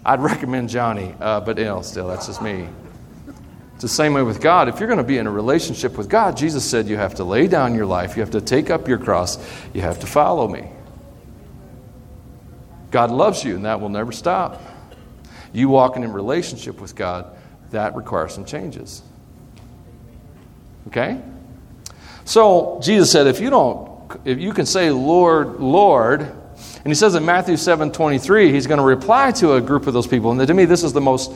I'd 0.05 0.21
recommend 0.21 0.69
Johnny, 0.69 1.15
uh, 1.21 1.41
but 1.41 1.59
you 1.59 1.65
know, 1.65 1.83
still, 1.83 2.09
that's 2.09 2.27
just 2.27 2.41
me. 2.41 2.69
It's 3.81 3.85
the 3.85 3.97
same 3.97 4.13
way 4.13 4.21
with 4.21 4.43
God. 4.43 4.69
If 4.69 4.79
you're 4.79 4.91
going 4.91 4.99
to 4.99 5.03
be 5.03 5.17
in 5.17 5.27
a 5.27 5.31
relationship 5.31 5.97
with 5.97 6.07
God, 6.07 6.37
Jesus 6.37 6.69
said 6.69 6.87
you 6.87 6.99
have 6.99 7.15
to 7.15 7.25
lay 7.25 7.47
down 7.47 7.75
your 7.75 7.87
life, 7.87 8.15
you 8.15 8.21
have 8.21 8.33
to 8.33 8.41
take 8.43 8.69
up 8.69 8.87
your 8.87 8.99
cross, 8.99 9.39
you 9.73 9.81
have 9.81 10.01
to 10.01 10.07
follow 10.07 10.47
me. 10.47 10.69
God 12.91 13.11
loves 13.11 13.43
you, 13.43 13.57
and 13.57 13.65
that 13.65 13.81
will 13.81 13.89
never 13.89 14.13
stop. 14.13 14.61
You 15.55 15.71
walking 15.71 16.03
in 16.03 16.13
relationship 16.13 16.79
with 16.79 16.95
God, 16.95 17.35
that 17.71 17.97
requires 17.97 18.35
some 18.35 18.45
changes. 18.45 19.01
Okay? 20.89 21.19
So 22.27 22.81
Jesus 22.83 23.11
said, 23.11 23.27
if 23.29 23.41
you 23.41 23.49
don't, 23.49 24.21
if 24.27 24.39
you 24.39 24.53
can 24.53 24.67
say 24.67 24.91
Lord, 24.91 25.59
Lord, 25.59 26.21
and 26.21 26.87
he 26.87 26.95
says 26.95 27.15
in 27.15 27.25
Matthew 27.25 27.57
7 27.57 27.93
23, 27.93 28.53
he's 28.53 28.67
going 28.67 28.77
to 28.77 28.85
reply 28.85 29.33
to 29.33 29.55
a 29.55 29.61
group 29.63 29.87
of 29.87 29.95
those 29.95 30.07
people. 30.07 30.33
And 30.33 30.47
to 30.47 30.53
me, 30.53 30.67
this 30.67 30.85
is 30.85 30.93
the 30.93 31.01
most 31.01 31.33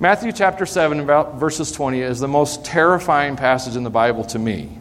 Matthew 0.00 0.30
chapter 0.30 0.64
7, 0.64 1.06
verses 1.06 1.72
20, 1.72 2.00
is 2.00 2.20
the 2.20 2.28
most 2.28 2.64
terrifying 2.64 3.34
passage 3.34 3.74
in 3.74 3.82
the 3.82 3.90
Bible 3.90 4.22
to 4.26 4.38
me. 4.38 4.78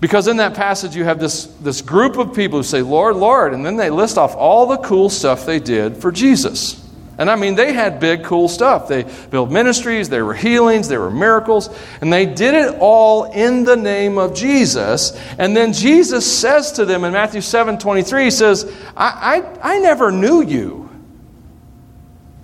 Because 0.00 0.28
in 0.28 0.36
that 0.38 0.54
passage, 0.54 0.94
you 0.94 1.04
have 1.04 1.18
this, 1.18 1.46
this 1.46 1.80
group 1.80 2.18
of 2.18 2.34
people 2.34 2.58
who 2.58 2.62
say, 2.62 2.82
Lord, 2.82 3.16
Lord, 3.16 3.54
and 3.54 3.64
then 3.64 3.76
they 3.76 3.90
list 3.90 4.18
off 4.18 4.34
all 4.34 4.66
the 4.66 4.78
cool 4.78 5.08
stuff 5.08 5.46
they 5.46 5.60
did 5.60 5.96
for 5.96 6.12
Jesus. 6.12 6.76
And 7.16 7.30
I 7.30 7.36
mean, 7.36 7.54
they 7.54 7.72
had 7.72 8.00
big, 8.00 8.24
cool 8.24 8.48
stuff. 8.48 8.88
They 8.88 9.04
built 9.30 9.50
ministries, 9.50 10.08
there 10.08 10.24
were 10.24 10.34
healings, 10.34 10.88
there 10.88 11.00
were 11.00 11.10
miracles, 11.10 11.68
and 12.02 12.12
they 12.12 12.26
did 12.26 12.54
it 12.54 12.76
all 12.80 13.24
in 13.24 13.64
the 13.64 13.76
name 13.76 14.18
of 14.18 14.34
Jesus. 14.34 15.12
And 15.38 15.56
then 15.56 15.72
Jesus 15.72 16.24
says 16.30 16.72
to 16.72 16.84
them 16.84 17.04
in 17.04 17.12
Matthew 17.12 17.40
7 17.40 17.78
23, 17.78 18.24
He 18.24 18.30
says, 18.30 18.74
I, 18.94 19.42
I, 19.62 19.74
I 19.74 19.78
never 19.78 20.10
knew 20.10 20.42
you. 20.42 20.89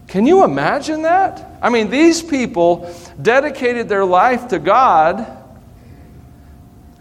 Can 0.09 0.27
you 0.27 0.45
imagine 0.45 1.03
that? 1.03 1.59
I 1.61 1.69
mean, 1.69 1.91
these 1.91 2.23
people 2.23 2.95
dedicated 3.21 3.89
their 3.89 4.05
life 4.05 4.49
to 4.49 4.59
God. 4.59 5.27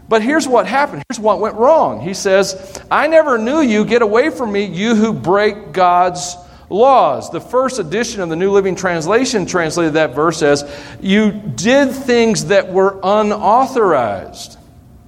But 0.08 0.22
here's 0.22 0.46
what 0.46 0.66
happened. 0.66 1.02
Here's 1.08 1.20
what 1.20 1.40
went 1.40 1.56
wrong. 1.56 2.00
He 2.00 2.14
says, 2.14 2.80
I 2.90 3.06
never 3.08 3.38
knew 3.38 3.60
you. 3.60 3.84
Get 3.84 4.02
away 4.02 4.30
from 4.30 4.52
me, 4.52 4.64
you 4.64 4.94
who 4.94 5.12
break 5.12 5.72
God's 5.72 6.36
laws. 6.68 7.30
The 7.30 7.40
first 7.40 7.78
edition 7.78 8.20
of 8.20 8.28
the 8.28 8.36
New 8.36 8.50
Living 8.50 8.76
Translation 8.76 9.46
translated 9.46 9.94
that 9.94 10.14
verse 10.14 10.42
as, 10.42 10.64
You 11.00 11.32
did 11.32 11.92
things 11.92 12.46
that 12.46 12.72
were 12.72 12.98
unauthorized. 13.02 14.55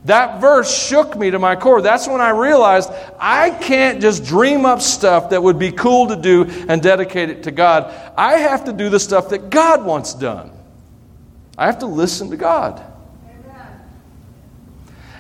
That 0.09 0.41
verse 0.41 0.75
shook 0.75 1.19
me 1.19 1.31
to 1.31 1.39
my 1.39 1.55
core. 1.55 1.83
That's 1.83 2.09
when 2.09 2.23
I 2.23 2.31
realized 2.31 2.89
I 3.19 3.51
can't 3.51 4.01
just 4.01 4.25
dream 4.25 4.65
up 4.65 4.81
stuff 4.81 5.29
that 5.29 5.43
would 5.43 5.59
be 5.59 5.71
cool 5.71 6.07
to 6.09 6.17
do 6.17 6.47
and 6.67 6.83
dedicate 6.83 7.29
it 7.29 7.43
to 7.43 7.51
God. 7.51 7.95
I 8.17 8.39
have 8.39 8.65
to 8.65 8.73
do 8.73 8.89
the 8.89 8.99
stuff 8.99 9.29
that 9.29 9.51
God 9.51 9.85
wants 9.85 10.15
done. 10.15 10.51
I 11.59 11.67
have 11.67 11.81
to 11.81 11.87
listen 11.87 12.31
to 12.31 12.39
God. 12.39 12.83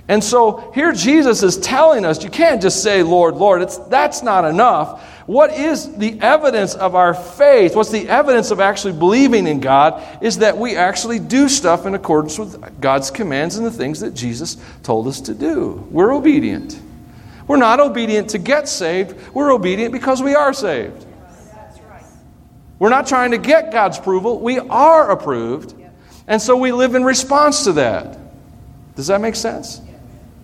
And 0.09 0.25
so 0.25 0.73
here 0.75 0.93
Jesus 0.93 1.43
is 1.43 1.59
telling 1.59 2.07
us 2.07 2.25
you 2.25 2.31
can't 2.31 2.63
just 2.63 2.83
say, 2.83 3.03
Lord, 3.03 3.37
Lord. 3.37 3.61
It's, 3.61 3.77
that's 3.77 4.23
not 4.23 4.47
enough. 4.47 5.05
What 5.27 5.53
is 5.53 5.95
the 5.97 6.19
evidence 6.23 6.75
of 6.75 6.95
our 6.95 7.13
faith? 7.13 7.77
What's 7.77 7.91
the 7.91 8.09
evidence 8.09 8.51
of 8.51 8.61
actually 8.61 8.95
believing 8.95 9.47
in 9.47 9.61
God? 9.61 10.03
Is 10.23 10.39
that 10.39 10.57
we 10.57 10.77
actually 10.77 11.19
do 11.19 11.51
stuff 11.51 11.85
in 11.85 11.95
accordance 11.95 12.39
with 12.39 12.81
God's 12.81 13.11
commands 13.11 13.57
and 13.57 13.67
the 13.67 13.71
things 13.71 14.01
that 14.01 14.15
Jesus 14.15 14.57
told 14.83 15.07
us 15.07 15.21
to 15.23 15.35
do. 15.35 15.87
We're 15.91 16.15
obedient. 16.15 16.81
We're 17.47 17.59
not 17.59 17.79
obedient 17.79 18.31
to 18.31 18.39
get 18.39 18.69
saved, 18.69 19.15
we're 19.35 19.53
obedient 19.53 19.93
because 19.93 20.23
we 20.23 20.35
are 20.35 20.53
saved. 20.53 21.07
We're 22.79 22.91
not 22.91 23.07
trying 23.07 23.33
to 23.33 23.39
get 23.39 23.73
God's 23.73 23.99
approval, 23.99 24.41
we 24.41 24.59
are 24.59 25.11
approved. 25.11 25.75
And 26.27 26.41
so 26.41 26.57
we 26.57 26.73
live 26.73 26.95
in 26.95 27.05
response 27.05 27.65
to 27.65 27.73
that. 27.73 28.19
Does 28.97 29.07
that 29.07 29.23
make 29.23 29.35
sense? 29.35 29.81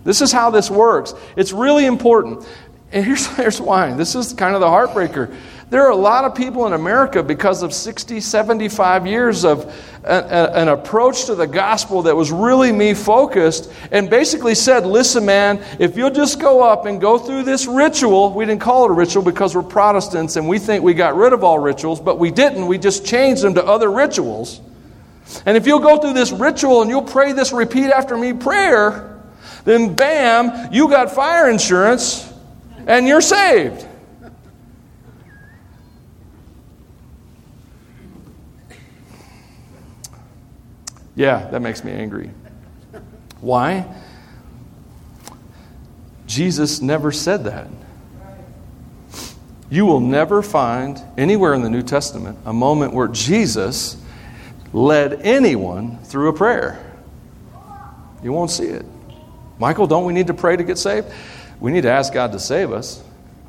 This 0.05 0.21
is 0.21 0.31
how 0.31 0.51
this 0.51 0.71
works. 0.71 1.13
It's 1.35 1.51
really 1.51 1.85
important. 1.85 2.47
And 2.93 3.03
here's, 3.03 3.27
here's 3.35 3.59
why. 3.59 3.91
This 3.93 4.15
is 4.15 4.31
kind 4.31 4.55
of 4.55 4.61
the 4.61 4.67
heartbreaker. 4.67 5.35
There 5.67 5.83
are 5.83 5.91
a 5.91 5.95
lot 5.95 6.25
of 6.25 6.35
people 6.35 6.67
in 6.67 6.73
America 6.73 7.23
because 7.23 7.63
of 7.63 7.73
60, 7.73 8.21
75 8.21 9.07
years 9.07 9.43
of 9.43 9.65
a, 10.03 10.07
a, 10.07 10.51
an 10.53 10.67
approach 10.67 11.25
to 11.25 11.33
the 11.33 11.47
gospel 11.47 12.03
that 12.03 12.15
was 12.15 12.31
really 12.31 12.71
me 12.71 12.93
focused 12.93 13.71
and 13.91 14.07
basically 14.07 14.53
said, 14.53 14.85
listen, 14.85 15.25
man, 15.25 15.65
if 15.79 15.97
you'll 15.97 16.11
just 16.11 16.39
go 16.39 16.63
up 16.63 16.85
and 16.85 17.01
go 17.01 17.17
through 17.17 17.43
this 17.43 17.65
ritual, 17.65 18.31
we 18.31 18.45
didn't 18.45 18.61
call 18.61 18.85
it 18.85 18.91
a 18.91 18.93
ritual 18.93 19.23
because 19.23 19.55
we're 19.55 19.63
Protestants 19.63 20.35
and 20.35 20.47
we 20.47 20.59
think 20.59 20.83
we 20.83 20.93
got 20.93 21.15
rid 21.15 21.33
of 21.33 21.43
all 21.43 21.57
rituals, 21.57 21.99
but 21.99 22.19
we 22.19 22.29
didn't. 22.29 22.67
We 22.67 22.77
just 22.77 23.03
changed 23.03 23.41
them 23.41 23.55
to 23.55 23.65
other 23.65 23.91
rituals. 23.91 24.61
And 25.47 25.57
if 25.57 25.65
you'll 25.65 25.79
go 25.79 25.97
through 25.97 26.13
this 26.13 26.31
ritual 26.31 26.83
and 26.83 26.91
you'll 26.91 27.01
pray 27.01 27.33
this 27.33 27.51
repeat 27.51 27.87
after 27.89 28.15
me 28.15 28.33
prayer, 28.33 29.14
then 29.65 29.95
bam, 29.95 30.71
you 30.71 30.87
got 30.87 31.11
fire 31.11 31.49
insurance 31.49 32.31
and 32.87 33.07
you're 33.07 33.21
saved. 33.21 33.85
Yeah, 41.15 41.47
that 41.49 41.61
makes 41.61 41.83
me 41.83 41.91
angry. 41.91 42.29
Why? 43.41 43.85
Jesus 46.27 46.81
never 46.81 47.11
said 47.11 47.45
that. 47.45 47.67
You 49.69 49.85
will 49.85 49.99
never 49.99 50.41
find 50.41 51.01
anywhere 51.17 51.53
in 51.53 51.61
the 51.61 51.69
New 51.69 51.81
Testament 51.81 52.37
a 52.45 52.53
moment 52.53 52.93
where 52.93 53.07
Jesus 53.07 53.97
led 54.73 55.21
anyone 55.21 55.97
through 56.03 56.29
a 56.29 56.33
prayer. 56.33 56.83
You 58.21 58.31
won't 58.31 58.51
see 58.51 58.65
it. 58.65 58.85
Michael, 59.59 59.87
don't 59.87 60.05
we 60.05 60.13
need 60.13 60.27
to 60.27 60.33
pray 60.33 60.55
to 60.55 60.63
get 60.63 60.77
saved? 60.77 61.07
We 61.59 61.71
need 61.71 61.81
to 61.81 61.91
ask 61.91 62.13
God 62.13 62.31
to 62.33 62.39
save 62.39 62.71
us. 62.71 63.01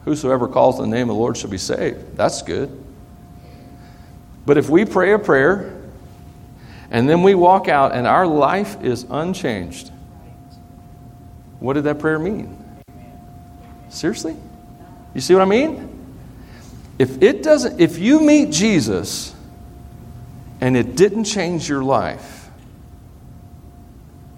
Whosoever 0.05 0.47
calls 0.47 0.79
the 0.79 0.87
name 0.87 1.03
of 1.11 1.17
the 1.17 1.21
Lord 1.21 1.37
shall 1.37 1.51
be 1.51 1.59
saved. 1.59 2.17
That's 2.17 2.43
good. 2.43 2.71
But 4.45 4.57
if 4.57 4.71
we 4.71 4.85
pray 4.85 5.13
a 5.13 5.19
prayer 5.19 5.83
and 6.91 7.09
then 7.09 7.25
we 7.25 7.35
walk 7.35 7.69
out 7.69 7.93
and 7.93 8.07
our 8.07 8.27
life 8.27 8.81
is 8.83 9.05
unchanged, 9.11 9.91
what 11.59 11.73
did 11.73 11.85
that 11.85 11.99
prayer 11.99 12.19
mean? 12.19 12.57
Seriously? 13.89 14.37
You 15.15 15.21
see 15.21 15.35
what 15.35 15.43
I 15.43 15.47
mean? 15.47 15.93
If 16.99 17.23
it 17.23 17.43
doesn't 17.43 17.81
if 17.81 17.99
you 17.99 18.21
meet 18.21 18.53
Jesus 18.53 19.35
and 20.61 20.77
it 20.77 20.95
didn't 20.95 21.25
change 21.25 21.69
your 21.69 21.83
life, 21.83 22.49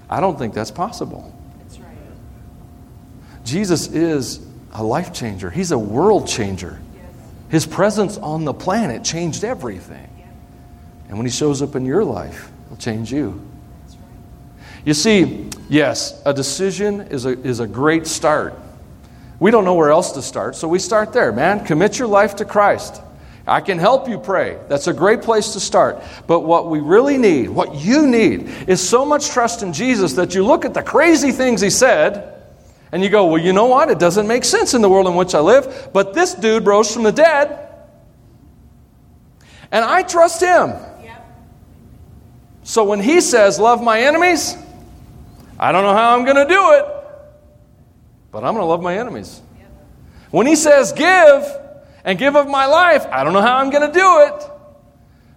I 0.09 0.21
don't 0.21 0.39
think 0.39 0.55
that's 0.55 0.71
possible. 0.71 1.35
Jesus 3.49 3.89
is 3.89 4.47
a 4.73 4.83
life 4.83 5.15
changer. 5.15 5.49
He's 5.49 5.73
a 5.73 5.79
world 5.79 6.29
changer. 6.29 6.79
His 7.49 7.65
presence 7.65 8.19
on 8.19 8.45
the 8.45 8.53
planet 8.53 9.05
changed 9.05 9.43
everything. 9.43 10.07
And 11.09 11.17
when 11.17 11.25
He 11.25 11.33
shows 11.33 11.63
up 11.63 11.75
in 11.75 11.87
your 11.87 12.05
life, 12.05 12.51
He'll 12.69 12.77
change 12.77 13.11
you. 13.11 13.41
You 14.85 14.93
see, 14.93 15.49
yes, 15.71 16.21
a 16.27 16.35
decision 16.35 17.01
is 17.01 17.25
a, 17.25 17.31
is 17.41 17.61
a 17.61 17.67
great 17.67 18.07
start. 18.07 18.55
We 19.41 19.51
don't 19.51 19.65
know 19.65 19.75
where 19.75 19.91
else 19.91 20.13
to 20.13 20.23
start, 20.23 20.55
so 20.55 20.69
we 20.69 20.79
start 20.79 21.15
there, 21.15 21.33
man. 21.33 21.65
Commit 21.65 21.99
your 21.99 22.09
life 22.09 22.37
to 22.37 22.45
Christ. 22.45 23.01
I 23.47 23.63
can 23.63 23.79
help 23.79 24.11
you 24.11 24.19
pray. 24.19 24.59
That's 24.69 24.89
a 24.89 24.93
great 24.93 25.23
place 25.23 25.55
to 25.55 25.61
start. 25.61 26.03
But 26.27 26.41
what 26.41 26.69
we 26.69 26.81
really 26.81 27.17
need, 27.17 27.49
what 27.49 27.77
you 27.77 28.07
need, 28.07 28.51
is 28.69 28.87
so 28.87 29.07
much 29.07 29.31
trust 29.31 29.63
in 29.63 29.73
Jesus 29.73 30.13
that 30.15 30.35
you 30.35 30.45
look 30.45 30.67
at 30.67 30.75
the 30.75 30.83
crazy 30.83 31.33
things 31.33 31.63
He 31.63 31.71
said 31.71 32.38
and 32.93 33.03
you 33.03 33.09
go, 33.09 33.27
well, 33.27 33.43
you 33.43 33.53
know 33.53 33.67
what? 33.67 33.91
It 33.91 33.99
doesn't 33.99 34.27
make 34.27 34.45
sense 34.45 34.75
in 34.75 34.83
the 34.83 34.89
world 34.89 35.07
in 35.07 35.15
which 35.15 35.35
I 35.35 35.41
live, 35.41 35.91
but 35.93 36.15
this 36.15 36.35
dude 36.35 36.67
rose 36.67 36.93
from 36.93 37.03
the 37.03 37.13
dead. 37.13 37.67
And 39.71 39.85
I 39.85 40.03
trust 40.03 40.41
him. 40.41 40.73
So 42.69 42.85
when 42.85 43.01
he 43.01 43.23
says, 43.23 43.59
love 43.59 43.83
my 43.83 44.03
enemies, 44.03 44.55
I 45.59 45.73
don't 45.73 45.85
know 45.85 45.95
how 45.95 46.15
I'm 46.15 46.27
going 46.27 46.37
to 46.37 46.45
do 46.45 46.73
it, 46.73 46.85
but 48.31 48.45
I'm 48.45 48.53
going 48.53 48.63
to 48.63 48.67
love 48.67 48.83
my 48.83 48.99
enemies. 48.99 49.41
Yep. 49.59 49.69
When 50.33 50.47
he 50.47 50.55
says, 50.55 50.93
give 50.93 51.47
and 52.05 52.19
give 52.19 52.37
of 52.37 52.47
my 52.47 52.67
life, 52.67 53.07
I 53.07 53.25
don't 53.25 53.33
know 53.33 53.41
how 53.41 53.57
I'm 53.57 53.71
going 53.71 53.91
to 53.91 53.99
do 53.99 54.21
it. 54.27 54.51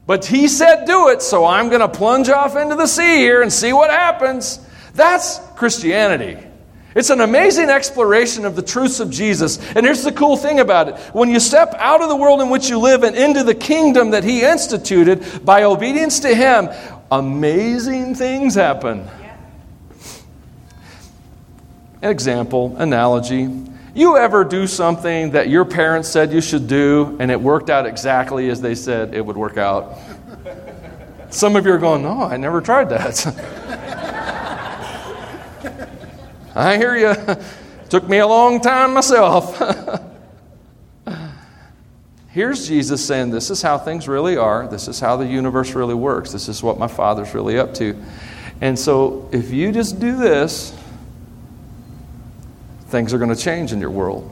But 0.06 0.26
he 0.26 0.50
said, 0.50 0.84
do 0.84 1.08
it, 1.08 1.22
so 1.22 1.46
I'm 1.46 1.70
going 1.70 1.80
to 1.80 1.88
plunge 1.88 2.28
off 2.28 2.58
into 2.58 2.76
the 2.76 2.86
sea 2.86 3.20
here 3.20 3.42
and 3.42 3.54
see 3.54 3.72
what 3.72 3.92
happens. 3.92 4.60
That's 4.94 5.40
Christianity. 5.56 6.38
It's 6.94 7.10
an 7.10 7.22
amazing 7.22 7.70
exploration 7.70 8.46
of 8.46 8.56
the 8.56 8.62
truths 8.62 9.00
of 9.00 9.10
Jesus. 9.10 9.58
And 9.76 9.86
here's 9.86 10.04
the 10.04 10.12
cool 10.12 10.36
thing 10.36 10.60
about 10.60 10.90
it 10.90 10.96
when 11.14 11.30
you 11.30 11.40
step 11.40 11.74
out 11.78 12.02
of 12.02 12.10
the 12.10 12.16
world 12.16 12.42
in 12.42 12.50
which 12.50 12.70
you 12.70 12.80
live 12.80 13.04
and 13.04 13.16
into 13.16 13.44
the 13.44 13.56
kingdom 13.56 14.12
that 14.12 14.24
He 14.24 14.44
instituted 14.44 15.46
by 15.46 15.64
obedience 15.64 16.20
to 16.22 16.36
Him, 16.36 16.70
amazing 17.10 18.16
things 18.16 18.56
happen. 18.56 19.08
An 22.02 22.10
example, 22.10 22.76
analogy. 22.78 23.48
You 23.94 24.18
ever 24.18 24.44
do 24.44 24.68
something 24.68 25.32
that 25.32 25.50
your 25.50 25.66
parents 25.66 26.10
said 26.10 26.34
you 26.34 26.42
should 26.42 26.68
do 26.68 27.16
and 27.20 27.30
it 27.30 27.40
worked 27.40 27.70
out 27.70 27.86
exactly 27.86 28.50
as 28.50 28.60
they 28.60 28.76
said 28.76 29.14
it 29.14 29.26
would 29.26 29.38
work 29.38 29.58
out? 29.58 29.98
Some 31.30 31.56
of 31.56 31.66
you 31.66 31.72
are 31.74 31.78
going, 31.78 32.02
No, 32.02 32.24
I 32.24 32.36
never 32.38 32.60
tried 32.60 32.90
that. 32.90 33.78
I 36.56 36.78
hear 36.78 36.96
you. 36.96 37.16
Took 37.90 38.08
me 38.08 38.20
a 38.20 38.28
long 38.28 38.62
time 38.62 38.94
myself. 38.94 39.62
Here's 42.30 42.66
Jesus 42.66 43.06
saying, 43.06 43.32
This 43.32 43.50
is 43.50 43.62
how 43.62 43.78
things 43.78 44.08
really 44.08 44.38
are. 44.38 44.68
This 44.68 44.88
is 44.88 45.00
how 45.00 45.18
the 45.18 45.28
universe 45.28 45.74
really 45.74 45.94
works. 45.94 46.32
This 46.32 46.48
is 46.48 46.64
what 46.64 46.80
my 46.80 46.88
Father's 46.88 47.34
really 47.34 47.60
up 47.60 47.74
to. 47.76 48.02
And 48.62 48.80
so, 48.80 49.28
if 49.34 49.52
you 49.52 49.72
just 49.72 50.00
do 50.00 50.16
this, 50.16 50.74
things 52.88 53.14
are 53.14 53.18
going 53.18 53.36
to 53.36 53.42
change 53.42 53.74
in 53.74 53.82
your 53.82 53.90
world. 53.90 54.32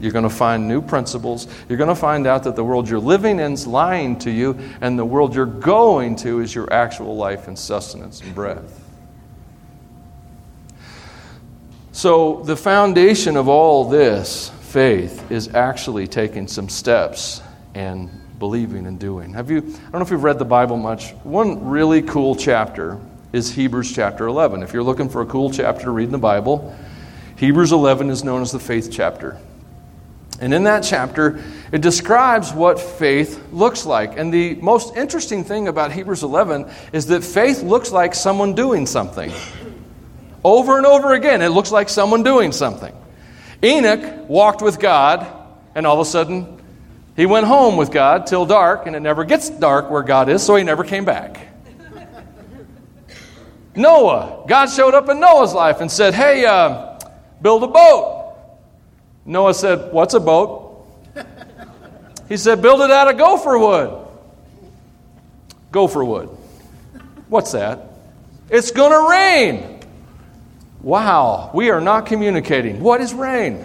You're 0.00 0.12
going 0.12 0.24
to 0.24 0.30
find 0.30 0.66
new 0.66 0.82
principles. 0.82 1.46
You're 1.68 1.78
going 1.78 1.88
to 1.88 1.94
find 1.94 2.26
out 2.26 2.42
that 2.44 2.56
the 2.56 2.64
world 2.64 2.88
you're 2.88 2.98
living 2.98 3.38
in 3.38 3.52
is 3.52 3.66
lying 3.66 4.18
to 4.20 4.30
you, 4.30 4.58
and 4.80 4.98
the 4.98 5.04
world 5.04 5.34
you're 5.34 5.46
going 5.46 6.16
to 6.16 6.40
is 6.40 6.54
your 6.54 6.72
actual 6.72 7.16
life 7.16 7.48
and 7.48 7.58
sustenance 7.58 8.20
and 8.20 8.34
breath. 8.34 8.85
So, 11.96 12.42
the 12.44 12.58
foundation 12.58 13.38
of 13.38 13.48
all 13.48 13.88
this 13.88 14.50
faith 14.60 15.30
is 15.30 15.48
actually 15.54 16.06
taking 16.06 16.46
some 16.46 16.68
steps 16.68 17.40
and 17.72 18.10
believing 18.38 18.86
and 18.86 19.00
doing. 19.00 19.32
Have 19.32 19.50
you, 19.50 19.60
I 19.60 19.62
don't 19.62 19.94
know 19.94 20.00
if 20.02 20.10
you've 20.10 20.22
read 20.22 20.38
the 20.38 20.44
Bible 20.44 20.76
much. 20.76 21.12
One 21.24 21.64
really 21.64 22.02
cool 22.02 22.36
chapter 22.36 23.00
is 23.32 23.50
Hebrews 23.50 23.94
chapter 23.94 24.26
11. 24.26 24.62
If 24.62 24.74
you're 24.74 24.82
looking 24.82 25.08
for 25.08 25.22
a 25.22 25.26
cool 25.26 25.50
chapter 25.50 25.84
to 25.84 25.90
read 25.90 26.04
in 26.04 26.12
the 26.12 26.18
Bible, 26.18 26.76
Hebrews 27.36 27.72
11 27.72 28.10
is 28.10 28.22
known 28.22 28.42
as 28.42 28.52
the 28.52 28.60
faith 28.60 28.90
chapter. 28.92 29.40
And 30.38 30.52
in 30.52 30.64
that 30.64 30.80
chapter, 30.80 31.42
it 31.72 31.80
describes 31.80 32.52
what 32.52 32.78
faith 32.78 33.42
looks 33.52 33.86
like. 33.86 34.18
And 34.18 34.30
the 34.30 34.56
most 34.56 34.94
interesting 34.96 35.44
thing 35.44 35.68
about 35.68 35.92
Hebrews 35.92 36.22
11 36.22 36.70
is 36.92 37.06
that 37.06 37.24
faith 37.24 37.62
looks 37.62 37.90
like 37.90 38.14
someone 38.14 38.54
doing 38.54 38.84
something. 38.84 39.32
Over 40.46 40.76
and 40.76 40.86
over 40.86 41.12
again, 41.12 41.42
it 41.42 41.48
looks 41.48 41.72
like 41.72 41.88
someone 41.88 42.22
doing 42.22 42.52
something. 42.52 42.94
Enoch 43.64 44.28
walked 44.28 44.62
with 44.62 44.78
God, 44.78 45.26
and 45.74 45.84
all 45.84 46.00
of 46.00 46.06
a 46.06 46.08
sudden, 46.08 46.62
he 47.16 47.26
went 47.26 47.46
home 47.46 47.76
with 47.76 47.90
God 47.90 48.28
till 48.28 48.46
dark, 48.46 48.86
and 48.86 48.94
it 48.94 49.00
never 49.00 49.24
gets 49.24 49.50
dark 49.50 49.90
where 49.90 50.04
God 50.04 50.28
is, 50.28 50.44
so 50.44 50.54
he 50.54 50.62
never 50.62 50.84
came 50.84 51.04
back. 51.04 51.48
Noah, 53.74 54.44
God 54.46 54.66
showed 54.66 54.94
up 54.94 55.08
in 55.08 55.18
Noah's 55.18 55.52
life 55.52 55.80
and 55.80 55.90
said, 55.90 56.14
Hey, 56.14 56.44
uh, 56.44 56.96
build 57.42 57.64
a 57.64 57.66
boat. 57.66 58.36
Noah 59.24 59.52
said, 59.52 59.92
What's 59.92 60.14
a 60.14 60.20
boat? 60.20 60.86
He 62.28 62.36
said, 62.36 62.62
Build 62.62 62.82
it 62.82 62.92
out 62.92 63.10
of 63.10 63.18
gopher 63.18 63.58
wood. 63.58 64.06
Gopher 65.72 66.04
wood. 66.04 66.28
What's 67.28 67.50
that? 67.50 67.80
It's 68.48 68.70
going 68.70 68.92
to 68.92 69.10
rain. 69.10 69.75
Wow, 70.86 71.50
we 71.52 71.70
are 71.70 71.80
not 71.80 72.06
communicating. 72.06 72.78
What 72.78 73.00
is 73.00 73.12
rain? 73.12 73.58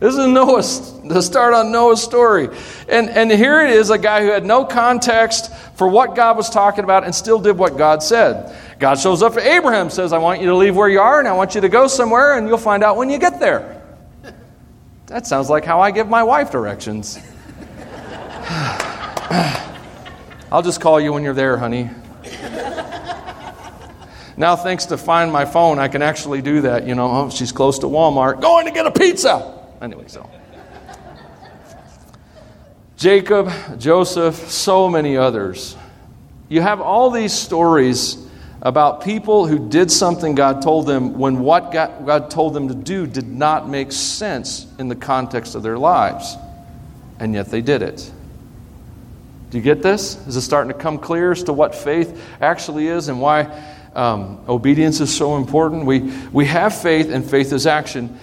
This 0.00 0.14
is 0.14 0.26
Noah's, 0.26 0.98
the 1.02 1.20
start 1.20 1.52
on 1.52 1.70
Noah's 1.70 2.02
story. 2.02 2.48
And, 2.88 3.10
and 3.10 3.30
here 3.30 3.60
it 3.60 3.68
is 3.68 3.90
a 3.90 3.98
guy 3.98 4.22
who 4.22 4.28
had 4.28 4.46
no 4.46 4.64
context 4.64 5.54
for 5.76 5.86
what 5.86 6.16
God 6.16 6.38
was 6.38 6.48
talking 6.48 6.84
about 6.84 7.04
and 7.04 7.14
still 7.14 7.38
did 7.38 7.58
what 7.58 7.76
God 7.76 8.02
said. 8.02 8.56
God 8.78 8.98
shows 8.98 9.22
up 9.22 9.34
for 9.34 9.40
Abraham, 9.40 9.90
says, 9.90 10.14
I 10.14 10.16
want 10.16 10.40
you 10.40 10.46
to 10.46 10.56
leave 10.56 10.74
where 10.74 10.88
you 10.88 11.00
are 11.00 11.18
and 11.18 11.28
I 11.28 11.34
want 11.34 11.54
you 11.54 11.60
to 11.60 11.68
go 11.68 11.86
somewhere 11.86 12.38
and 12.38 12.48
you'll 12.48 12.56
find 12.56 12.82
out 12.82 12.96
when 12.96 13.10
you 13.10 13.18
get 13.18 13.40
there. 13.40 13.82
That 15.04 15.26
sounds 15.26 15.50
like 15.50 15.66
how 15.66 15.80
I 15.80 15.90
give 15.90 16.08
my 16.08 16.22
wife 16.22 16.50
directions. 16.50 17.18
I'll 20.50 20.62
just 20.62 20.80
call 20.80 20.98
you 20.98 21.12
when 21.12 21.22
you're 21.22 21.34
there, 21.34 21.58
honey. 21.58 21.90
Now, 24.42 24.56
thanks 24.56 24.86
to 24.86 24.98
Find 24.98 25.30
My 25.30 25.44
Phone, 25.44 25.78
I 25.78 25.86
can 25.86 26.02
actually 26.02 26.42
do 26.42 26.62
that. 26.62 26.84
You 26.84 26.96
know, 26.96 27.08
oh, 27.08 27.30
she's 27.30 27.52
close 27.52 27.78
to 27.78 27.86
Walmart, 27.86 28.40
going 28.40 28.66
to 28.66 28.72
get 28.72 28.86
a 28.86 28.90
pizza. 28.90 29.56
Anyway, 29.80 30.06
so. 30.08 30.28
Jacob, 32.96 33.52
Joseph, 33.78 34.34
so 34.50 34.90
many 34.90 35.16
others. 35.16 35.76
You 36.48 36.60
have 36.60 36.80
all 36.80 37.12
these 37.12 37.32
stories 37.32 38.18
about 38.62 39.04
people 39.04 39.46
who 39.46 39.68
did 39.68 39.92
something 39.92 40.34
God 40.34 40.60
told 40.60 40.88
them 40.88 41.16
when 41.20 41.38
what 41.38 41.70
God 41.70 42.28
told 42.28 42.52
them 42.52 42.66
to 42.66 42.74
do 42.74 43.06
did 43.06 43.28
not 43.28 43.68
make 43.68 43.92
sense 43.92 44.66
in 44.76 44.88
the 44.88 44.96
context 44.96 45.54
of 45.54 45.62
their 45.62 45.78
lives. 45.78 46.34
And 47.20 47.32
yet 47.32 47.46
they 47.46 47.60
did 47.60 47.80
it. 47.80 48.10
Do 49.50 49.58
you 49.58 49.62
get 49.62 49.82
this? 49.82 50.16
Is 50.26 50.34
it 50.34 50.40
starting 50.40 50.72
to 50.72 50.78
come 50.78 50.98
clear 50.98 51.30
as 51.30 51.44
to 51.44 51.52
what 51.52 51.76
faith 51.76 52.20
actually 52.40 52.88
is 52.88 53.06
and 53.06 53.20
why 53.20 53.78
um, 53.94 54.40
obedience 54.48 55.00
is 55.00 55.14
so 55.14 55.36
important. 55.36 55.84
We, 55.84 56.00
we 56.32 56.46
have 56.46 56.80
faith, 56.80 57.10
and 57.10 57.28
faith 57.28 57.52
is 57.52 57.66
action. 57.66 58.18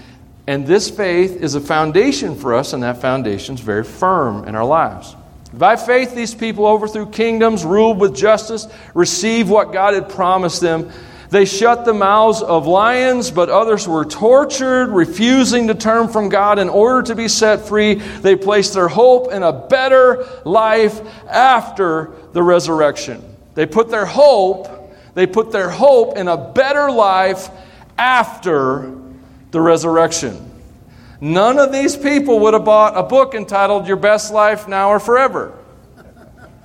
And 0.48 0.66
this 0.66 0.90
faith 0.90 1.44
is 1.44 1.56
a 1.56 1.62
foundation 1.62 2.36
for 2.36 2.56
us, 2.56 2.74
and 2.74 2.84
that 2.84 3.02
foundation 3.02 3.56
is 3.56 3.62
very 3.62 3.84
firm 3.84 4.48
in 4.48 4.56
our 4.56 4.66
lives. 4.66 5.16
By 5.54 5.76
faith, 5.76 6.16
these 6.16 6.34
people 6.34 6.66
overthrew 6.66 7.08
kingdoms, 7.08 7.64
ruled 7.66 8.00
with 8.00 8.16
justice, 8.16 8.68
received 8.94 9.50
what 9.50 9.74
God 9.74 9.94
had 9.94 10.10
promised 10.10 10.62
them. 10.62 10.92
They 11.30 11.46
shut 11.46 11.86
the 11.86 11.94
mouths 11.94 12.42
of 12.42 12.66
lions, 12.66 13.30
but 13.30 13.50
others 13.50 13.88
were 13.88 14.06
tortured, 14.06 14.88
refusing 14.88 15.68
to 15.68 15.76
turn 15.76 16.08
from 16.08 16.30
God 16.30 16.58
in 16.58 16.70
order 16.70 17.04
to 17.04 17.16
be 17.16 17.28
set 17.28 17.68
free. 17.68 17.96
They 17.96 18.36
placed 18.36 18.74
their 18.74 18.88
hope 18.88 19.32
in 19.32 19.44
a 19.44 19.54
better 19.54 20.26
life 20.46 21.00
after 21.28 22.12
the 22.34 22.42
resurrection. 22.42 23.24
They 23.54 23.68
put 23.68 23.90
their 23.90 24.08
hope 24.08 24.79
they 25.20 25.28
put 25.28 25.52
their 25.52 25.70
hope 25.70 26.16
in 26.16 26.30
a 26.30 26.38
better 26.38 26.90
life 26.90 27.50
after 27.98 28.96
the 29.52 29.60
resurrection. 29.60 30.50
none 31.20 31.60
of 31.60 31.74
these 31.74 31.98
people 31.98 32.40
would 32.40 32.54
have 32.54 32.64
bought 32.64 32.98
a 32.98 33.04
book 33.04 33.36
entitled 33.36 33.86
Your 33.86 33.98
Best 33.98 34.32
Life 34.32 34.70
Now 34.70 34.92
or 34.92 34.98
Forever. 34.98 35.60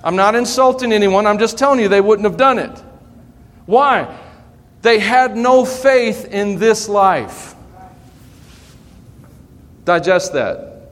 I'm 0.01 0.15
not 0.15 0.35
insulting 0.35 0.93
anyone, 0.93 1.27
I'm 1.27 1.37
just 1.37 1.57
telling 1.57 1.81
you 1.81 1.89
they 1.89 1.99
wouldn't 1.99 2.23
have 2.23 2.37
done 2.37 2.57
it. 2.57 2.71
Why? 3.65 4.17
They 4.83 4.99
had 4.99 5.35
no 5.35 5.65
faith 5.65 6.23
in 6.31 6.57
this 6.57 6.87
life. 6.87 7.55
Digest 9.83 10.31
that. 10.31 10.91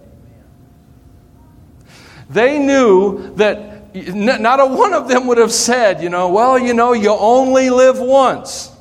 They 2.30 2.60
knew 2.60 3.34
that 3.36 3.73
not 3.94 4.60
a 4.60 4.66
one 4.66 4.94
of 4.94 5.08
them 5.08 5.28
would 5.28 5.38
have 5.38 5.52
said, 5.52 6.02
you 6.02 6.10
know, 6.10 6.30
well, 6.30 6.58
you 6.58 6.74
know, 6.74 6.94
you 6.94 7.12
only 7.12 7.70
live 7.70 8.00
once. 8.00 8.72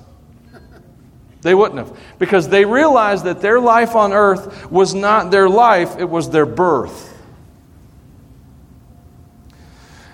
They 1.43 1.55
wouldn't 1.55 1.79
have. 1.79 1.99
Because 2.19 2.49
they 2.49 2.65
realized 2.65 3.25
that 3.25 3.41
their 3.41 3.61
life 3.61 3.95
on 3.97 4.13
earth 4.13 4.71
was 4.71 4.95
not 4.95 5.31
their 5.31 5.49
life, 5.49 5.97
it 5.99 6.09
was 6.09 6.31
their 6.31 6.47
birth. 6.47 7.11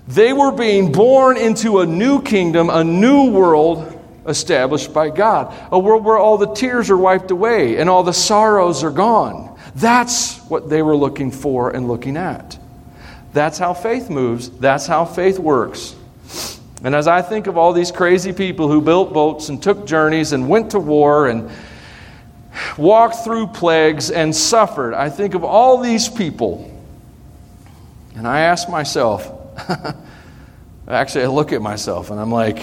They 0.09 0.33
were 0.33 0.53
being 0.53 0.91
born 0.91 1.37
into 1.37 1.81
a 1.81 1.87
new 1.87 2.23
kingdom, 2.23 2.71
a 2.71 2.83
new 2.83 3.31
world 3.31 3.95
established 4.27 4.95
by 4.95 5.11
God, 5.11 5.55
a 5.71 5.79
world 5.79 6.05
where 6.05 6.17
all 6.17 6.39
the 6.39 6.53
tears 6.55 6.89
are 6.91 6.97
wiped 6.97 7.31
away 7.31 7.77
and 7.77 7.91
all 7.91 8.03
the 8.03 8.13
sorrows 8.13 8.83
are 8.83 8.91
gone. 8.91 9.59
That's 9.75 10.39
what 10.49 10.71
they 10.71 10.81
were 10.81 10.97
looking 10.97 11.31
for 11.31 11.71
and 11.71 11.89
looking 11.89 12.17
at. 12.17 12.59
That's 13.33 13.59
how 13.59 13.75
faith 13.75 14.11
moves, 14.11 14.51
that's 14.51 14.87
how 14.87 15.05
faith 15.05 15.39
works. 15.39 15.95
And 16.83 16.95
as 16.95 17.09
I 17.09 17.23
think 17.23 17.47
of 17.49 17.59
all 17.59 17.73
these 17.73 17.91
crazy 17.91 18.33
people 18.33 18.69
who 18.69 18.81
built 18.81 19.13
boats 19.13 19.49
and 19.49 19.61
took 19.63 19.87
journeys 19.87 20.33
and 20.33 20.49
went 20.49 20.71
to 20.71 20.79
war 20.79 21.27
and 21.27 21.51
walked 22.77 23.17
through 23.17 23.49
plagues 23.49 24.11
and 24.11 24.35
suffered, 24.35 24.95
I 24.95 25.11
think 25.11 25.35
of 25.35 25.43
all 25.43 25.79
these 25.79 26.09
people. 26.09 26.73
And 28.15 28.27
I 28.27 28.41
ask 28.41 28.69
myself, 28.69 29.31
actually, 30.89 31.25
I 31.25 31.29
look 31.29 31.53
at 31.53 31.61
myself 31.61 32.11
and 32.11 32.21
I'm 32.21 32.31
like, 32.31 32.59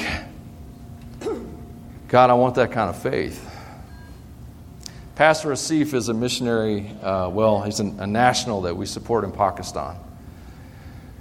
God, 2.08 2.30
I 2.30 2.34
want 2.34 2.56
that 2.56 2.72
kind 2.72 2.90
of 2.90 3.02
faith. 3.02 3.42
Pastor 5.16 5.50
Asif 5.50 5.94
is 5.94 6.10
a 6.10 6.14
missionary, 6.14 6.90
uh, 7.02 7.30
well, 7.30 7.62
he's 7.62 7.80
a, 7.80 7.86
a 7.86 8.08
national 8.08 8.62
that 8.62 8.76
we 8.76 8.86
support 8.86 9.24
in 9.24 9.32
Pakistan. 9.32 9.98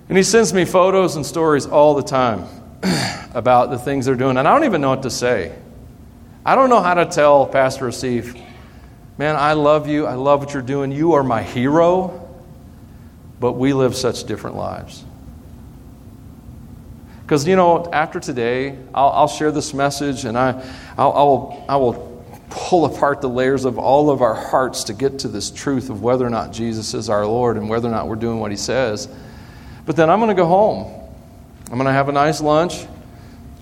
And 0.09 0.19
he 0.19 0.23
sends 0.23 0.53
me 0.53 0.65
photos 0.65 1.17
and 1.17 1.25
stories 1.25 1.67
all 1.67 1.95
the 1.95 2.03
time 2.03 2.47
about 3.35 3.71
the 3.71 3.79
things 3.79 4.07
they're 4.07 4.15
doing. 4.15 4.37
And 4.37 4.47
I 4.47 4.53
don't 4.53 4.65
even 4.65 4.81
know 4.81 4.91
what 4.91 5.03
to 5.05 5.11
say. 5.11 5.57
I 6.45 6.55
don't 6.55 6.69
know 6.69 6.83
how 6.83 6.95
to 6.95 7.07
tell 7.07 7.47
Pastor 7.47 7.87
Asif, 7.87 8.41
man, 9.17 9.37
I 9.37 9.55
love 9.55 9.89
you. 9.89 10.07
I 10.07 10.15
love 10.15 10.41
what 10.41 10.53
you're 10.53 10.63
doing. 10.63 10.93
You 10.93 11.15
are 11.15 11.23
my 11.23 11.43
hero. 11.43 12.21
But 13.41 13.53
we 13.53 13.73
live 13.73 13.97
such 13.97 14.25
different 14.25 14.57
lives. 14.57 15.05
Because, 17.23 17.49
you 17.49 17.57
know, 17.57 17.89
after 17.91 18.21
today, 18.21 18.77
I'll, 18.95 19.09
I'll, 19.09 19.29
share 19.29 19.51
this 19.51 19.73
message 19.73 20.27
and 20.27 20.37
I, 20.37 20.63
I'll, 20.99 21.13
I'll, 21.13 21.65
I 21.71 21.77
will 21.77 22.23
pull 22.51 22.85
apart 22.85 23.23
the 23.23 23.29
layers 23.29 23.65
of 23.65 23.79
all 23.79 24.11
of 24.11 24.21
our 24.21 24.35
hearts 24.35 24.85
to 24.85 24.93
get 24.93 25.21
to 25.21 25.29
this 25.29 25.51
truth 25.51 25.89
of 25.89 26.03
whether 26.03 26.27
or 26.27 26.31
not 26.31 26.53
Jesus 26.53 26.93
is 26.93 27.09
our 27.09 27.27
Lord 27.27 27.57
and 27.57 27.69
whether 27.71 27.89
or 27.89 27.93
not 27.93 28.09
we're 28.09 28.17
doing 28.17 28.41
what 28.41 28.51
He 28.51 28.59
says. 28.59 29.09
But 29.87 29.97
then 29.97 30.09
I'm 30.09 30.19
going 30.19 30.29
to 30.29 30.35
go 30.35 30.47
home. 30.47 30.87
I'm 31.67 31.75
going 31.75 31.87
to 31.87 31.93
have 31.93 32.09
a 32.09 32.13
nice 32.13 32.41
lunch. 32.41 32.87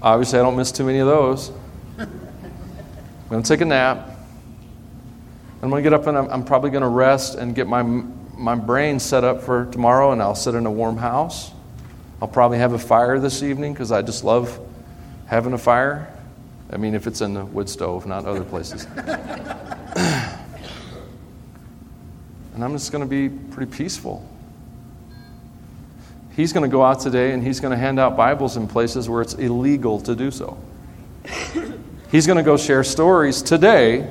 Obviously, 0.01 0.39
I 0.39 0.43
don't 0.43 0.57
miss 0.57 0.73
too 0.73 0.85
many 0.85 0.99
of 0.99 1.07
those. 1.07 1.51
I'm 1.99 2.09
going 3.29 3.43
to 3.43 3.49
take 3.49 3.61
a 3.61 3.65
nap. 3.65 4.09
I'm 5.63 5.71
going 5.71 5.83
to 5.83 5.89
get 5.89 5.95
up 5.99 6.07
and 6.07 6.19
I'm, 6.19 6.29
I'm 6.29 6.45
probably 6.45 6.71
going 6.71 6.83
to 6.83 6.89
rest 6.89 7.37
and 7.37 7.55
get 7.55 7.69
my, 7.69 7.83
my 7.83 8.55
brain 8.55 8.99
set 8.99 9.23
up 9.25 9.43
for 9.43 9.67
tomorrow, 9.67 10.13
and 10.13 10.21
I'll 10.21 10.35
sit 10.35 10.55
in 10.55 10.67
a 10.67 10.71
warm 10.71 10.97
house. 10.97 11.53
I'll 12.21 12.29
probably 12.29 12.59
have 12.59 12.73
a 12.73 12.79
fire 12.79 13.19
this 13.19 13.43
evening 13.43 13.73
because 13.73 13.93
I 13.93 14.03
just 14.03 14.25
love 14.25 14.59
having 15.27 15.53
a 15.53 15.59
fire. 15.59 16.13
I 16.71 16.77
mean, 16.77 16.95
if 16.95 17.07
it's 17.07 17.21
in 17.21 17.35
the 17.35 17.45
wood 17.45 17.69
stove, 17.69 18.07
not 18.07 18.25
other 18.25 18.45
places. 18.45 18.85
and 18.97 20.25
I'm 22.59 22.73
just 22.73 22.91
going 22.93 23.03
to 23.03 23.09
be 23.09 23.29
pretty 23.29 23.71
peaceful. 23.71 24.29
He's 26.35 26.53
going 26.53 26.68
to 26.68 26.73
go 26.73 26.83
out 26.83 27.01
today 27.01 27.33
and 27.33 27.42
he's 27.42 27.61
going 27.61 27.73
to 27.73 27.77
hand 27.77 28.01
out 28.01 28.16
Bibles 28.16 28.57
in 28.57 28.66
places 28.66 29.09
where 29.09 29.21
it's 29.21 29.35
illegal 29.35 30.01
to 30.01 30.14
do 30.14 30.31
so. 30.31 30.57
He's 32.11 32.27
going 32.27 32.38
to 32.38 32.42
go 32.42 32.57
share 32.57 32.85
stories 32.85 33.42
today 33.42 34.11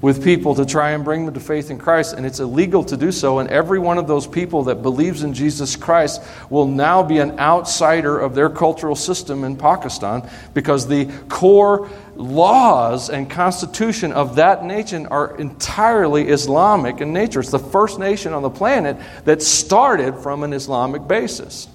with 0.00 0.22
people 0.22 0.54
to 0.54 0.64
try 0.64 0.92
and 0.92 1.04
bring 1.04 1.24
them 1.24 1.34
to 1.34 1.40
faith 1.40 1.70
in 1.70 1.78
Christ, 1.78 2.14
and 2.14 2.24
it's 2.24 2.38
illegal 2.38 2.84
to 2.84 2.96
do 2.96 3.10
so. 3.10 3.40
And 3.40 3.50
every 3.50 3.80
one 3.80 3.98
of 3.98 4.06
those 4.06 4.26
people 4.26 4.64
that 4.64 4.76
believes 4.76 5.24
in 5.24 5.34
Jesus 5.34 5.74
Christ 5.74 6.22
will 6.50 6.66
now 6.66 7.02
be 7.02 7.18
an 7.18 7.38
outsider 7.40 8.18
of 8.18 8.34
their 8.34 8.48
cultural 8.48 8.94
system 8.94 9.42
in 9.42 9.56
Pakistan 9.56 10.28
because 10.54 10.86
the 10.86 11.06
core 11.28 11.90
laws 12.18 13.10
and 13.10 13.30
constitution 13.30 14.12
of 14.12 14.36
that 14.36 14.64
nation 14.64 15.06
are 15.06 15.36
entirely 15.38 16.28
Islamic 16.28 17.00
in 17.00 17.12
nature. 17.12 17.40
It's 17.40 17.50
the 17.50 17.58
first 17.58 17.98
nation 17.98 18.32
on 18.32 18.42
the 18.42 18.50
planet 18.50 18.96
that 19.24 19.40
started 19.40 20.16
from 20.16 20.42
an 20.42 20.52
Islamic 20.52 21.06
basis. 21.06 21.68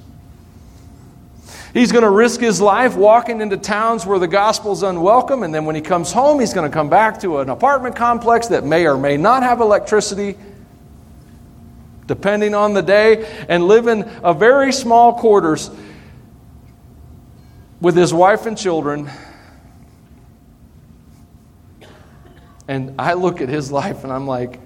He's 1.73 1.91
going 1.91 2.03
to 2.03 2.11
risk 2.11 2.39
his 2.39 2.61
life 2.61 2.95
walking 2.95 3.41
into 3.41 3.57
towns 3.57 4.05
where 4.05 4.19
the 4.19 4.27
gospel's 4.27 4.83
unwelcome, 4.83 5.41
and 5.41 5.55
then 5.55 5.65
when 5.65 5.75
he 5.75 5.81
comes 5.81 6.11
home, 6.11 6.39
he's 6.39 6.53
going 6.53 6.69
to 6.69 6.73
come 6.73 6.89
back 6.89 7.21
to 7.21 7.39
an 7.39 7.49
apartment 7.49 7.95
complex 7.95 8.47
that 8.49 8.63
may 8.63 8.85
or 8.85 8.95
may 8.95 9.17
not 9.17 9.41
have 9.41 9.59
electricity, 9.59 10.37
depending 12.05 12.53
on 12.53 12.73
the 12.73 12.83
day, 12.83 13.25
and 13.49 13.63
live 13.67 13.87
in 13.87 14.03
a 14.23 14.35
very 14.35 14.71
small 14.71 15.13
quarters 15.13 15.71
with 17.81 17.95
his 17.95 18.13
wife 18.13 18.45
and 18.45 18.55
children. 18.55 19.09
And 22.67 22.95
I 22.99 23.13
look 23.13 23.41
at 23.41 23.49
his 23.49 23.71
life 23.71 24.03
and 24.03 24.11
I'm 24.11 24.27
like, 24.27 24.59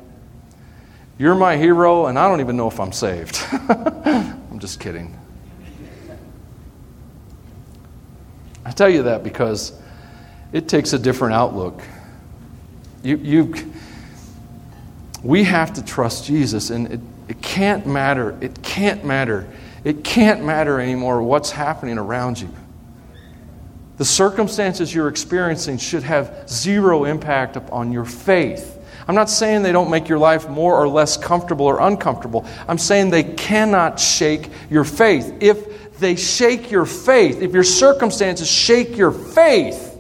You're 1.18 1.36
my 1.36 1.58
hero, 1.58 2.06
and 2.06 2.18
I 2.18 2.28
don't 2.28 2.42
even 2.42 2.58
know 2.58 2.68
if 2.68 2.80
I'm 2.80 2.92
saved. 2.92 3.40
I'm 3.52 4.60
just 4.60 4.80
kidding. 4.80 5.18
I 8.66 8.72
tell 8.72 8.90
you 8.90 9.04
that 9.04 9.24
because 9.24 9.80
it 10.52 10.68
takes 10.68 10.94
a 10.94 11.00
different 11.00 11.34
outlook. 11.34 11.82
You, 13.02 13.18
you, 13.18 13.74
we 15.24 15.44
have 15.44 15.74
to 15.76 15.86
trust 15.86 16.26
Jesus, 16.26 16.70
and 16.70 16.92
it, 16.92 17.00
it 17.30 17.42
can't 17.42 17.88
matter. 17.88 18.38
It 18.42 18.62
can't 18.64 19.06
matter. 19.06 19.48
It 19.84 20.04
can't 20.04 20.44
matter 20.44 20.80
anymore 20.80 21.24
what's 21.24 21.50
happening 21.52 21.98
around 21.98 22.42
you. 22.42 22.50
The 23.98 24.06
circumstances 24.06 24.94
you're 24.94 25.08
experiencing 25.08 25.78
should 25.80 26.04
have 26.04 26.48
zero 26.48 27.06
impact 27.06 27.56
upon 27.56 27.92
your 27.92 28.06
faith. 28.06 28.76
I'm 29.08 29.16
not 29.16 29.30
saying 29.30 29.64
they 29.64 29.72
don't 29.72 29.90
make 29.90 30.10
your 30.10 30.20
life 30.20 30.50
more 30.50 30.76
or 30.76 30.88
less 30.88 31.18
comfortable 31.18 31.66
or 31.66 31.80
uncomfortable. 31.80 32.46
I'm 32.68 32.78
saying 32.78 33.10
they 33.10 33.24
cannot 33.24 34.00
shake 34.00 34.50
your 34.70 34.84
faith. 34.84 35.34
If 35.40 35.98
they 36.00 36.16
shake 36.16 36.70
your 36.70 36.86
faith, 36.86 37.42
if 37.42 37.54
your 37.54 37.64
circumstances 37.64 38.50
shake 38.50 38.98
your 38.98 39.12
faith, 39.12 39.98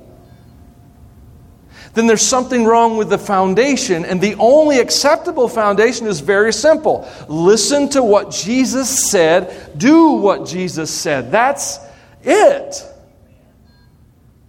then 1.93 2.05
there's 2.05 2.21
something 2.21 2.65
wrong 2.65 2.97
with 2.97 3.09
the 3.09 3.17
foundation. 3.17 4.05
And 4.05 4.21
the 4.21 4.35
only 4.35 4.79
acceptable 4.79 5.47
foundation 5.47 6.05
is 6.05 6.19
very 6.19 6.53
simple 6.53 7.09
listen 7.27 7.89
to 7.89 8.03
what 8.03 8.29
Jesus 8.29 9.09
said, 9.09 9.71
do 9.75 10.11
what 10.11 10.45
Jesus 10.45 10.91
said. 10.91 11.31
That's 11.31 11.79
it. 12.23 12.83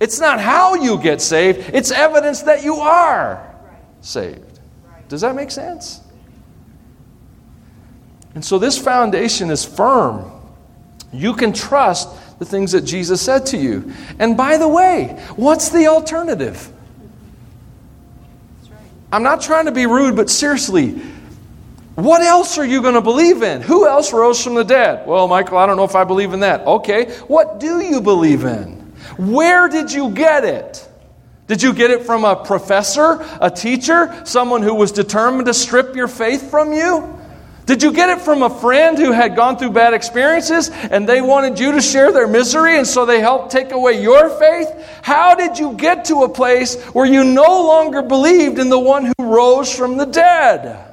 It's 0.00 0.20
not 0.20 0.40
how 0.40 0.74
you 0.74 0.98
get 0.98 1.20
saved, 1.20 1.70
it's 1.74 1.90
evidence 1.90 2.42
that 2.42 2.62
you 2.62 2.76
are 2.76 3.54
saved. 4.00 4.60
Does 5.08 5.22
that 5.22 5.34
make 5.34 5.50
sense? 5.50 6.00
And 8.34 8.44
so 8.44 8.58
this 8.58 8.78
foundation 8.78 9.50
is 9.50 9.64
firm. 9.64 10.30
You 11.12 11.34
can 11.34 11.52
trust 11.52 12.08
the 12.38 12.44
things 12.44 12.72
that 12.72 12.82
Jesus 12.82 13.20
said 13.20 13.46
to 13.46 13.56
you. 13.56 13.92
And 14.18 14.36
by 14.36 14.58
the 14.58 14.68
way, 14.68 15.20
what's 15.36 15.70
the 15.70 15.86
alternative? 15.86 16.70
I'm 19.10 19.22
not 19.22 19.40
trying 19.40 19.64
to 19.64 19.72
be 19.72 19.86
rude, 19.86 20.14
but 20.14 20.28
seriously, 20.28 21.00
what 21.94 22.20
else 22.20 22.58
are 22.58 22.64
you 22.64 22.82
going 22.82 22.94
to 22.94 23.00
believe 23.00 23.42
in? 23.42 23.62
Who 23.62 23.88
else 23.88 24.12
rose 24.12 24.42
from 24.44 24.54
the 24.54 24.62
dead? 24.62 25.06
Well, 25.06 25.26
Michael, 25.26 25.58
I 25.58 25.66
don't 25.66 25.76
know 25.76 25.84
if 25.84 25.96
I 25.96 26.04
believe 26.04 26.32
in 26.32 26.40
that. 26.40 26.64
Okay, 26.66 27.10
what 27.26 27.58
do 27.58 27.80
you 27.80 28.00
believe 28.00 28.44
in? 28.44 28.77
Where 29.18 29.68
did 29.68 29.92
you 29.92 30.10
get 30.10 30.44
it? 30.44 30.88
Did 31.48 31.62
you 31.62 31.72
get 31.72 31.90
it 31.90 32.04
from 32.04 32.24
a 32.24 32.36
professor, 32.36 33.18
a 33.40 33.50
teacher, 33.50 34.22
someone 34.24 34.62
who 34.62 34.74
was 34.74 34.92
determined 34.92 35.46
to 35.46 35.54
strip 35.54 35.96
your 35.96 36.08
faith 36.08 36.50
from 36.50 36.72
you? 36.72 37.18
Did 37.66 37.82
you 37.82 37.92
get 37.92 38.08
it 38.08 38.22
from 38.22 38.42
a 38.42 38.48
friend 38.48 38.96
who 38.96 39.12
had 39.12 39.36
gone 39.36 39.58
through 39.58 39.72
bad 39.72 39.92
experiences 39.92 40.70
and 40.70 41.06
they 41.06 41.20
wanted 41.20 41.58
you 41.58 41.72
to 41.72 41.82
share 41.82 42.12
their 42.12 42.26
misery 42.26 42.78
and 42.78 42.86
so 42.86 43.04
they 43.04 43.20
helped 43.20 43.50
take 43.50 43.72
away 43.72 44.00
your 44.00 44.30
faith? 44.38 44.68
How 45.02 45.34
did 45.34 45.58
you 45.58 45.74
get 45.74 46.06
to 46.06 46.22
a 46.22 46.28
place 46.28 46.82
where 46.94 47.04
you 47.04 47.24
no 47.24 47.66
longer 47.66 48.00
believed 48.02 48.58
in 48.58 48.70
the 48.70 48.78
one 48.78 49.04
who 49.04 49.12
rose 49.18 49.74
from 49.74 49.98
the 49.98 50.06
dead? 50.06 50.87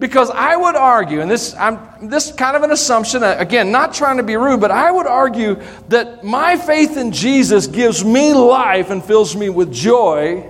Because 0.00 0.30
I 0.30 0.56
would 0.56 0.76
argue, 0.76 1.20
and 1.20 1.30
this, 1.30 1.54
I'm, 1.56 2.08
this 2.08 2.32
kind 2.32 2.56
of 2.56 2.62
an 2.62 2.70
assumption, 2.70 3.22
uh, 3.22 3.36
again, 3.38 3.70
not 3.70 3.92
trying 3.92 4.16
to 4.16 4.22
be 4.22 4.34
rude, 4.34 4.58
but 4.58 4.70
I 4.70 4.90
would 4.90 5.06
argue 5.06 5.60
that 5.88 6.24
my 6.24 6.56
faith 6.56 6.96
in 6.96 7.12
Jesus 7.12 7.66
gives 7.66 8.02
me 8.02 8.32
life 8.32 8.88
and 8.88 9.04
fills 9.04 9.36
me 9.36 9.50
with 9.50 9.70
joy. 9.70 10.48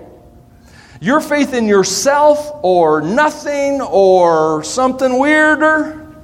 Your 1.00 1.20
faith 1.20 1.52
in 1.52 1.66
yourself 1.66 2.60
or 2.62 3.00
nothing 3.00 3.80
or 3.80 4.62
something 4.62 5.18
weirder, 5.18 6.14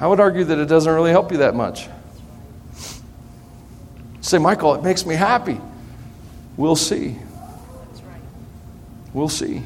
I 0.00 0.06
would 0.06 0.20
argue 0.20 0.44
that 0.44 0.56
it 0.56 0.66
doesn't 0.66 0.92
really 0.92 1.10
help 1.10 1.32
you 1.32 1.38
that 1.38 1.54
much. 1.54 1.86
Say, 4.22 4.38
Michael, 4.38 4.74
it 4.74 4.82
makes 4.82 5.04
me 5.04 5.16
happy. 5.16 5.60
We'll 6.56 6.76
see. 6.76 7.18
We'll 9.12 9.28
see 9.28 9.64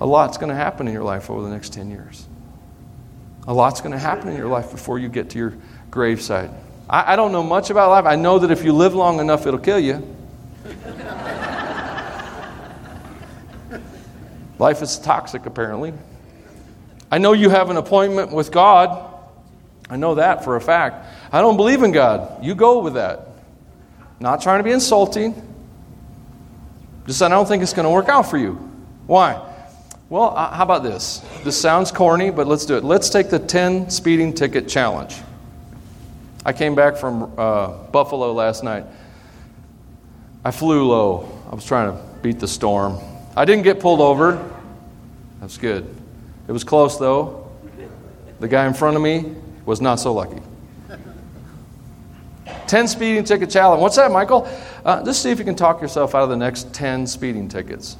a 0.00 0.06
lot's 0.06 0.38
going 0.38 0.50
to 0.50 0.54
happen 0.54 0.86
in 0.86 0.94
your 0.94 1.02
life 1.02 1.30
over 1.30 1.42
the 1.42 1.50
next 1.50 1.72
10 1.72 1.90
years. 1.90 2.26
A 3.46 3.54
lot's 3.54 3.80
going 3.80 3.92
to 3.92 3.98
happen 3.98 4.28
in 4.28 4.36
your 4.36 4.48
life 4.48 4.70
before 4.70 4.98
you 4.98 5.08
get 5.08 5.30
to 5.30 5.38
your 5.38 5.54
gravesite. 5.90 6.54
I, 6.88 7.14
I 7.14 7.16
don't 7.16 7.32
know 7.32 7.42
much 7.42 7.70
about 7.70 7.90
life. 7.90 8.04
I 8.04 8.16
know 8.16 8.38
that 8.40 8.50
if 8.50 8.64
you 8.64 8.72
live 8.72 8.94
long 8.94 9.20
enough, 9.20 9.46
it'll 9.46 9.58
kill 9.58 9.80
you. 9.80 10.16
life 14.58 14.82
is 14.82 14.98
toxic, 14.98 15.46
apparently. 15.46 15.94
I 17.10 17.16
know 17.18 17.32
you 17.32 17.48
have 17.48 17.70
an 17.70 17.78
appointment 17.78 18.32
with 18.32 18.52
God. 18.52 19.06
I 19.90 19.96
know 19.96 20.16
that 20.16 20.44
for 20.44 20.56
a 20.56 20.60
fact. 20.60 21.06
I 21.32 21.40
don't 21.40 21.56
believe 21.56 21.82
in 21.82 21.92
God. 21.92 22.44
You 22.44 22.54
go 22.54 22.80
with 22.80 22.94
that. 22.94 23.28
Not 24.20 24.42
trying 24.42 24.58
to 24.58 24.64
be 24.64 24.72
insulting. 24.72 25.34
Just 27.06 27.22
I 27.22 27.28
don't 27.28 27.46
think 27.46 27.62
it's 27.62 27.72
going 27.72 27.84
to 27.84 27.90
work 27.90 28.10
out 28.10 28.28
for 28.28 28.36
you. 28.36 28.54
Why? 29.06 29.47
Well, 30.10 30.34
uh, 30.34 30.54
how 30.54 30.62
about 30.62 30.82
this? 30.82 31.18
This 31.44 31.60
sounds 31.60 31.92
corny, 31.92 32.30
but 32.30 32.46
let's 32.46 32.64
do 32.64 32.78
it. 32.78 32.84
Let's 32.84 33.10
take 33.10 33.28
the 33.28 33.38
10 33.38 33.90
speeding 33.90 34.32
ticket 34.32 34.66
challenge. 34.66 35.16
I 36.46 36.54
came 36.54 36.74
back 36.74 36.96
from 36.96 37.30
uh, 37.36 37.68
Buffalo 37.92 38.32
last 38.32 38.64
night. 38.64 38.86
I 40.46 40.50
flew 40.50 40.88
low. 40.88 41.28
I 41.50 41.54
was 41.54 41.66
trying 41.66 41.92
to 41.92 42.02
beat 42.22 42.40
the 42.40 42.48
storm. 42.48 42.98
I 43.36 43.44
didn't 43.44 43.64
get 43.64 43.80
pulled 43.80 44.00
over. 44.00 44.42
That's 45.40 45.58
good. 45.58 45.94
It 46.46 46.52
was 46.52 46.64
close, 46.64 46.96
though. 46.96 47.50
The 48.40 48.48
guy 48.48 48.66
in 48.66 48.72
front 48.72 48.96
of 48.96 49.02
me 49.02 49.34
was 49.66 49.82
not 49.82 49.96
so 49.96 50.14
lucky. 50.14 50.40
10 52.66 52.88
speeding 52.88 53.24
ticket 53.24 53.50
challenge. 53.50 53.82
What's 53.82 53.96
that, 53.96 54.10
Michael? 54.10 54.48
Uh, 54.86 55.04
just 55.04 55.22
see 55.22 55.30
if 55.30 55.38
you 55.38 55.44
can 55.44 55.54
talk 55.54 55.82
yourself 55.82 56.14
out 56.14 56.22
of 56.22 56.30
the 56.30 56.36
next 56.36 56.72
10 56.72 57.06
speeding 57.06 57.46
tickets. 57.46 57.98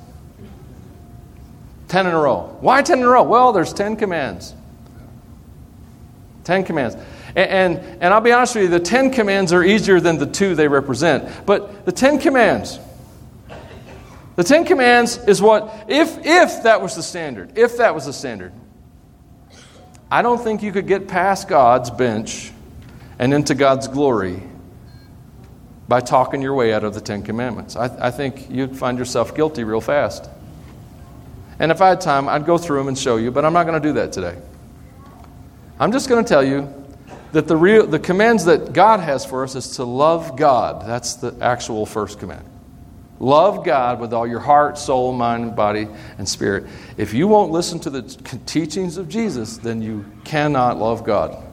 10 1.88 2.07
in 2.07 2.12
a 2.12 2.18
row. 2.18 2.57
Why 2.61 2.83
10 2.83 2.98
in 2.98 3.05
a 3.05 3.09
row? 3.09 3.22
Well, 3.22 3.53
there's 3.53 3.72
10 3.72 3.96
commands. 3.96 4.55
10 6.44 6.64
commands. 6.64 6.96
And, 7.35 7.79
and, 7.79 8.03
and, 8.03 8.14
I'll 8.14 8.20
be 8.20 8.33
honest 8.33 8.55
with 8.55 8.64
you, 8.64 8.70
the 8.70 8.81
10 8.81 9.11
commands 9.11 9.53
are 9.53 9.62
easier 9.62 10.01
than 10.01 10.18
the 10.18 10.27
two 10.27 10.55
they 10.55 10.68
represent. 10.68 11.46
But 11.46 11.85
the 11.85 11.92
10 11.92 12.18
commands, 12.18 12.79
the 14.37 14.44
10 14.44 14.64
commands 14.64 15.18
is 15.18 15.42
what, 15.42 15.87
if, 15.88 16.18
if 16.24 16.62
that 16.62 16.81
was 16.81 16.94
the 16.94 17.03
standard, 17.03 17.59
if 17.59 17.79
that 17.79 17.94
was 17.94 18.07
the 18.07 18.12
standard, 18.12 18.53
I 20.11 20.22
don't 20.22 20.42
think 20.42 20.62
you 20.62 20.72
could 20.72 20.87
get 20.87 21.09
past 21.09 21.48
God's 21.48 21.90
bench 21.90 22.51
and 23.18 23.35
into 23.35 23.55
God's 23.55 23.88
glory 23.88 24.42
by 25.87 26.01
talking 26.01 26.40
your 26.40 26.55
way 26.55 26.72
out 26.72 26.85
of 26.85 26.94
the 26.94 27.01
Ten 27.01 27.22
Commandments. 27.22 27.77
I, 27.77 28.09
I 28.09 28.11
think 28.11 28.51
you'd 28.51 28.77
find 28.77 28.98
yourself 28.98 29.35
guilty 29.35 29.64
real 29.64 29.81
fast. 29.81 30.31
And 31.59 31.73
if 31.73 31.81
I 31.81 31.88
had 31.88 32.01
time, 32.01 32.29
I'd 32.29 32.47
go 32.47 32.59
through 32.59 32.79
them 32.79 32.88
and 32.88 32.99
show 32.99 33.16
you, 33.16 33.31
but 33.31 33.44
I'm 33.44 33.53
not 33.53 33.64
going 33.64 33.81
to 33.81 33.88
do 33.88 33.94
that 33.94 34.12
today. 34.12 34.37
I'm 35.81 35.92
just 35.92 36.09
going 36.09 36.25
to 36.25 36.29
tell 36.29 36.44
you 36.44 36.73
that 37.33 37.47
the, 37.47 37.57
real, 37.57 37.87
the 37.87 37.99
commands 37.99 38.44
that 38.47 38.73
God 38.73 39.01
has 39.01 39.25
for 39.25 39.44
us 39.44 39.55
is 39.55 39.77
to 39.77 39.85
love 39.85 40.37
God. 40.37 40.87
That's 40.87 41.14
the 41.14 41.37
actual 41.40 41.85
first 41.87 42.18
command. 42.18 42.44
Love 43.21 43.64
God 43.64 44.01
with 44.01 44.12
all 44.12 44.27
your 44.27 44.40
heart, 44.40 44.79
soul, 44.79 45.12
mind, 45.12 45.57
body, 45.57 45.88
and 46.18 46.29
spirit. 46.29 46.66
If 46.97 47.14
you 47.14 47.27
won't 47.27 47.51
listen 47.51 47.81
to 47.81 47.90
the 47.90 48.03
teachings 48.47 48.97
of 48.97 49.09
Jesus, 49.09 49.59
then 49.59 49.83
you 49.83 50.05
cannot 50.25 50.79
love 50.79 51.05
God. 51.05 51.44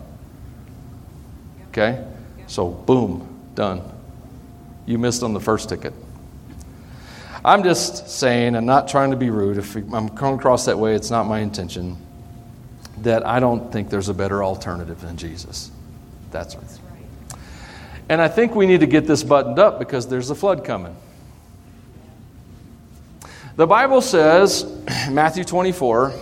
Okay? 1.70 2.06
So, 2.48 2.70
boom, 2.70 3.28
done. 3.56 3.82
You 4.86 5.00
missed 5.00 5.24
on 5.24 5.34
the 5.34 5.40
first 5.40 5.68
ticket. 5.68 5.94
I'm 7.46 7.64
just 7.64 8.10
saying, 8.10 8.56
and 8.56 8.66
not 8.66 8.88
trying 8.88 9.12
to 9.12 9.18
be 9.18 9.30
rude, 9.30 9.58
if 9.58 9.76
I'm 9.76 10.10
coming 10.10 10.40
across 10.40 10.66
that 10.66 10.80
way, 10.80 10.96
it's 10.96 11.12
not 11.12 11.28
my 11.28 11.40
intention, 11.40 11.96
that 13.04 13.26
I 13.26 13.40
don't 13.40 13.72
think 13.72 13.92
there's 13.92 14.10
a 14.10 14.16
better 14.16 14.44
alternative 14.44 15.00
than 15.00 15.16
Jesus. 15.16 15.70
That's 16.32 16.56
right. 16.56 16.66
And 18.10 18.20
I 18.20 18.28
think 18.30 18.56
we 18.56 18.66
need 18.66 18.80
to 18.80 18.88
get 18.88 19.06
this 19.06 19.24
buttoned 19.24 19.60
up 19.60 19.78
because 19.78 20.08
there's 20.08 20.32
a 20.32 20.36
flood 20.36 20.66
coming. 20.66 20.96
The 23.58 23.68
Bible 23.68 24.02
says, 24.02 24.66
Matthew 25.12 25.44
24, 25.44 26.14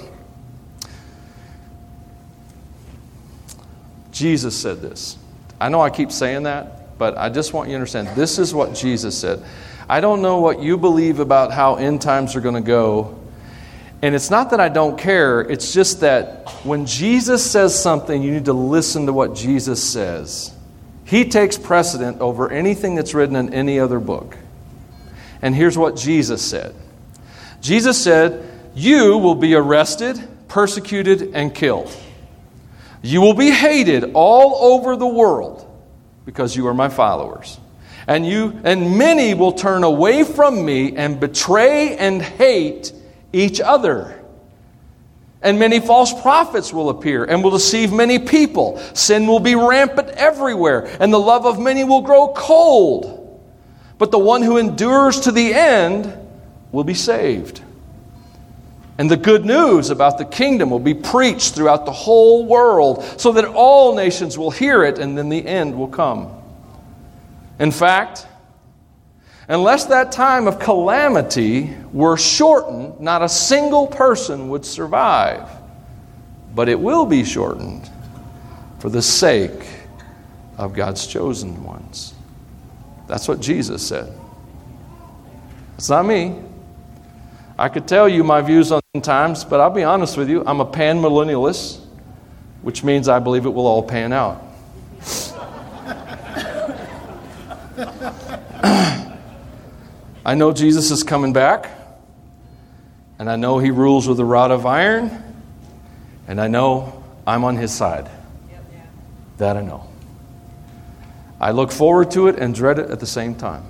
Jesus 4.12 4.56
said 4.56 4.82
this. 4.82 5.18
I 5.60 5.70
know 5.70 5.80
I 5.80 5.90
keep 5.90 6.12
saying 6.12 6.44
that, 6.44 6.98
but 6.98 7.18
I 7.18 7.30
just 7.30 7.54
want 7.54 7.70
you 7.70 7.74
to 7.74 7.78
understand 7.78 8.10
this 8.10 8.40
is 8.40 8.54
what 8.54 8.76
Jesus 8.76 9.18
said. 9.18 9.42
I 9.88 10.00
don't 10.00 10.22
know 10.22 10.39
what 10.39 10.62
you 10.62 10.78
believe 10.78 11.19
about 11.19 11.52
how 11.52 11.76
end 11.76 12.02
times 12.02 12.36
are 12.36 12.41
going 12.41 12.56
to 12.56 12.62
go. 12.62 13.19
And 14.02 14.15
it's 14.15 14.30
not 14.30 14.50
that 14.52 14.60
I 14.60 14.69
don't 14.69 14.98
care, 14.98 15.41
it's 15.41 15.74
just 15.74 16.02
that 16.02 16.50
when 16.63 16.86
Jesus 16.86 17.50
says 17.50 17.82
something, 17.82 18.22
you 18.22 18.32
need 18.32 18.46
to 18.46 18.54
listen 18.54 19.06
to 19.06 19.13
what 19.13 19.34
Jesus 19.34 19.82
says. 19.82 20.54
He 21.06 21.26
takes 21.26 21.58
precedent 21.58 22.19
over 22.19 22.52
anything 22.52 22.96
that's 22.96 23.13
written 23.13 23.36
in 23.36 23.54
any 23.54 23.80
other 23.80 24.00
book. 24.00 24.38
And 25.41 25.54
here's 25.54 25.78
what 25.78 25.96
Jesus 25.96 26.41
said 26.41 26.76
Jesus 27.62 28.02
said, 28.02 28.50
You 28.76 29.17
will 29.17 29.36
be 29.36 29.56
arrested, 29.56 30.22
persecuted, 30.48 31.32
and 31.34 31.54
killed. 31.54 31.96
You 33.02 33.22
will 33.22 33.34
be 33.34 33.52
hated 33.52 34.12
all 34.13 34.74
over 34.74 34.96
the 34.96 35.08
world 35.08 35.69
because 36.26 36.56
you 36.56 36.67
are 36.67 36.74
my 36.74 36.89
followers. 36.89 37.60
And 38.08 38.26
you 38.26 38.60
and 38.63 38.98
many 38.98 39.34
will 39.34 39.54
turn 39.54 39.84
away 39.84 40.24
from 40.24 40.66
me 40.66 40.96
and 40.96 41.20
betray 41.20 41.96
and 41.98 42.22
hate 42.22 42.92
each 43.32 43.62
other. 43.62 44.20
And 45.42 45.60
many 45.60 45.80
false 45.82 46.13
prophets 46.22 46.72
will 46.72 46.89
appear 46.89 47.26
and 47.26 47.44
will 47.44 47.52
deceive 47.52 47.92
many 47.92 48.20
people. 48.20 48.78
Sin 48.94 49.28
will 49.28 49.42
be 49.42 49.56
rampant 49.56 50.10
everywhere, 50.10 50.88
and 51.00 51.13
the 51.13 51.20
love 51.20 51.46
of 51.46 51.60
many 51.60 51.84
will 51.84 52.02
grow 52.02 52.30
cold. 52.30 53.20
But 53.98 54.12
the 54.12 54.20
one 54.20 54.42
who 54.42 54.58
endures 54.58 55.22
to 55.22 55.32
the 55.32 55.54
end 55.54 56.18
will 56.72 56.84
be 56.84 56.94
saved. 56.94 57.62
And 58.98 59.10
the 59.10 59.18
good 59.18 59.44
news 59.44 59.89
about 59.89 60.18
the 60.18 60.26
kingdom 60.26 60.70
will 60.70 60.80
be 60.80 60.94
preached 60.94 61.56
throughout 61.56 61.86
the 61.86 61.92
whole 61.92 62.46
world 62.46 63.04
so 63.18 63.32
that 63.34 63.46
all 63.46 63.96
nations 63.96 64.38
will 64.38 64.52
hear 64.52 64.84
it, 64.84 65.00
and 65.00 65.18
then 65.18 65.30
the 65.30 65.46
end 65.46 65.76
will 65.78 65.88
come. 65.88 66.43
In 67.60 67.72
fact, 67.72 68.28
unless 69.48 69.86
that 69.86 70.12
time 70.12 70.48
of 70.48 70.60
calamity 70.60 71.76
were 71.92 72.18
shortened, 72.18 73.00
not 73.00 73.22
a 73.22 73.30
single 73.30 73.88
person 73.88 74.50
would 74.50 74.66
survive. 74.66 75.50
But 76.56 76.70
it 76.70 76.80
will 76.80 77.06
be 77.06 77.24
shortened 77.24 77.89
for 78.80 78.89
the 78.89 79.02
sake 79.02 79.68
of 80.58 80.74
God's 80.74 81.08
chosen 81.08 81.63
ones. 81.63 82.13
That's 83.08 83.28
what 83.28 83.39
Jesus 83.39 83.86
said. 83.86 84.13
It's 85.78 85.89
not 85.89 86.06
me. 86.06 86.36
I 87.58 87.70
could 87.70 87.88
tell 87.88 88.10
you 88.10 88.24
my 88.24 88.41
views 88.41 88.72
on 88.72 88.82
times, 89.01 89.43
but 89.43 89.60
I'll 89.60 89.70
be 89.70 89.84
honest 89.84 90.18
with 90.18 90.30
you. 90.30 90.43
I'm 90.45 90.60
a 90.60 90.66
pan 90.66 90.99
millennialist, 90.99 91.80
which 92.62 92.84
means 92.84 93.08
I 93.08 93.20
believe 93.20 93.45
it 93.45 93.49
will 93.49 93.68
all 93.68 93.84
pan 93.84 94.14
out. 94.14 94.43
I 100.26 100.36
know 100.36 100.53
Jesus 100.53 100.89
is 100.89 101.03
coming 101.03 101.34
back, 101.34 101.70
and 103.20 103.30
I 103.30 103.36
know 103.36 103.59
he 103.59 103.72
rules 103.72 104.07
with 104.07 104.20
a 104.20 104.26
rod 104.26 104.51
of 104.51 104.66
iron, 104.66 105.11
and 106.28 106.39
I 106.39 106.47
know 106.47 107.03
I'm 107.28 107.43
on 107.43 107.57
his 107.57 107.74
side. 107.74 108.09
That 109.38 109.57
I 109.57 109.61
know. 109.61 109.89
I 111.41 111.51
look 111.51 111.72
forward 111.72 112.11
to 112.11 112.28
it 112.28 112.39
and 112.39 112.55
dread 112.55 112.80
it 112.80 112.89
at 112.89 112.99
the 113.01 113.05
same 113.05 113.36
time. 113.36 113.66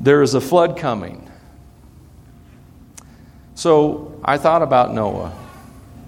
There 0.00 0.20
is 0.20 0.34
a 0.34 0.40
flood 0.40 0.76
coming. 0.76 1.30
So 3.54 4.20
I 4.22 4.36
thought 4.36 4.60
about 4.60 4.92
Noah 4.92 5.32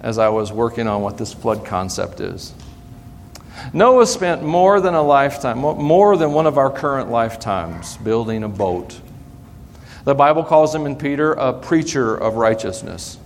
as 0.01 0.19
I 0.19 0.29
was 0.29 0.51
working 0.51 0.87
on 0.87 1.01
what 1.01 1.17
this 1.17 1.33
flood 1.33 1.65
concept 1.65 2.19
is. 2.19 2.53
Noah 3.73 4.07
spent 4.07 4.43
more 4.43 4.79
than 4.79 4.93
a 4.93 5.01
lifetime, 5.01 5.59
more 5.59 6.17
than 6.17 6.31
one 6.31 6.47
of 6.47 6.57
our 6.57 6.69
current 6.69 7.09
lifetimes, 7.09 7.97
building 7.97 8.43
a 8.43 8.49
boat. 8.49 8.99
The 10.05 10.15
Bible 10.15 10.43
calls 10.43 10.73
him 10.73 10.85
in 10.85 10.95
Peter 10.95 11.33
a 11.33 11.53
preacher 11.53 12.15
of 12.15 12.35
righteousness. 12.35 13.17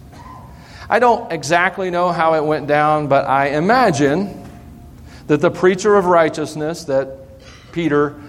I 0.89 0.99
don't 0.99 1.31
exactly 1.31 1.91
know 1.91 2.11
how 2.11 2.33
it 2.33 2.43
went 2.43 2.67
down, 2.67 3.07
but 3.07 3.27
I 3.27 3.49
imagine 3.49 4.49
that 5.27 5.41
the 5.41 5.51
preacher 5.51 5.95
of 5.95 6.05
righteousness 6.05 6.85
that 6.85 7.17
Peter 7.71 8.19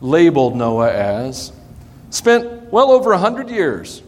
labeled 0.00 0.56
Noah 0.56 0.92
as 0.92 1.52
spent 2.10 2.72
well 2.72 2.92
over 2.92 3.10
100 3.10 3.50
years, 3.50 4.02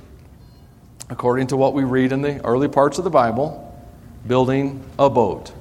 according 1.08 1.48
to 1.48 1.56
what 1.56 1.74
we 1.74 1.84
read 1.84 2.12
in 2.12 2.22
the 2.22 2.42
early 2.44 2.68
parts 2.68 2.98
of 2.98 3.04
the 3.04 3.10
Bible, 3.10 3.76
building 4.26 4.82
a 4.98 5.10
boat. 5.10 5.52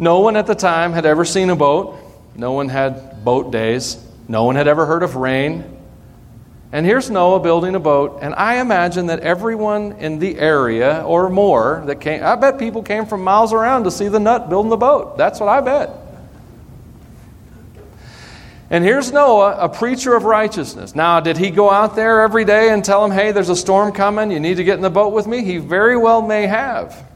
No 0.00 0.20
one 0.20 0.34
at 0.36 0.46
the 0.46 0.54
time 0.54 0.94
had 0.94 1.04
ever 1.04 1.26
seen 1.26 1.50
a 1.50 1.56
boat. 1.56 1.98
No 2.34 2.52
one 2.52 2.70
had 2.70 3.22
boat 3.22 3.52
days. 3.52 4.02
No 4.26 4.44
one 4.44 4.56
had 4.56 4.66
ever 4.66 4.86
heard 4.86 5.02
of 5.02 5.14
rain. 5.14 5.76
And 6.72 6.86
here's 6.86 7.10
Noah 7.10 7.40
building 7.40 7.74
a 7.74 7.80
boat, 7.80 8.20
and 8.22 8.32
I 8.34 8.60
imagine 8.60 9.06
that 9.06 9.20
everyone 9.20 9.92
in 9.94 10.20
the 10.20 10.38
area 10.38 11.02
or 11.04 11.28
more 11.28 11.82
that 11.86 11.96
came, 11.96 12.22
I 12.24 12.36
bet 12.36 12.58
people 12.58 12.82
came 12.82 13.04
from 13.04 13.24
miles 13.24 13.52
around 13.52 13.84
to 13.84 13.90
see 13.90 14.08
the 14.08 14.20
nut 14.20 14.48
building 14.48 14.70
the 14.70 14.76
boat. 14.76 15.18
That's 15.18 15.38
what 15.38 15.48
I 15.48 15.60
bet. 15.60 15.90
And 18.70 18.84
here's 18.84 19.12
Noah, 19.12 19.56
a 19.58 19.68
preacher 19.68 20.14
of 20.14 20.24
righteousness. 20.24 20.94
Now, 20.94 21.20
did 21.20 21.36
he 21.36 21.50
go 21.50 21.70
out 21.70 21.94
there 21.94 22.22
every 22.22 22.46
day 22.46 22.70
and 22.70 22.82
tell 22.82 23.02
them, 23.02 23.10
hey, 23.10 23.32
there's 23.32 23.48
a 23.50 23.56
storm 23.56 23.92
coming, 23.92 24.30
you 24.30 24.40
need 24.40 24.58
to 24.58 24.64
get 24.64 24.76
in 24.76 24.82
the 24.82 24.88
boat 24.88 25.12
with 25.12 25.26
me? 25.26 25.44
He 25.44 25.58
very 25.58 25.96
well 25.98 26.22
may 26.22 26.46
have. 26.46 27.09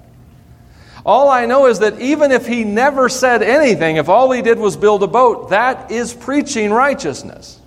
All 1.05 1.29
I 1.29 1.45
know 1.45 1.67
is 1.67 1.81
that 1.81 2.01
even 2.01 2.33
if 2.33 2.47
he 2.47 2.65
never 2.65 3.09
said 3.09 3.43
anything, 3.43 3.97
if 3.97 4.09
all 4.09 4.31
he 4.31 4.41
did 4.41 4.59
was 4.59 4.77
build 4.77 5.03
a 5.03 5.07
boat, 5.07 5.51
that 5.51 5.91
is 5.91 6.15
preaching 6.15 6.71
righteousness. 6.71 7.61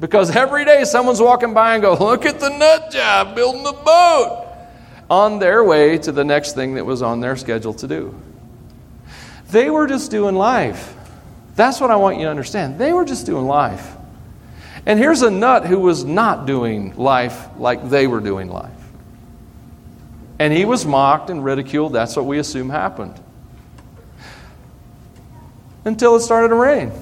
Because 0.00 0.34
every 0.34 0.64
day 0.64 0.84
someone's 0.84 1.20
walking 1.20 1.52
by 1.52 1.74
and 1.74 1.82
go, 1.82 1.94
look 1.94 2.24
at 2.24 2.40
the 2.40 2.48
nut 2.48 2.90
job 2.90 3.34
building 3.34 3.62
the 3.62 3.72
boat 3.72 4.46
on 5.10 5.38
their 5.38 5.62
way 5.62 5.98
to 5.98 6.10
the 6.10 6.24
next 6.24 6.54
thing 6.54 6.74
that 6.74 6.86
was 6.86 7.02
on 7.02 7.20
their 7.20 7.36
schedule 7.36 7.74
to 7.74 7.86
do. 7.86 8.14
They 9.50 9.70
were 9.70 9.86
just 9.86 10.10
doing 10.10 10.34
life. 10.34 10.94
That's 11.54 11.80
what 11.80 11.90
I 11.90 11.96
want 11.96 12.16
you 12.16 12.24
to 12.24 12.30
understand. 12.30 12.78
They 12.78 12.92
were 12.92 13.04
just 13.04 13.26
doing 13.26 13.46
life. 13.46 13.94
And 14.86 14.98
here's 14.98 15.22
a 15.22 15.30
nut 15.30 15.66
who 15.66 15.78
was 15.78 16.04
not 16.04 16.46
doing 16.46 16.96
life 16.96 17.46
like 17.58 17.88
they 17.88 18.06
were 18.06 18.20
doing 18.20 18.48
life. 18.48 18.72
And 20.38 20.52
he 20.52 20.64
was 20.64 20.84
mocked 20.84 21.30
and 21.30 21.44
ridiculed. 21.44 21.92
That's 21.92 22.16
what 22.16 22.26
we 22.26 22.38
assume 22.38 22.70
happened. 22.70 23.14
Until 25.84 26.16
it 26.16 26.20
started 26.20 26.48
to 26.48 26.54
rain. 26.54 26.92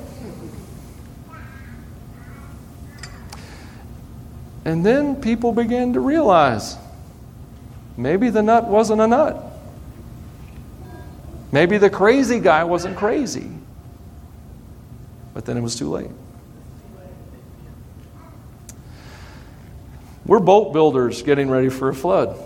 And 4.64 4.84
then 4.84 5.16
people 5.16 5.52
began 5.52 5.92
to 5.94 6.00
realize 6.00 6.76
maybe 7.96 8.30
the 8.30 8.42
nut 8.42 8.68
wasn't 8.68 9.00
a 9.00 9.06
nut. 9.06 9.42
Maybe 11.50 11.78
the 11.78 11.90
crazy 11.90 12.38
guy 12.38 12.64
wasn't 12.64 12.96
crazy. 12.96 13.50
But 15.34 15.44
then 15.44 15.56
it 15.56 15.60
was 15.60 15.76
too 15.76 15.90
late. 15.90 16.10
We're 20.24 20.38
boat 20.38 20.72
builders 20.72 21.22
getting 21.22 21.50
ready 21.50 21.68
for 21.68 21.88
a 21.88 21.94
flood. 21.94 22.38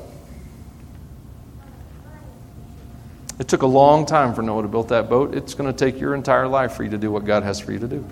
It 3.38 3.48
took 3.48 3.62
a 3.62 3.66
long 3.66 4.06
time 4.06 4.34
for 4.34 4.42
Noah 4.42 4.62
to 4.62 4.68
build 4.68 4.88
that 4.88 5.10
boat. 5.10 5.34
It's 5.34 5.54
going 5.54 5.72
to 5.72 5.76
take 5.76 6.00
your 6.00 6.14
entire 6.14 6.48
life 6.48 6.72
for 6.72 6.84
you 6.84 6.90
to 6.90 6.98
do 6.98 7.10
what 7.10 7.24
God 7.24 7.42
has 7.42 7.60
for 7.60 7.72
you 7.72 7.78
to 7.78 7.88
do. 7.88 8.04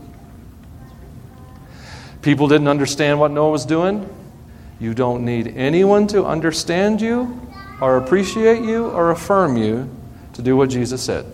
People 2.20 2.48
didn't 2.48 2.68
understand 2.68 3.20
what 3.20 3.30
Noah 3.30 3.50
was 3.50 3.66
doing. 3.66 4.08
You 4.80 4.92
don't 4.92 5.24
need 5.24 5.48
anyone 5.56 6.06
to 6.08 6.24
understand 6.24 7.00
you 7.00 7.40
or 7.80 7.96
appreciate 7.96 8.62
you 8.62 8.86
or 8.86 9.10
affirm 9.10 9.56
you 9.56 9.88
to 10.34 10.42
do 10.42 10.56
what 10.56 10.70
Jesus 10.70 11.02
said. 11.02 11.26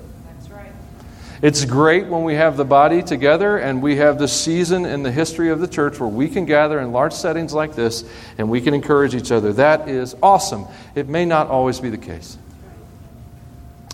It's 1.42 1.64
great 1.64 2.06
when 2.06 2.22
we 2.22 2.34
have 2.34 2.58
the 2.58 2.66
body 2.66 3.02
together 3.02 3.56
and 3.56 3.80
we 3.80 3.96
have 3.96 4.18
the 4.18 4.28
season 4.28 4.84
in 4.84 5.02
the 5.02 5.10
history 5.10 5.48
of 5.48 5.58
the 5.58 5.68
church 5.68 5.98
where 5.98 6.08
we 6.08 6.28
can 6.28 6.44
gather 6.44 6.80
in 6.80 6.92
large 6.92 7.14
settings 7.14 7.54
like 7.54 7.74
this 7.74 8.04
and 8.36 8.50
we 8.50 8.60
can 8.60 8.74
encourage 8.74 9.14
each 9.14 9.32
other. 9.32 9.54
That 9.54 9.88
is 9.88 10.14
awesome. 10.22 10.66
It 10.94 11.08
may 11.08 11.24
not 11.24 11.48
always 11.48 11.80
be 11.80 11.88
the 11.88 11.96
case. 11.96 12.36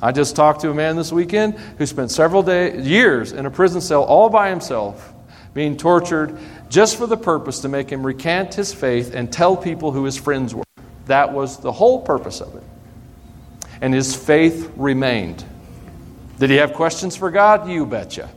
I 0.02 0.12
just 0.12 0.36
talked 0.36 0.60
to 0.60 0.70
a 0.70 0.74
man 0.74 0.96
this 0.96 1.10
weekend 1.10 1.54
who 1.78 1.86
spent 1.86 2.10
several 2.10 2.42
days, 2.42 2.86
years 2.86 3.32
in 3.32 3.46
a 3.46 3.50
prison 3.50 3.80
cell 3.80 4.02
all 4.02 4.28
by 4.28 4.50
himself, 4.50 5.14
being 5.54 5.76
tortured 5.76 6.38
just 6.68 6.96
for 6.96 7.06
the 7.06 7.16
purpose 7.16 7.60
to 7.60 7.68
make 7.68 7.88
him 7.90 8.04
recant 8.04 8.52
his 8.52 8.74
faith 8.74 9.14
and 9.14 9.32
tell 9.32 9.56
people 9.56 9.92
who 9.92 10.04
his 10.04 10.16
friends 10.16 10.54
were. 10.54 10.64
That 11.06 11.32
was 11.32 11.58
the 11.58 11.72
whole 11.72 12.02
purpose 12.02 12.40
of 12.40 12.54
it. 12.56 12.62
And 13.80 13.94
his 13.94 14.14
faith 14.14 14.70
remained. 14.76 15.44
Did 16.38 16.50
he 16.50 16.56
have 16.56 16.74
questions 16.74 17.16
for 17.16 17.30
God? 17.30 17.68
You 17.68 17.86
betcha. 17.86 18.28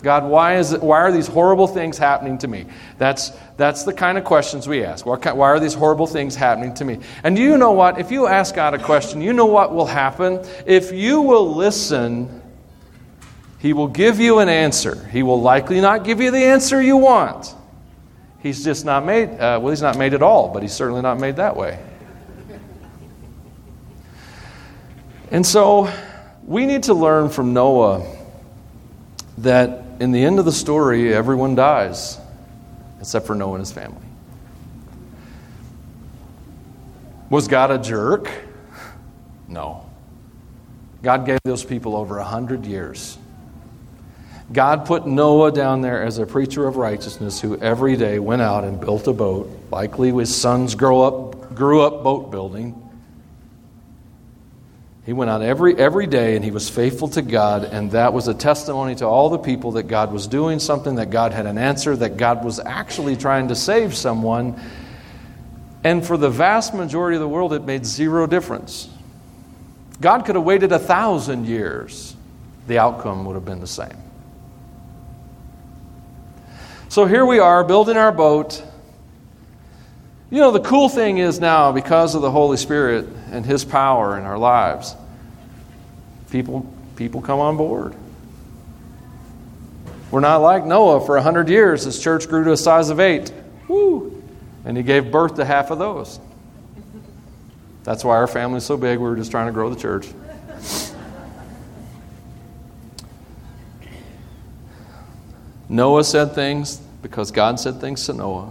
God, 0.00 0.24
why, 0.24 0.56
is 0.56 0.72
it, 0.72 0.82
why 0.82 0.98
are 1.00 1.12
these 1.12 1.26
horrible 1.26 1.66
things 1.66 1.98
happening 1.98 2.38
to 2.38 2.48
me? 2.48 2.66
That's, 2.98 3.32
that's 3.56 3.84
the 3.84 3.92
kind 3.92 4.16
of 4.16 4.24
questions 4.24 4.66
we 4.66 4.84
ask. 4.84 5.04
Why, 5.04 5.16
why 5.32 5.48
are 5.48 5.60
these 5.60 5.74
horrible 5.74 6.06
things 6.06 6.34
happening 6.34 6.74
to 6.74 6.84
me? 6.84 7.00
And 7.22 7.36
do 7.36 7.42
you 7.42 7.58
know 7.58 7.72
what? 7.72 7.98
If 7.98 8.10
you 8.10 8.26
ask 8.26 8.54
God 8.54 8.74
a 8.74 8.78
question, 8.78 9.20
you 9.20 9.32
know 9.32 9.46
what 9.46 9.74
will 9.74 9.86
happen? 9.86 10.44
If 10.66 10.92
you 10.92 11.20
will 11.20 11.54
listen, 11.54 12.42
He 13.58 13.72
will 13.72 13.88
give 13.88 14.20
you 14.20 14.38
an 14.38 14.48
answer. 14.48 15.04
He 15.08 15.22
will 15.22 15.40
likely 15.40 15.80
not 15.80 16.04
give 16.04 16.20
you 16.20 16.30
the 16.30 16.44
answer 16.44 16.80
you 16.80 16.96
want. 16.96 17.54
He's 18.38 18.64
just 18.64 18.84
not 18.84 19.04
made, 19.04 19.28
uh, 19.30 19.60
well, 19.60 19.68
He's 19.68 19.82
not 19.82 19.98
made 19.98 20.14
at 20.14 20.22
all, 20.22 20.48
but 20.48 20.62
He's 20.62 20.72
certainly 20.72 21.02
not 21.02 21.20
made 21.20 21.36
that 21.36 21.56
way. 21.56 21.78
And 25.30 25.46
so, 25.46 25.92
we 26.42 26.66
need 26.66 26.84
to 26.84 26.94
learn 26.94 27.28
from 27.28 27.52
Noah 27.52 28.04
that 29.38 29.79
in 30.00 30.12
the 30.12 30.24
end 30.24 30.38
of 30.38 30.46
the 30.46 30.52
story, 30.52 31.14
everyone 31.14 31.54
dies 31.54 32.18
except 33.00 33.26
for 33.26 33.34
Noah 33.34 33.52
and 33.52 33.60
his 33.60 33.70
family. 33.70 34.02
Was 37.28 37.46
God 37.46 37.70
a 37.70 37.78
jerk? 37.78 38.30
No. 39.46 39.86
God 41.02 41.26
gave 41.26 41.38
those 41.44 41.64
people 41.64 41.96
over 41.96 42.18
a 42.18 42.24
hundred 42.24 42.66
years. 42.66 43.18
God 44.52 44.84
put 44.84 45.06
Noah 45.06 45.52
down 45.52 45.80
there 45.80 46.02
as 46.02 46.18
a 46.18 46.26
preacher 46.26 46.66
of 46.66 46.76
righteousness 46.76 47.40
who 47.40 47.56
every 47.58 47.96
day 47.96 48.18
went 48.18 48.42
out 48.42 48.64
and 48.64 48.80
built 48.80 49.06
a 49.06 49.12
boat. 49.12 49.48
Likely 49.70 50.10
his 50.12 50.34
sons 50.34 50.74
grew 50.74 51.02
up, 51.02 51.54
grew 51.54 51.82
up 51.82 52.02
boat 52.02 52.30
building. 52.30 52.89
He 55.06 55.12
went 55.14 55.30
out 55.30 55.40
every, 55.42 55.76
every 55.76 56.06
day 56.06 56.36
and 56.36 56.44
he 56.44 56.50
was 56.50 56.68
faithful 56.68 57.08
to 57.08 57.22
God, 57.22 57.64
and 57.64 57.90
that 57.92 58.12
was 58.12 58.28
a 58.28 58.34
testimony 58.34 58.94
to 58.96 59.06
all 59.06 59.30
the 59.30 59.38
people 59.38 59.72
that 59.72 59.84
God 59.84 60.12
was 60.12 60.26
doing 60.26 60.58
something, 60.58 60.96
that 60.96 61.10
God 61.10 61.32
had 61.32 61.46
an 61.46 61.56
answer, 61.56 61.96
that 61.96 62.16
God 62.16 62.44
was 62.44 62.60
actually 62.60 63.16
trying 63.16 63.48
to 63.48 63.56
save 63.56 63.94
someone. 63.96 64.60
And 65.82 66.06
for 66.06 66.18
the 66.18 66.28
vast 66.28 66.74
majority 66.74 67.16
of 67.16 67.20
the 67.20 67.28
world, 67.28 67.54
it 67.54 67.64
made 67.64 67.86
zero 67.86 68.26
difference. 68.26 68.90
God 70.00 70.24
could 70.26 70.34
have 70.34 70.44
waited 70.44 70.72
a 70.72 70.78
thousand 70.78 71.46
years, 71.46 72.14
the 72.66 72.78
outcome 72.78 73.24
would 73.24 73.34
have 73.34 73.44
been 73.44 73.60
the 73.60 73.66
same. 73.66 73.96
So 76.90 77.06
here 77.06 77.24
we 77.24 77.38
are 77.38 77.64
building 77.64 77.96
our 77.96 78.12
boat. 78.12 78.62
You 80.30 80.38
know, 80.38 80.52
the 80.52 80.60
cool 80.60 80.88
thing 80.88 81.18
is 81.18 81.40
now, 81.40 81.72
because 81.72 82.14
of 82.14 82.22
the 82.22 82.30
Holy 82.30 82.56
Spirit 82.56 83.08
and 83.32 83.44
His 83.44 83.64
power 83.64 84.16
in 84.16 84.24
our 84.24 84.38
lives, 84.38 84.94
people, 86.30 86.72
people 86.94 87.20
come 87.20 87.40
on 87.40 87.56
board. 87.56 87.94
We're 90.10 90.20
not 90.20 90.38
like 90.38 90.64
Noah 90.64 91.04
for 91.04 91.14
100 91.16 91.48
years. 91.48 91.84
His 91.84 92.00
church 92.00 92.28
grew 92.28 92.44
to 92.44 92.52
a 92.52 92.56
size 92.56 92.90
of 92.90 93.00
eight. 93.00 93.32
Woo! 93.68 94.22
And 94.64 94.76
he 94.76 94.82
gave 94.82 95.10
birth 95.10 95.36
to 95.36 95.44
half 95.44 95.70
of 95.70 95.78
those. 95.78 96.18
That's 97.84 98.04
why 98.04 98.16
our 98.16 98.26
family's 98.26 98.64
so 98.64 98.76
big. 98.76 98.98
We 98.98 99.08
were 99.08 99.16
just 99.16 99.30
trying 99.30 99.46
to 99.46 99.52
grow 99.52 99.72
the 99.72 99.80
church. 99.80 100.08
Noah 105.68 106.02
said 106.02 106.34
things 106.34 106.78
because 107.00 107.30
God 107.30 107.60
said 107.60 107.80
things 107.80 108.04
to 108.06 108.12
Noah. 108.12 108.50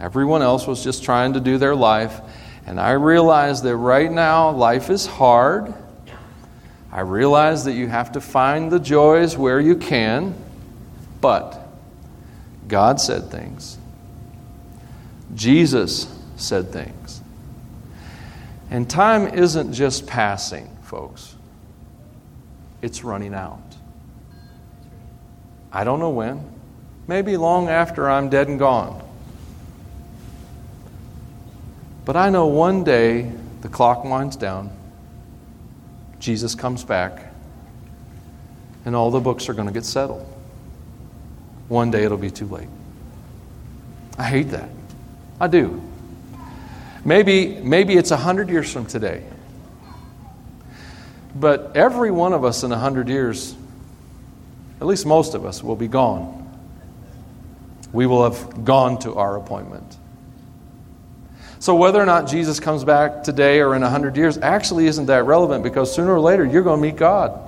Everyone 0.00 0.42
else 0.42 0.66
was 0.66 0.82
just 0.82 1.04
trying 1.04 1.34
to 1.34 1.40
do 1.40 1.58
their 1.58 1.74
life. 1.74 2.20
And 2.66 2.80
I 2.80 2.92
realize 2.92 3.62
that 3.62 3.76
right 3.76 4.10
now 4.10 4.50
life 4.50 4.90
is 4.90 5.06
hard. 5.06 5.72
I 6.90 7.00
realize 7.00 7.64
that 7.64 7.72
you 7.72 7.88
have 7.88 8.12
to 8.12 8.20
find 8.20 8.70
the 8.70 8.78
joys 8.78 9.36
where 9.36 9.60
you 9.60 9.76
can. 9.76 10.34
But 11.20 11.58
God 12.68 13.00
said 13.00 13.30
things. 13.30 13.78
Jesus 15.34 16.06
said 16.36 16.72
things. 16.72 17.20
And 18.70 18.88
time 18.88 19.26
isn't 19.26 19.72
just 19.72 20.06
passing, 20.06 20.68
folks, 20.82 21.34
it's 22.82 23.04
running 23.04 23.34
out. 23.34 23.60
I 25.72 25.84
don't 25.84 25.98
know 25.98 26.10
when. 26.10 26.50
Maybe 27.06 27.36
long 27.36 27.68
after 27.68 28.08
I'm 28.08 28.30
dead 28.30 28.48
and 28.48 28.58
gone. 28.58 29.03
But 32.04 32.16
I 32.16 32.28
know 32.28 32.46
one 32.46 32.84
day 32.84 33.32
the 33.62 33.68
clock 33.68 34.04
winds 34.04 34.36
down, 34.36 34.70
Jesus 36.18 36.54
comes 36.54 36.84
back, 36.84 37.32
and 38.84 38.94
all 38.94 39.10
the 39.10 39.20
books 39.20 39.48
are 39.48 39.54
going 39.54 39.68
to 39.68 39.72
get 39.74 39.84
settled. 39.84 40.26
One 41.68 41.90
day 41.90 42.04
it'll 42.04 42.18
be 42.18 42.30
too 42.30 42.46
late. 42.46 42.68
I 44.18 44.24
hate 44.24 44.50
that. 44.50 44.68
I 45.40 45.48
do. 45.48 45.82
Maybe, 47.04 47.56
maybe 47.56 47.94
it's 47.96 48.10
a 48.10 48.16
hundred 48.16 48.48
years 48.48 48.72
from 48.72 48.86
today. 48.86 49.22
But 51.34 51.76
every 51.76 52.10
one 52.10 52.32
of 52.32 52.44
us 52.44 52.62
in 52.62 52.72
a 52.72 52.78
hundred 52.78 53.08
years, 53.08 53.54
at 54.80 54.86
least 54.86 55.04
most 55.04 55.34
of 55.34 55.44
us, 55.44 55.62
will 55.62 55.76
be 55.76 55.88
gone. 55.88 56.40
We 57.92 58.06
will 58.06 58.30
have 58.30 58.64
gone 58.64 58.98
to 59.00 59.14
our 59.14 59.36
appointment. 59.36 59.96
So, 61.64 61.74
whether 61.74 61.98
or 61.98 62.04
not 62.04 62.28
Jesus 62.28 62.60
comes 62.60 62.84
back 62.84 63.22
today 63.22 63.60
or 63.60 63.74
in 63.74 63.82
a 63.82 63.88
hundred 63.88 64.18
years 64.18 64.36
actually 64.36 64.86
isn't 64.86 65.06
that 65.06 65.24
relevant 65.24 65.64
because 65.64 65.94
sooner 65.94 66.12
or 66.12 66.20
later 66.20 66.44
you're 66.44 66.62
going 66.62 66.78
to 66.78 66.86
meet 66.86 66.96
God. 66.96 67.40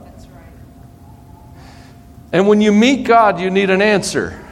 And 2.32 2.48
when 2.48 2.62
you 2.62 2.72
meet 2.72 3.06
God, 3.06 3.38
you 3.38 3.50
need 3.50 3.68
an 3.68 3.82
answer. 3.82 4.42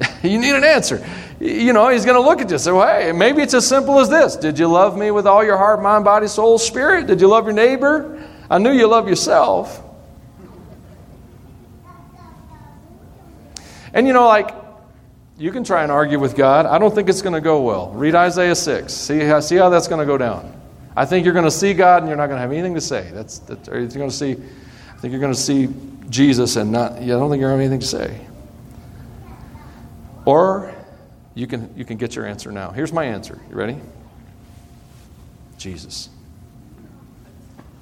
you 0.24 0.36
need 0.40 0.56
an 0.56 0.64
answer. 0.64 1.06
You 1.38 1.72
know, 1.72 1.90
he's 1.90 2.04
going 2.04 2.16
to 2.16 2.28
look 2.28 2.40
at 2.40 2.48
you 2.48 2.54
and 2.54 2.60
say, 2.60 2.72
well, 2.72 2.88
hey, 2.88 3.12
maybe 3.12 3.40
it's 3.40 3.54
as 3.54 3.68
simple 3.68 4.00
as 4.00 4.08
this. 4.08 4.34
Did 4.34 4.58
you 4.58 4.66
love 4.66 4.98
me 4.98 5.12
with 5.12 5.28
all 5.28 5.44
your 5.44 5.56
heart, 5.56 5.80
mind, 5.80 6.04
body, 6.04 6.26
soul, 6.26 6.58
spirit? 6.58 7.06
Did 7.06 7.20
you 7.20 7.28
love 7.28 7.44
your 7.44 7.54
neighbor? 7.54 8.28
I 8.50 8.58
knew 8.58 8.72
you 8.72 8.88
love 8.88 9.08
yourself. 9.08 9.80
And 13.94 14.08
you 14.08 14.12
know, 14.12 14.26
like, 14.26 14.67
you 15.38 15.52
can 15.52 15.62
try 15.62 15.84
and 15.84 15.92
argue 15.92 16.18
with 16.18 16.34
God. 16.34 16.66
I 16.66 16.78
don't 16.78 16.92
think 16.92 17.08
it's 17.08 17.22
going 17.22 17.34
to 17.34 17.40
go 17.40 17.62
well. 17.62 17.90
Read 17.92 18.16
Isaiah 18.16 18.56
6. 18.56 18.92
See 18.92 19.20
how, 19.20 19.38
see 19.38 19.56
how 19.56 19.68
that's 19.68 19.86
going 19.86 20.00
to 20.00 20.06
go 20.06 20.18
down. 20.18 20.52
I 20.96 21.04
think 21.04 21.24
you're 21.24 21.32
going 21.34 21.44
to 21.44 21.50
see 21.50 21.74
God 21.74 22.02
and 22.02 22.08
you're 22.08 22.16
not 22.16 22.26
going 22.26 22.38
to 22.38 22.40
have 22.40 22.50
anything 22.50 22.74
to 22.74 22.80
say. 22.80 23.08
That's, 23.12 23.38
that's 23.38 23.68
you're 23.68 23.86
going 23.86 24.10
to 24.10 24.16
see, 24.16 24.32
I 24.32 24.98
think 24.98 25.12
you're 25.12 25.20
going 25.20 25.32
to 25.32 25.38
see 25.38 25.68
Jesus 26.10 26.56
and 26.56 26.72
not, 26.72 26.94
I 26.94 27.06
don't 27.06 27.30
think 27.30 27.40
you're 27.40 27.50
going 27.50 27.58
to 27.58 27.64
have 27.64 27.72
anything 27.72 27.78
to 27.78 27.86
say. 27.86 28.26
Or 30.24 30.74
you 31.34 31.46
can, 31.46 31.72
you 31.76 31.84
can 31.84 31.98
get 31.98 32.16
your 32.16 32.26
answer 32.26 32.50
now. 32.50 32.72
Here's 32.72 32.92
my 32.92 33.04
answer. 33.04 33.40
You 33.48 33.54
ready? 33.54 33.78
Jesus. 35.56 36.08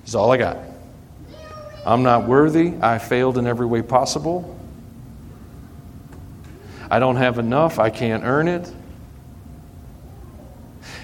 He's 0.04 0.14
all 0.14 0.30
I 0.30 0.36
got. 0.36 0.58
I'm 1.86 2.02
not 2.02 2.26
worthy. 2.28 2.74
I 2.82 2.98
failed 2.98 3.38
in 3.38 3.46
every 3.46 3.66
way 3.66 3.80
possible. 3.80 4.55
I 6.90 6.98
don't 6.98 7.16
have 7.16 7.38
enough. 7.38 7.78
I 7.78 7.90
can't 7.90 8.24
earn 8.24 8.48
it. 8.48 8.72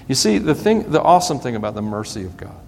You 0.08 0.14
see, 0.14 0.38
the, 0.38 0.54
thing, 0.54 0.90
the 0.90 1.00
awesome 1.02 1.38
thing 1.38 1.56
about 1.56 1.74
the 1.74 1.82
mercy 1.82 2.24
of 2.24 2.36
God, 2.36 2.60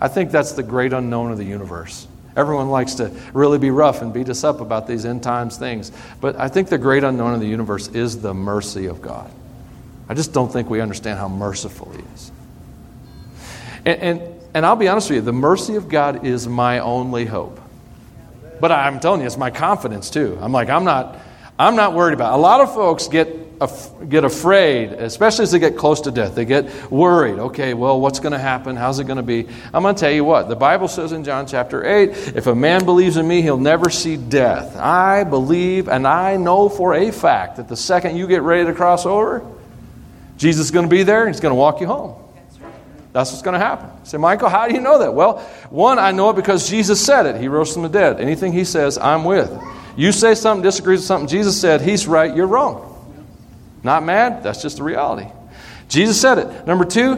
I 0.00 0.08
think 0.08 0.30
that's 0.30 0.52
the 0.52 0.62
great 0.62 0.92
unknown 0.92 1.32
of 1.32 1.38
the 1.38 1.44
universe. 1.44 2.06
Everyone 2.36 2.68
likes 2.70 2.94
to 2.94 3.10
really 3.32 3.58
be 3.58 3.70
rough 3.70 4.00
and 4.00 4.12
beat 4.12 4.28
us 4.28 4.44
up 4.44 4.60
about 4.60 4.86
these 4.86 5.04
end 5.04 5.22
times 5.22 5.56
things. 5.56 5.90
But 6.20 6.36
I 6.36 6.48
think 6.48 6.68
the 6.68 6.78
great 6.78 7.02
unknown 7.02 7.34
of 7.34 7.40
the 7.40 7.48
universe 7.48 7.88
is 7.88 8.20
the 8.20 8.32
mercy 8.32 8.86
of 8.86 9.02
God. 9.02 9.30
I 10.08 10.14
just 10.14 10.32
don't 10.32 10.50
think 10.50 10.70
we 10.70 10.80
understand 10.80 11.18
how 11.18 11.28
merciful 11.28 11.90
He 11.92 12.02
is. 12.14 12.32
And, 13.84 14.00
and, 14.00 14.40
and 14.54 14.66
I'll 14.66 14.76
be 14.76 14.88
honest 14.88 15.10
with 15.10 15.16
you, 15.16 15.22
the 15.22 15.32
mercy 15.32 15.74
of 15.74 15.88
God 15.88 16.24
is 16.24 16.46
my 16.46 16.78
only 16.78 17.24
hope. 17.24 17.60
But 18.60 18.72
I'm 18.72 19.00
telling 19.00 19.20
you, 19.20 19.26
it's 19.26 19.36
my 19.36 19.50
confidence 19.50 20.10
too. 20.10 20.38
I'm 20.40 20.52
like, 20.52 20.68
I'm 20.68 20.84
not, 20.84 21.18
I'm 21.58 21.76
not 21.76 21.94
worried 21.94 22.14
about 22.14 22.32
it. 22.32 22.38
A 22.38 22.40
lot 22.40 22.60
of 22.60 22.72
folks 22.74 23.08
get 23.08 23.48
get 24.08 24.24
afraid, 24.24 24.92
especially 24.92 25.42
as 25.42 25.50
they 25.50 25.58
get 25.58 25.76
close 25.76 26.00
to 26.02 26.12
death. 26.12 26.34
They 26.34 26.44
get 26.44 26.90
worried. 26.92 27.38
Okay, 27.38 27.74
well, 27.74 28.00
what's 28.00 28.20
going 28.20 28.32
to 28.32 28.38
happen? 28.38 28.76
How's 28.76 29.00
it 29.00 29.04
going 29.04 29.16
to 29.16 29.22
be? 29.22 29.48
I'm 29.74 29.82
going 29.82 29.94
to 29.94 30.00
tell 30.00 30.12
you 30.12 30.22
what. 30.22 30.48
The 30.48 30.56
Bible 30.56 30.86
says 30.86 31.10
in 31.10 31.24
John 31.24 31.46
chapter 31.46 31.84
8 31.84 32.36
if 32.36 32.46
a 32.46 32.54
man 32.54 32.84
believes 32.84 33.16
in 33.16 33.26
me, 33.26 33.42
he'll 33.42 33.58
never 33.58 33.90
see 33.90 34.16
death. 34.16 34.76
I 34.76 35.24
believe 35.24 35.88
and 35.88 36.06
I 36.06 36.36
know 36.36 36.68
for 36.68 36.94
a 36.94 37.10
fact 37.10 37.56
that 37.56 37.68
the 37.68 37.76
second 37.76 38.16
you 38.16 38.28
get 38.28 38.42
ready 38.42 38.64
to 38.66 38.74
cross 38.74 39.04
over, 39.04 39.44
Jesus 40.36 40.66
is 40.66 40.70
going 40.70 40.86
to 40.86 40.90
be 40.90 41.02
there 41.02 41.26
and 41.26 41.34
he's 41.34 41.40
going 41.40 41.52
to 41.52 41.56
walk 41.56 41.80
you 41.80 41.88
home. 41.88 42.14
That's 43.12 43.32
what's 43.32 43.42
going 43.42 43.58
to 43.58 43.58
happen. 43.58 43.86
You 43.86 44.06
say, 44.06 44.18
Michael, 44.18 44.48
how 44.48 44.68
do 44.68 44.74
you 44.74 44.80
know 44.80 44.98
that? 44.98 45.12
Well, 45.12 45.38
one, 45.70 45.98
I 45.98 46.12
know 46.12 46.30
it 46.30 46.36
because 46.36 46.68
Jesus 46.70 47.04
said 47.04 47.26
it. 47.26 47.40
He 47.40 47.48
rose 47.48 47.72
from 47.72 47.82
the 47.82 47.88
dead. 47.88 48.20
Anything 48.20 48.52
he 48.52 48.64
says, 48.64 48.98
I'm 48.98 49.24
with. 49.24 49.50
You 49.98 50.12
say 50.12 50.36
something 50.36 50.62
disagrees 50.62 51.00
with 51.00 51.06
something 51.06 51.26
Jesus 51.26 51.60
said, 51.60 51.80
he's 51.80 52.06
right, 52.06 52.32
you're 52.32 52.46
wrong. 52.46 52.94
Not 53.82 54.04
mad, 54.04 54.44
that's 54.44 54.62
just 54.62 54.76
the 54.76 54.84
reality. 54.84 55.28
Jesus 55.88 56.20
said 56.20 56.38
it. 56.38 56.66
Number 56.68 56.84
two, 56.84 57.16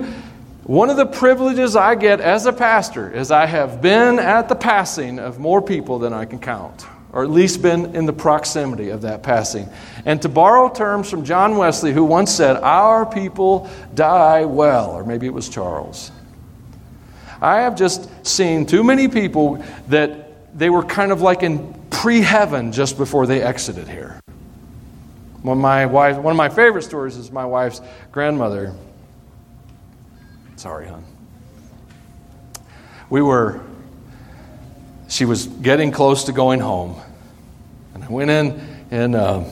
one 0.62 0.88
of 0.88 0.96
the 0.96 1.04
privileges 1.04 1.76
I 1.76 1.94
get 1.94 2.22
as 2.22 2.46
a 2.46 2.54
pastor 2.54 3.12
is 3.12 3.30
I 3.30 3.44
have 3.44 3.82
been 3.82 4.18
at 4.18 4.48
the 4.48 4.54
passing 4.54 5.18
of 5.18 5.38
more 5.38 5.60
people 5.60 5.98
than 5.98 6.14
I 6.14 6.24
can 6.24 6.38
count, 6.38 6.86
or 7.12 7.22
at 7.22 7.28
least 7.28 7.60
been 7.60 7.94
in 7.94 8.06
the 8.06 8.14
proximity 8.14 8.88
of 8.88 9.02
that 9.02 9.22
passing. 9.22 9.68
And 10.06 10.22
to 10.22 10.30
borrow 10.30 10.70
terms 10.70 11.10
from 11.10 11.26
John 11.26 11.58
Wesley, 11.58 11.92
who 11.92 12.04
once 12.04 12.32
said, 12.34 12.56
Our 12.56 13.04
people 13.04 13.68
die 13.92 14.46
well, 14.46 14.92
or 14.92 15.04
maybe 15.04 15.26
it 15.26 15.34
was 15.34 15.50
Charles. 15.50 16.12
I 17.42 17.60
have 17.60 17.76
just 17.76 18.26
seen 18.26 18.64
too 18.64 18.82
many 18.82 19.06
people 19.06 19.62
that 19.88 20.58
they 20.58 20.70
were 20.70 20.82
kind 20.82 21.12
of 21.12 21.20
like 21.20 21.42
in 21.42 21.78
pre 21.91 22.20
heaven 22.20 22.72
just 22.72 22.97
before 22.97 23.26
they 23.26 23.43
exited 23.43 23.88
here. 23.88 24.20
One 25.43 25.59
of 25.59 25.62
my 25.62 25.86
wife, 25.86 26.16
one 26.16 26.32
of 26.32 26.36
my 26.36 26.49
favorite 26.49 26.82
stories 26.82 27.16
is 27.16 27.30
my 27.30 27.45
wife's 27.45 27.80
grandmother. 28.12 28.74
Sorry, 30.57 30.86
hon. 30.86 31.05
We 33.09 33.22
were. 33.22 33.61
She 35.09 35.24
was 35.24 35.47
getting 35.47 35.91
close 35.91 36.24
to 36.24 36.32
going 36.32 36.61
home, 36.61 37.01
and 37.95 38.05
I 38.05 38.09
went 38.09 38.30
in 38.30 38.61
and. 38.91 39.14
Uh, 39.14 39.45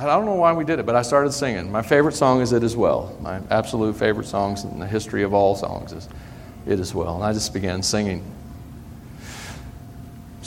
I 0.00 0.06
don't 0.06 0.24
know 0.24 0.34
why 0.34 0.54
we 0.54 0.64
did 0.64 0.78
it, 0.78 0.86
but 0.86 0.96
I 0.96 1.02
started 1.02 1.30
singing. 1.30 1.70
My 1.70 1.82
favorite 1.82 2.14
song 2.14 2.40
is 2.40 2.54
It 2.54 2.62
Is 2.64 2.74
Well. 2.74 3.14
My 3.20 3.38
absolute 3.50 3.94
favorite 3.94 4.26
songs 4.26 4.64
in 4.64 4.78
the 4.78 4.86
history 4.86 5.24
of 5.24 5.34
all 5.34 5.54
songs 5.54 5.92
is 5.92 6.08
It 6.66 6.80
Is 6.80 6.94
Well. 6.94 7.16
And 7.16 7.24
I 7.24 7.34
just 7.34 7.52
began 7.52 7.82
singing 7.82 8.24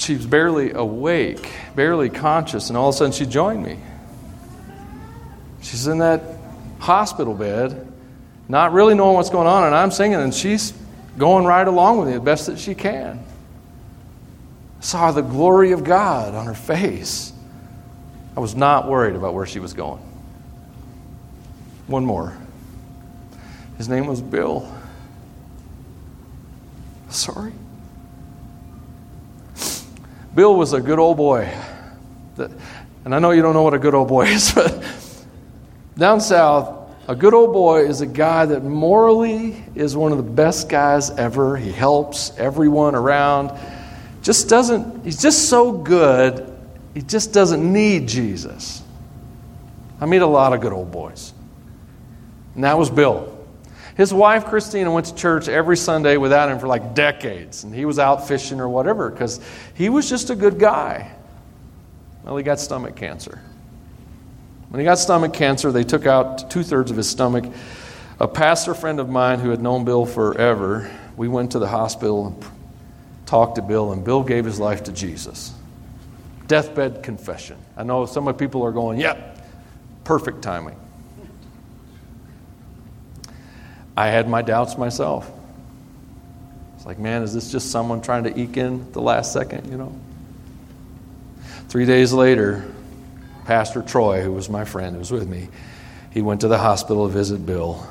she 0.03 0.15
was 0.15 0.25
barely 0.25 0.71
awake, 0.71 1.49
barely 1.75 2.09
conscious, 2.09 2.69
and 2.69 2.77
all 2.77 2.89
of 2.89 2.95
a 2.95 2.97
sudden 2.97 3.13
she 3.13 3.25
joined 3.25 3.63
me. 3.63 3.77
She's 5.61 5.87
in 5.87 5.99
that 5.99 6.21
hospital 6.79 7.33
bed, 7.33 7.87
not 8.49 8.73
really 8.73 8.95
knowing 8.95 9.15
what's 9.15 9.29
going 9.29 9.47
on, 9.47 9.63
and 9.63 9.73
I'm 9.73 9.91
singing, 9.91 10.19
and 10.19 10.33
she's 10.33 10.73
going 11.17 11.45
right 11.45 11.67
along 11.67 11.99
with 11.99 12.07
me 12.09 12.15
the 12.15 12.19
best 12.19 12.47
that 12.47 12.59
she 12.59 12.75
can. 12.75 13.23
Saw 14.81 15.11
the 15.11 15.21
glory 15.21 15.71
of 15.71 15.85
God 15.85 16.35
on 16.35 16.47
her 16.47 16.53
face. 16.53 17.31
I 18.35 18.41
was 18.41 18.55
not 18.55 18.89
worried 18.89 19.15
about 19.15 19.33
where 19.33 19.45
she 19.45 19.59
was 19.59 19.73
going. 19.73 20.01
One 21.87 22.05
more. 22.05 22.37
His 23.77 23.87
name 23.87 24.07
was 24.07 24.21
Bill. 24.21 24.69
Sorry. 27.09 27.53
Bill 30.35 30.55
was 30.55 30.73
a 30.73 30.81
good 30.81 30.99
old 30.99 31.17
boy. 31.17 31.51
And 33.05 33.13
I 33.13 33.19
know 33.19 33.31
you 33.31 33.41
don't 33.41 33.53
know 33.53 33.63
what 33.63 33.73
a 33.73 33.79
good 33.79 33.93
old 33.93 34.07
boy 34.07 34.25
is, 34.27 34.51
but 34.53 34.83
down 35.97 36.21
south, 36.21 36.89
a 37.07 37.15
good 37.15 37.33
old 37.33 37.53
boy 37.53 37.85
is 37.85 38.01
a 38.01 38.05
guy 38.05 38.45
that 38.45 38.63
morally 38.63 39.63
is 39.75 39.95
one 39.95 40.11
of 40.11 40.17
the 40.17 40.23
best 40.23 40.69
guys 40.69 41.09
ever. 41.11 41.57
He 41.57 41.71
helps 41.71 42.35
everyone 42.37 42.95
around. 42.95 43.51
Just 44.21 44.47
doesn't, 44.47 45.03
he's 45.03 45.21
just 45.21 45.49
so 45.49 45.71
good, 45.73 46.49
he 46.93 47.01
just 47.01 47.33
doesn't 47.33 47.71
need 47.71 48.07
Jesus. 48.07 48.81
I 49.99 50.05
meet 50.05 50.21
a 50.21 50.27
lot 50.27 50.53
of 50.53 50.61
good 50.61 50.73
old 50.73 50.91
boys. 50.91 51.33
And 52.55 52.63
that 52.63 52.77
was 52.77 52.89
Bill. 52.89 53.32
His 53.95 54.13
wife, 54.13 54.45
Christina, 54.45 54.91
went 54.91 55.05
to 55.07 55.15
church 55.15 55.47
every 55.47 55.77
Sunday 55.77 56.17
without 56.17 56.49
him 56.49 56.59
for 56.59 56.67
like 56.67 56.95
decades. 56.95 57.63
And 57.63 57.73
he 57.73 57.85
was 57.85 57.99
out 57.99 58.27
fishing 58.27 58.59
or 58.59 58.67
whatever 58.67 59.09
because 59.09 59.39
he 59.75 59.89
was 59.89 60.09
just 60.09 60.29
a 60.29 60.35
good 60.35 60.57
guy. 60.57 61.11
Well, 62.23 62.37
he 62.37 62.43
got 62.43 62.59
stomach 62.59 62.95
cancer. 62.95 63.39
When 64.69 64.79
he 64.79 64.85
got 64.85 64.97
stomach 64.97 65.33
cancer, 65.33 65.71
they 65.71 65.83
took 65.83 66.07
out 66.07 66.49
two 66.49 66.63
thirds 66.63 66.89
of 66.89 66.97
his 66.97 67.07
stomach. 67.07 67.45
A 68.19 68.27
pastor 68.27 68.73
friend 68.73 68.99
of 68.99 69.09
mine 69.09 69.39
who 69.39 69.49
had 69.49 69.61
known 69.61 69.85
Bill 69.85 70.05
forever, 70.05 70.89
we 71.15 71.27
went 71.27 71.51
to 71.51 71.59
the 71.59 71.67
hospital 71.67 72.27
and 72.27 72.45
talked 73.27 73.55
to 73.55 73.61
Bill, 73.61 73.91
and 73.91 74.03
Bill 74.03 74.23
gave 74.23 74.45
his 74.45 74.59
life 74.59 74.83
to 74.85 74.91
Jesus. 74.91 75.53
Deathbed 76.47 77.03
confession. 77.03 77.57
I 77.77 77.83
know 77.83 78.05
some 78.05 78.27
of 78.27 78.37
people 78.37 78.63
are 78.63 78.71
going, 78.71 78.99
yep, 78.99 79.17
yeah, 79.17 79.43
perfect 80.03 80.41
timing. 80.41 80.79
I 83.95 84.07
had 84.07 84.27
my 84.27 84.41
doubts 84.41 84.77
myself. 84.77 85.29
It's 86.75 86.85
like, 86.85 86.99
man, 86.99 87.23
is 87.23 87.33
this 87.33 87.51
just 87.51 87.71
someone 87.71 88.01
trying 88.01 88.25
to 88.25 88.39
eke 88.39 88.57
in 88.57 88.91
the 88.91 89.01
last 89.01 89.31
second, 89.31 89.69
you 89.69 89.77
know? 89.77 89.97
Three 91.69 91.85
days 91.85 92.11
later, 92.11 92.65
Pastor 93.45 93.81
Troy, 93.81 94.21
who 94.21 94.31
was 94.31 94.49
my 94.49 94.65
friend, 94.65 94.93
who 94.93 94.99
was 94.99 95.11
with 95.11 95.27
me, 95.27 95.49
he 96.11 96.21
went 96.21 96.41
to 96.41 96.47
the 96.47 96.57
hospital 96.57 97.07
to 97.07 97.13
visit 97.13 97.45
Bill. 97.45 97.87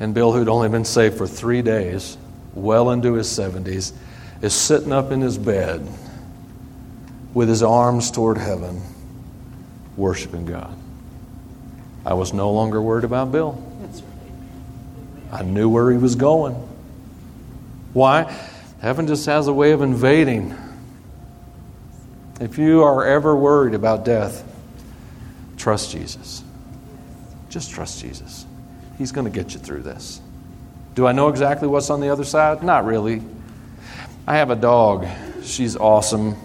And 0.00 0.14
Bill, 0.14 0.32
who'd 0.32 0.48
only 0.48 0.68
been 0.68 0.84
saved 0.84 1.16
for 1.16 1.26
three 1.26 1.62
days, 1.62 2.16
well 2.54 2.90
into 2.90 3.14
his 3.14 3.26
70s, 3.26 3.92
is 4.42 4.54
sitting 4.54 4.92
up 4.92 5.10
in 5.10 5.20
his 5.20 5.38
bed 5.38 5.86
with 7.32 7.48
his 7.48 7.62
arms 7.62 8.10
toward 8.10 8.38
heaven, 8.38 8.80
worshiping 9.96 10.46
God. 10.46 10.76
I 12.06 12.14
was 12.14 12.32
no 12.32 12.52
longer 12.52 12.80
worried 12.80 13.04
about 13.04 13.32
Bill. 13.32 13.52
I 15.34 15.42
knew 15.42 15.68
where 15.68 15.90
he 15.90 15.98
was 15.98 16.14
going. 16.14 16.54
Why? 17.92 18.32
Heaven 18.80 19.08
just 19.08 19.26
has 19.26 19.48
a 19.48 19.52
way 19.52 19.72
of 19.72 19.82
invading. 19.82 20.56
If 22.40 22.56
you 22.56 22.84
are 22.84 23.04
ever 23.04 23.34
worried 23.34 23.74
about 23.74 24.04
death, 24.04 24.44
trust 25.56 25.90
Jesus. 25.90 26.44
Just 27.48 27.72
trust 27.72 28.00
Jesus. 28.00 28.46
He's 28.96 29.10
going 29.10 29.24
to 29.24 29.30
get 29.30 29.54
you 29.54 29.58
through 29.58 29.82
this. 29.82 30.20
Do 30.94 31.04
I 31.04 31.10
know 31.10 31.28
exactly 31.30 31.66
what's 31.66 31.90
on 31.90 32.00
the 32.00 32.10
other 32.10 32.24
side? 32.24 32.62
Not 32.62 32.84
really. 32.84 33.20
I 34.28 34.36
have 34.36 34.50
a 34.50 34.56
dog. 34.56 35.04
She's 35.42 35.76
awesome. 35.76 36.36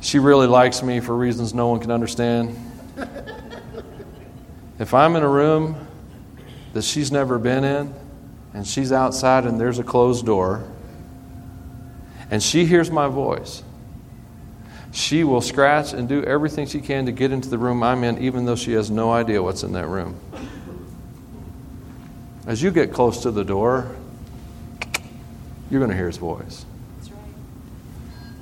She 0.00 0.18
really 0.18 0.48
likes 0.48 0.82
me 0.82 0.98
for 0.98 1.16
reasons 1.16 1.54
no 1.54 1.68
one 1.68 1.78
can 1.78 1.92
understand. 1.92 2.56
if 4.80 4.94
I'm 4.94 5.14
in 5.14 5.22
a 5.22 5.28
room 5.28 5.87
that 6.78 6.84
she's 6.84 7.10
never 7.10 7.38
been 7.38 7.64
in, 7.64 7.92
and 8.54 8.64
she's 8.64 8.92
outside 8.92 9.46
and 9.46 9.58
there's 9.58 9.80
a 9.80 9.82
closed 9.82 10.24
door, 10.24 10.62
and 12.30 12.40
she 12.40 12.66
hears 12.66 12.88
my 12.88 13.08
voice, 13.08 13.64
she 14.92 15.24
will 15.24 15.40
scratch 15.40 15.92
and 15.92 16.08
do 16.08 16.22
everything 16.22 16.68
she 16.68 16.80
can 16.80 17.06
to 17.06 17.10
get 17.10 17.32
into 17.32 17.48
the 17.48 17.58
room 17.58 17.82
I'm 17.82 18.04
in, 18.04 18.18
even 18.18 18.44
though 18.44 18.54
she 18.54 18.74
has 18.74 18.92
no 18.92 19.10
idea 19.10 19.42
what's 19.42 19.64
in 19.64 19.72
that 19.72 19.88
room. 19.88 20.20
As 22.46 22.62
you 22.62 22.70
get 22.70 22.92
close 22.92 23.22
to 23.22 23.32
the 23.32 23.44
door, 23.44 23.96
you're 25.72 25.80
going 25.80 25.90
to 25.90 25.96
hear 25.96 26.06
his 26.06 26.16
voice. 26.16 26.64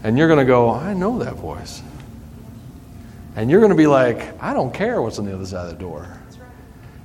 And 0.05 0.19
you're 0.19 0.29
going 0.29 0.41
to 0.41 0.45
go, 0.45 0.69
I 0.69 0.93
know 0.93 1.21
that 1.21 1.37
voice. 1.37 1.83
And 3.35 3.51
you're 3.51 3.61
going 3.61 3.73
to 3.73 3.77
be 3.77 3.87
like, 3.87 4.43
I 4.43 4.53
don't 4.53 4.75
care 4.75 5.01
what's 5.01 5.19
on 5.19 5.25
the 5.25 5.35
other 5.35 5.47
side 5.47 5.65
of 5.65 5.71
the 5.71 5.79
door. 5.79 6.21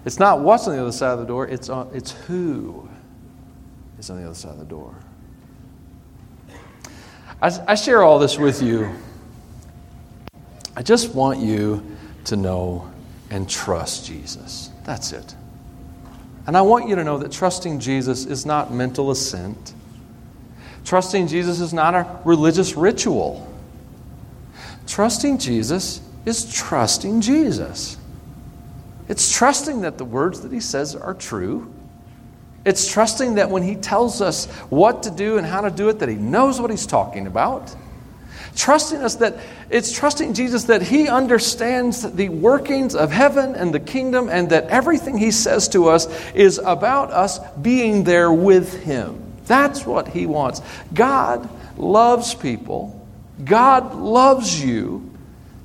It's 0.06 0.20
not 0.20 0.40
what's 0.40 0.68
on 0.68 0.76
the 0.76 0.82
other 0.82 0.92
side 0.92 1.14
of 1.14 1.20
the 1.20 1.26
door, 1.26 1.48
it's, 1.48 1.70
on, 1.70 1.90
it's 1.94 2.12
who 2.12 2.90
is 4.00 4.10
on 4.10 4.18
the 4.20 4.26
other 4.26 4.36
side 4.36 4.54
of 4.54 4.60
the 4.60 4.66
door. 4.66 4.96
I, 7.42 7.52
I 7.68 7.76
share 7.76 8.04
all 8.04 8.20
this 8.20 8.38
with 8.38 8.62
you. 8.62 8.94
I 10.76 10.82
just 10.82 11.14
want 11.14 11.40
you 11.40 11.86
to 12.26 12.36
know 12.36 12.90
and 13.30 13.50
trust 13.50 14.06
Jesus. 14.06 14.70
That's 14.84 15.12
it. 15.12 15.36
And 16.48 16.58
I 16.58 16.62
want 16.62 16.90
you 16.90 16.96
to 16.96 17.04
know 17.04 17.18
that 17.20 17.32
trusting 17.32 17.80
Jesus 17.80 18.26
is 18.26 18.46
not 18.46 18.74
mental 18.74 19.12
assent. 19.12 19.74
Trusting 20.86 21.28
Jesus 21.28 21.60
is 21.60 21.74
not 21.74 21.94
a 21.94 22.20
religious 22.26 22.76
ritual. 22.76 23.48
Trusting 24.88 25.38
Jesus 25.38 26.02
is 26.26 26.52
trusting 26.52 27.22
Jesus. 27.22 27.98
It's 29.12 29.30
trusting 29.30 29.82
that 29.82 29.98
the 29.98 30.06
words 30.06 30.40
that 30.40 30.54
he 30.54 30.62
says 30.62 30.96
are 30.96 31.14
true. 31.14 31.70
It's 32.66 32.90
trusting 32.90 33.36
that 33.36 33.50
when 33.50 33.62
he 33.62 33.76
tells 33.76 34.22
us 34.22 34.46
what 34.70 35.04
to 35.04 35.12
do 35.12 35.38
and 35.38 35.46
how 35.46 35.60
to 35.60 35.70
do 35.70 35.90
it, 35.90 36.00
that 36.00 36.08
he 36.08 36.16
knows 36.16 36.62
what 36.62 36.72
he's 36.72 36.86
talking 36.86 37.28
about. 37.28 37.76
Trusting 38.56 39.02
us 39.02 39.16
that 39.16 39.36
it's 39.70 39.92
trusting 39.92 40.34
Jesus 40.34 40.64
that 40.64 40.82
he 40.82 41.10
understands 41.10 42.10
the 42.10 42.30
workings 42.30 42.96
of 42.96 43.12
heaven 43.12 43.54
and 43.54 43.74
the 43.74 43.82
kingdom 43.82 44.30
and 44.30 44.50
that 44.52 44.68
everything 44.68 45.18
he 45.18 45.32
says 45.32 45.68
to 45.68 45.90
us 45.90 46.08
is 46.32 46.58
about 46.60 47.12
us 47.12 47.38
being 47.62 48.06
there 48.06 48.32
with 48.32 48.82
him. 48.82 49.22
That's 49.46 49.86
what 49.86 50.08
he 50.08 50.26
wants. 50.26 50.62
God 50.94 51.50
loves 51.78 52.34
people. 52.34 53.06
God 53.44 53.94
loves 53.94 54.64
you. 54.64 55.12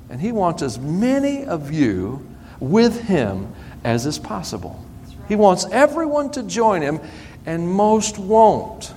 And 0.09 0.19
he 0.19 0.33
wants 0.33 0.61
as 0.61 0.77
many 0.77 1.45
of 1.45 1.71
you 1.71 2.26
with 2.59 3.01
him 3.01 3.53
as 3.83 4.05
is 4.05 4.19
possible. 4.19 4.83
He 5.27 5.35
wants 5.35 5.65
everyone 5.71 6.31
to 6.31 6.43
join 6.43 6.81
him, 6.81 6.99
and 7.45 7.69
most 7.69 8.17
won't. 8.17 8.93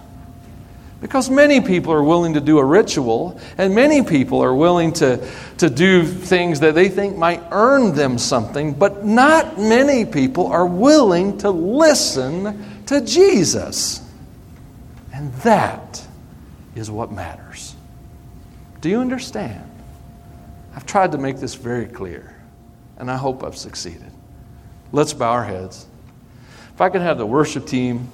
Because 1.01 1.31
many 1.31 1.61
people 1.61 1.93
are 1.93 2.03
willing 2.03 2.35
to 2.35 2.41
do 2.41 2.59
a 2.59 2.65
ritual, 2.65 3.41
and 3.57 3.75
many 3.75 4.03
people 4.03 4.43
are 4.43 4.55
willing 4.55 4.93
to, 4.95 5.27
to 5.59 5.71
do 5.71 6.05
things 6.05 6.61
that 6.61 6.75
they 6.75 6.89
think 6.89 7.17
might 7.17 7.43
earn 7.51 7.95
them 7.95 8.19
something, 8.19 8.75
but 8.75 9.05
not 9.05 9.59
many 9.59 10.05
people 10.05 10.49
are 10.49 10.67
willing 10.67 11.39
to 11.39 11.51
listen 11.51 12.85
to 12.87 13.01
Jesus. 13.01 14.03
And 15.15 15.33
that 15.35 16.07
is 16.75 16.91
what 16.91 17.11
matters. 17.11 17.75
Do 18.81 18.91
you 18.91 19.01
understand? 19.01 19.65
I've 20.77 20.87
tried 20.87 21.13
to 21.13 21.19
make 21.19 21.39
this 21.39 21.55
very 21.55 21.87
clear 21.87 22.35
and 23.01 23.11
I 23.11 23.17
hope 23.17 23.43
I've 23.43 23.57
succeeded. 23.57 24.13
Let's 24.93 25.13
bow 25.13 25.33
our 25.33 25.45
heads. 25.45 25.87
If 26.75 26.81
I 26.81 26.91
could 26.91 27.01
have 27.01 27.19
the 27.19 27.27
worship 27.27 27.67
team, 27.67 28.11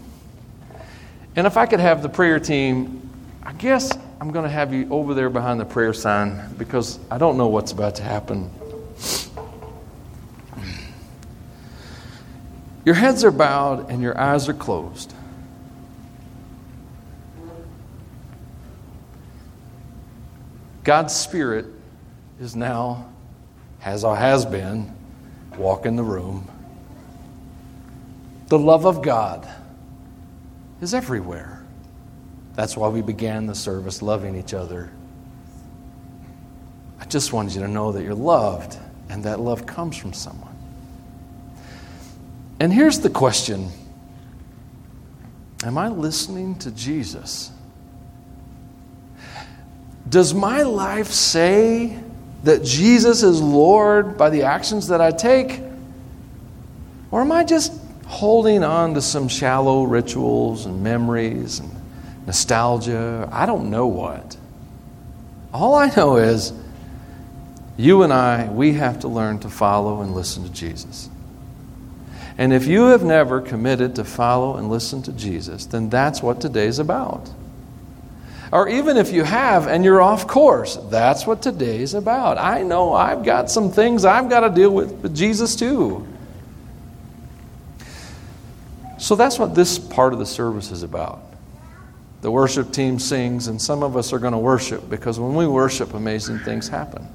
and 1.35 1.47
if 1.47 1.57
I 1.57 1.67
could 1.67 1.81
have 1.81 2.03
the 2.03 2.09
prayer 2.09 2.39
team, 2.39 3.11
I 3.43 3.53
guess 3.53 3.91
I'm 4.21 4.31
going 4.31 4.45
to 4.45 4.51
have 4.51 4.73
you 4.73 4.89
over 4.91 5.13
there 5.13 5.29
behind 5.29 5.61
the 5.61 5.65
prayer 5.65 5.93
sign 5.93 6.55
because 6.57 6.99
I 7.11 7.19
don't 7.19 7.37
know 7.37 7.49
what's 7.49 7.73
about 7.73 7.97
to 7.97 8.03
happen. 8.03 8.51
Your 12.85 12.95
heads 12.95 13.25
are 13.25 13.33
bowed 13.33 13.91
and 13.91 14.01
your 14.01 14.17
eyes 14.17 14.49
are 14.49 14.55
closed. 14.55 15.13
God's 20.85 21.15
Spirit 21.15 21.67
is 22.41 22.55
now 22.55 23.09
as 23.85 24.05
I 24.05 24.17
has 24.17 24.45
been, 24.45 24.95
walk 25.57 25.87
in 25.87 25.97
the 25.97 26.03
room. 26.03 26.49
The 28.49 28.59
love 28.59 28.87
of 28.87 29.03
God 29.03 29.49
is 30.81 30.95
everywhere. 30.95 31.63
That's 32.55 32.77
why 32.77 32.89
we 32.89 33.03
began 33.03 33.47
the 33.47 33.55
service 33.55 34.03
loving 34.03 34.37
each 34.37 34.55
other. 34.55 34.91
I 37.01 37.05
just 37.05 37.33
wanted 37.33 37.55
you 37.55 37.61
to 37.61 37.69
know 37.69 37.93
that 37.93 38.03
you're 38.03 38.15
loved 38.15 38.79
and 39.09 39.25
that 39.25 39.41
love 39.41 39.67
comes 39.67 39.97
from 39.97 40.13
someone. 40.13 40.57
And 42.59 42.73
here's 42.73 43.01
the 43.01 43.11
question 43.11 43.71
Am 45.65 45.77
I 45.79 45.89
listening 45.89 46.57
to 46.61 46.71
Jesus? 46.71 47.51
Does 50.09 50.33
my 50.33 50.63
life 50.63 51.09
say 51.09 51.99
that 52.47 52.63
Jesus 52.63 53.25
is 53.25 53.43
Lord 53.43 54.17
by 54.17 54.31
the 54.31 54.45
actions 54.45 54.87
that 54.89 55.01
I 55.01 55.11
take? 55.11 55.61
Or 57.11 57.21
am 57.21 57.33
I 57.33 57.43
just 57.43 57.73
holding 58.07 58.63
on 58.63 58.95
to 58.95 59.03
some 59.03 59.27
shallow 59.27 59.83
rituals 59.83 60.65
and 60.65 60.81
memories 60.81 61.59
and 61.59 61.69
nostalgia? 62.25 63.29
I 63.33 63.47
don't 63.47 63.69
know 63.69 63.89
what. 63.89 64.37
All 65.53 65.75
I 65.75 65.91
know 65.97 66.19
is 66.19 66.53
you 67.77 68.05
and 68.05 68.13
I, 68.13 68.49
we 68.49 68.75
have 68.75 69.01
to 69.01 69.09
learn 69.09 69.41
to 69.41 69.49
follow 69.49 70.01
and 70.03 70.15
listen 70.15 70.45
to 70.45 70.51
Jesus. 70.51 71.11
And 72.39 72.53
if 72.53 72.69
you 72.69 72.87
have 72.87 73.03
never 73.03 73.41
committed 73.41 73.97
to 73.97 74.05
follow 74.05 74.57
and 74.57 74.71
listen 74.71 75.03
to 75.03 75.13
Jesus, 75.13 75.67
then 75.67 75.91
that's 75.91 76.23
what 76.23 76.41
today's 76.41 76.79
about. 76.79 77.29
Or 78.53 78.69
even 78.69 78.97
if 78.97 79.13
you 79.13 79.25
have 79.25 79.67
and 79.67 79.85
you're 79.85 80.01
off 80.01 80.27
course, 80.27 80.77
that's 80.89 81.27
what 81.27 81.43
today's 81.43 81.95
about. 81.95 82.39
I 82.39 82.63
know 82.63 82.93
I've 82.93 83.25
got 83.25 83.51
some 83.51 83.73
things 83.73 84.05
I've 84.05 84.31
got 84.31 84.41
to 84.41 84.51
deal 84.51 84.71
with 84.71 84.93
with 84.93 85.17
Jesus 85.17 85.57
too. 85.57 86.07
So 88.99 89.15
that's 89.15 89.39
what 89.39 89.55
this 89.55 89.79
part 89.79 90.13
of 90.13 90.19
the 90.19 90.27
service 90.27 90.71
is 90.71 90.83
about. 90.83 91.21
The 92.23 92.31
worship 92.31 92.73
team 92.73 92.99
sings, 92.99 93.47
and 93.49 93.61
some 93.61 93.83
of 93.83 93.97
us 93.97 94.13
are 94.13 94.19
going 94.19 94.33
to 94.33 94.39
worship 94.39 94.89
because 94.89 95.21
when 95.21 95.35
we 95.35 95.47
worship, 95.47 95.95
amazing 95.95 96.39
things 96.41 96.67
happen. 96.69 97.07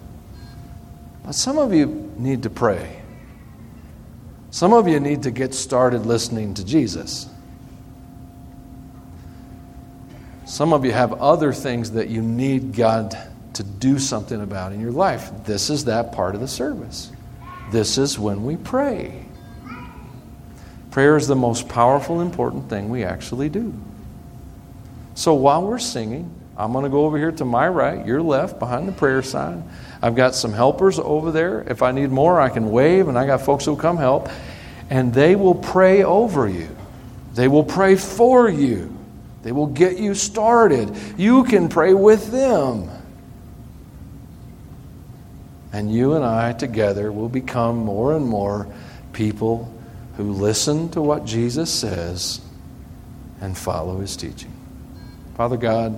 But 1.25 1.35
some 1.35 1.57
of 1.57 1.73
you 1.73 2.11
need 2.17 2.43
to 2.43 2.49
pray. 2.49 3.01
Some 4.51 4.73
of 4.73 4.87
you 4.87 4.99
need 4.99 5.23
to 5.23 5.31
get 5.31 5.53
started 5.53 6.05
listening 6.05 6.53
to 6.55 6.65
Jesus. 6.65 7.27
Some 10.51 10.73
of 10.73 10.83
you 10.83 10.91
have 10.91 11.13
other 11.13 11.53
things 11.53 11.91
that 11.91 12.09
you 12.09 12.21
need 12.21 12.75
God 12.75 13.15
to 13.53 13.63
do 13.63 13.97
something 13.97 14.41
about 14.41 14.73
in 14.73 14.81
your 14.81 14.91
life. 14.91 15.31
This 15.45 15.69
is 15.69 15.85
that 15.85 16.11
part 16.11 16.35
of 16.35 16.41
the 16.41 16.47
service. 16.49 17.09
This 17.71 17.97
is 17.97 18.19
when 18.19 18.43
we 18.43 18.57
pray. 18.57 19.23
Prayer 20.91 21.15
is 21.15 21.25
the 21.25 21.37
most 21.37 21.69
powerful, 21.69 22.19
important 22.19 22.69
thing 22.69 22.89
we 22.89 23.05
actually 23.05 23.47
do. 23.47 23.73
So 25.15 25.35
while 25.35 25.63
we're 25.63 25.79
singing, 25.79 26.29
I'm 26.57 26.73
going 26.73 26.83
to 26.83 26.89
go 26.89 27.05
over 27.05 27.17
here 27.17 27.31
to 27.31 27.45
my 27.45 27.69
right, 27.69 28.05
your 28.05 28.21
left, 28.21 28.59
behind 28.59 28.89
the 28.89 28.91
prayer 28.91 29.21
sign. 29.21 29.63
I've 30.01 30.15
got 30.15 30.35
some 30.35 30.51
helpers 30.51 30.99
over 30.99 31.31
there. 31.31 31.61
If 31.61 31.81
I 31.81 31.93
need 31.93 32.11
more, 32.11 32.41
I 32.41 32.49
can 32.49 32.71
wave, 32.71 33.07
and 33.07 33.17
I 33.17 33.25
got 33.25 33.39
folks 33.39 33.63
who'll 33.63 33.77
come 33.77 33.95
help. 33.95 34.27
And 34.89 35.13
they 35.13 35.37
will 35.37 35.55
pray 35.55 36.03
over 36.03 36.49
you, 36.49 36.75
they 37.35 37.47
will 37.47 37.63
pray 37.63 37.95
for 37.95 38.49
you, 38.49 38.97
they 39.43 39.51
will 39.51 39.67
get 39.67 39.97
you 39.97 40.13
started. 40.13 40.95
You 41.17 41.43
can 41.43 41.69
pray 41.69 41.93
with 41.93 42.31
them. 42.31 42.89
And 45.73 45.91
you 45.91 46.13
and 46.13 46.23
I 46.23 46.53
together 46.53 47.11
will 47.11 47.29
become 47.29 47.77
more 47.77 48.15
and 48.15 48.25
more 48.25 48.67
people 49.13 49.73
who 50.17 50.31
listen 50.31 50.89
to 50.89 51.01
what 51.01 51.25
Jesus 51.25 51.73
says 51.73 52.41
and 53.39 53.57
follow 53.57 53.99
his 53.99 54.15
teaching. 54.15 54.53
Father 55.35 55.57
God, 55.57 55.97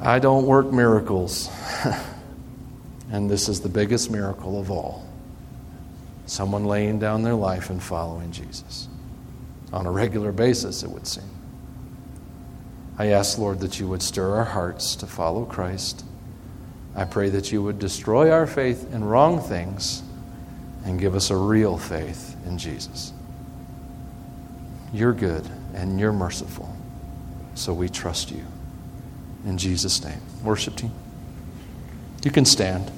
I 0.00 0.18
don't 0.18 0.46
work 0.46 0.72
miracles. 0.72 1.50
and 3.12 3.30
this 3.30 3.48
is 3.48 3.60
the 3.60 3.68
biggest 3.68 4.10
miracle 4.10 4.58
of 4.58 4.70
all 4.70 5.04
someone 6.26 6.64
laying 6.64 6.98
down 6.98 7.22
their 7.22 7.34
life 7.34 7.70
and 7.70 7.82
following 7.82 8.32
Jesus 8.32 8.88
on 9.72 9.86
a 9.86 9.90
regular 9.90 10.32
basis, 10.32 10.82
it 10.82 10.90
would 10.90 11.06
seem. 11.06 11.33
I 12.98 13.06
ask, 13.06 13.38
Lord, 13.38 13.60
that 13.60 13.80
you 13.80 13.88
would 13.88 14.02
stir 14.02 14.36
our 14.36 14.44
hearts 14.44 14.96
to 14.96 15.06
follow 15.06 15.44
Christ. 15.44 16.04
I 16.94 17.04
pray 17.04 17.28
that 17.30 17.50
you 17.50 17.62
would 17.62 17.78
destroy 17.78 18.30
our 18.30 18.46
faith 18.46 18.92
in 18.92 19.04
wrong 19.04 19.40
things 19.40 20.02
and 20.84 21.00
give 21.00 21.14
us 21.14 21.30
a 21.30 21.36
real 21.36 21.76
faith 21.76 22.36
in 22.46 22.56
Jesus. 22.56 23.12
You're 24.92 25.12
good 25.12 25.48
and 25.74 25.98
you're 25.98 26.12
merciful, 26.12 26.72
so 27.56 27.72
we 27.72 27.88
trust 27.88 28.30
you. 28.30 28.44
In 29.44 29.58
Jesus' 29.58 30.04
name. 30.04 30.20
Worship 30.44 30.76
team, 30.76 30.92
you 32.22 32.30
can 32.30 32.44
stand. 32.44 32.90